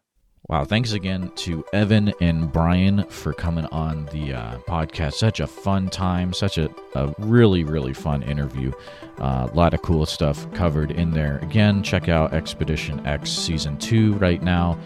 [0.49, 5.13] Wow, thanks again to Evan and Brian for coming on the uh, podcast.
[5.13, 8.73] Such a fun time, such a, a really, really fun interview.
[9.19, 11.37] Uh, a lot of cool stuff covered in there.
[11.43, 14.79] Again, check out Expedition X Season 2 right now.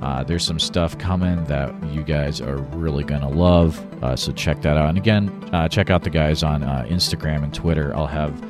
[0.00, 3.76] Uh, there's some stuff coming that you guys are really going to love.
[4.04, 4.88] Uh, so check that out.
[4.88, 7.92] And again, uh, check out the guys on uh, Instagram and Twitter.
[7.96, 8.40] I'll have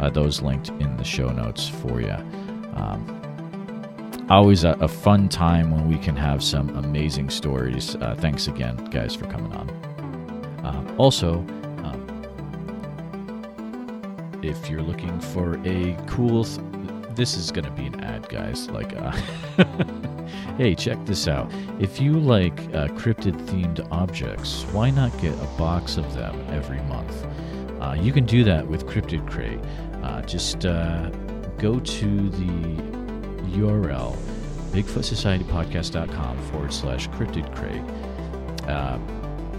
[0.00, 2.16] uh, those linked in the show notes for you.
[2.76, 3.23] Um,
[4.30, 7.94] always a, a, fun time when we can have some amazing stories.
[7.96, 9.68] Uh, thanks again, guys, for coming on.
[10.64, 11.34] Uh, also,
[11.84, 12.00] um,
[14.42, 16.60] if you're looking for a cool, th-
[17.14, 18.70] this is going to be an ad, guys.
[18.70, 19.10] Like, uh,
[20.56, 21.52] hey, check this out.
[21.78, 26.80] If you like uh, cryptid themed objects, why not get a box of them every
[26.82, 27.26] month?
[27.80, 29.60] Uh, you can do that with Cryptid Crate.
[30.02, 33.03] Uh, just go to the
[33.54, 34.16] URL
[34.72, 38.68] BigfootSocietyPodcast.com forward slash cryptid crate.
[38.68, 38.98] Uh,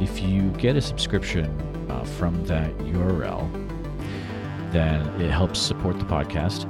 [0.02, 1.46] if you get a subscription
[1.90, 3.50] uh, from that URL,
[4.72, 6.70] then it helps support the podcast.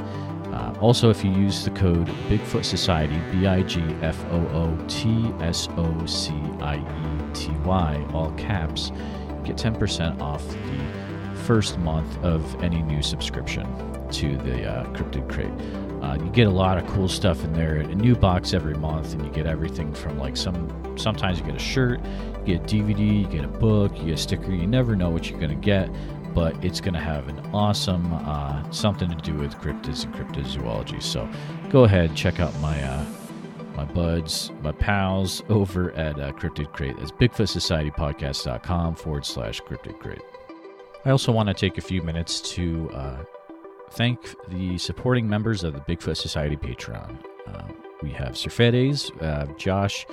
[0.54, 4.86] Uh, also, if you use the code Bigfoot Society, B I G F O O
[4.88, 6.32] T S O C
[6.62, 8.92] I E T Y, all caps,
[9.44, 13.66] get 10% off the first month of any new subscription
[14.12, 15.85] to the uh, Cryptid Crate.
[16.06, 17.78] Uh, you get a lot of cool stuff in there.
[17.78, 20.70] A new box every month, and you get everything from like some.
[20.98, 22.00] Sometimes you get a shirt,
[22.46, 24.52] you get a DVD, you get a book, you get a sticker.
[24.52, 25.90] You never know what you're gonna get,
[26.36, 31.02] but it's gonna have an awesome uh, something to do with cryptids and cryptozoology.
[31.02, 31.28] So
[31.70, 33.04] go ahead, check out my uh,
[33.76, 36.96] my buds, my pals over at uh, Cryptid Crate.
[36.98, 40.22] That's BigfootSocietyPodcast.com forward slash Cryptid Crate.
[41.04, 43.24] I also want to take a few minutes to uh,
[43.92, 47.18] thank the supporting members of the Bigfoot Society Patreon.
[47.48, 47.68] Uh,
[48.02, 50.06] we have Surfedes, uh, Josh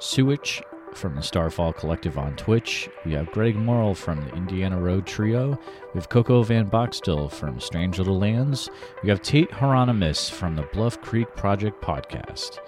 [0.00, 0.62] Suich
[0.94, 2.88] from the Starfall Collective on Twitch.
[3.04, 5.58] We have Greg Morrill from the Indiana Road Trio.
[5.94, 8.70] We have Coco Van Boxtel from Strange Little Lands.
[9.02, 12.58] We have Tate Hieronymus from the Bluff Creek Project podcast.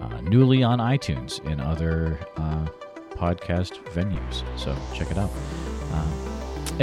[0.00, 2.66] Uh, newly on iTunes and other uh,
[3.10, 4.42] podcast venues.
[4.58, 5.30] So check it out.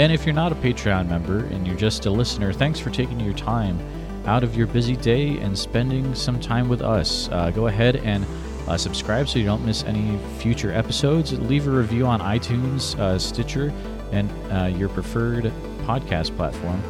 [0.00, 3.20] And if you're not a Patreon member and you're just a listener, thanks for taking
[3.20, 3.78] your time
[4.24, 7.28] out of your busy day and spending some time with us.
[7.28, 8.24] Uh, go ahead and
[8.66, 11.38] uh, subscribe so you don't miss any future episodes.
[11.38, 13.74] Leave a review on iTunes, uh, Stitcher,
[14.10, 15.52] and uh, your preferred
[15.82, 16.82] podcast platform.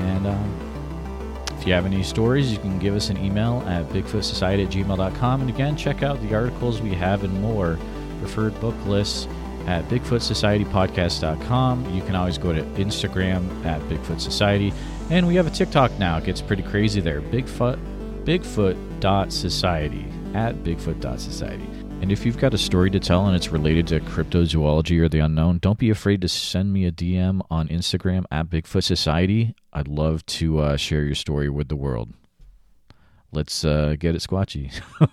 [0.00, 4.64] And um, if you have any stories, you can give us an email at bigfootsociety
[4.64, 5.42] at gmail.com.
[5.42, 7.78] And again, check out the articles we have and more,
[8.22, 9.28] preferred book lists
[9.66, 11.94] at BigfootSocietyPodcast.com.
[11.94, 14.72] You can always go to Instagram at Bigfoot Society.
[15.10, 16.18] And we have a TikTok now.
[16.18, 17.20] It gets pretty crazy there.
[17.20, 17.78] Bigfoot,
[18.24, 21.68] Bigfoot.society at Bigfoot.society.
[22.02, 25.20] And if you've got a story to tell and it's related to cryptozoology or the
[25.20, 29.54] unknown, don't be afraid to send me a DM on Instagram at Bigfoot Society.
[29.72, 32.12] I'd love to uh, share your story with the world.
[33.32, 34.72] Let's uh, get it squatchy.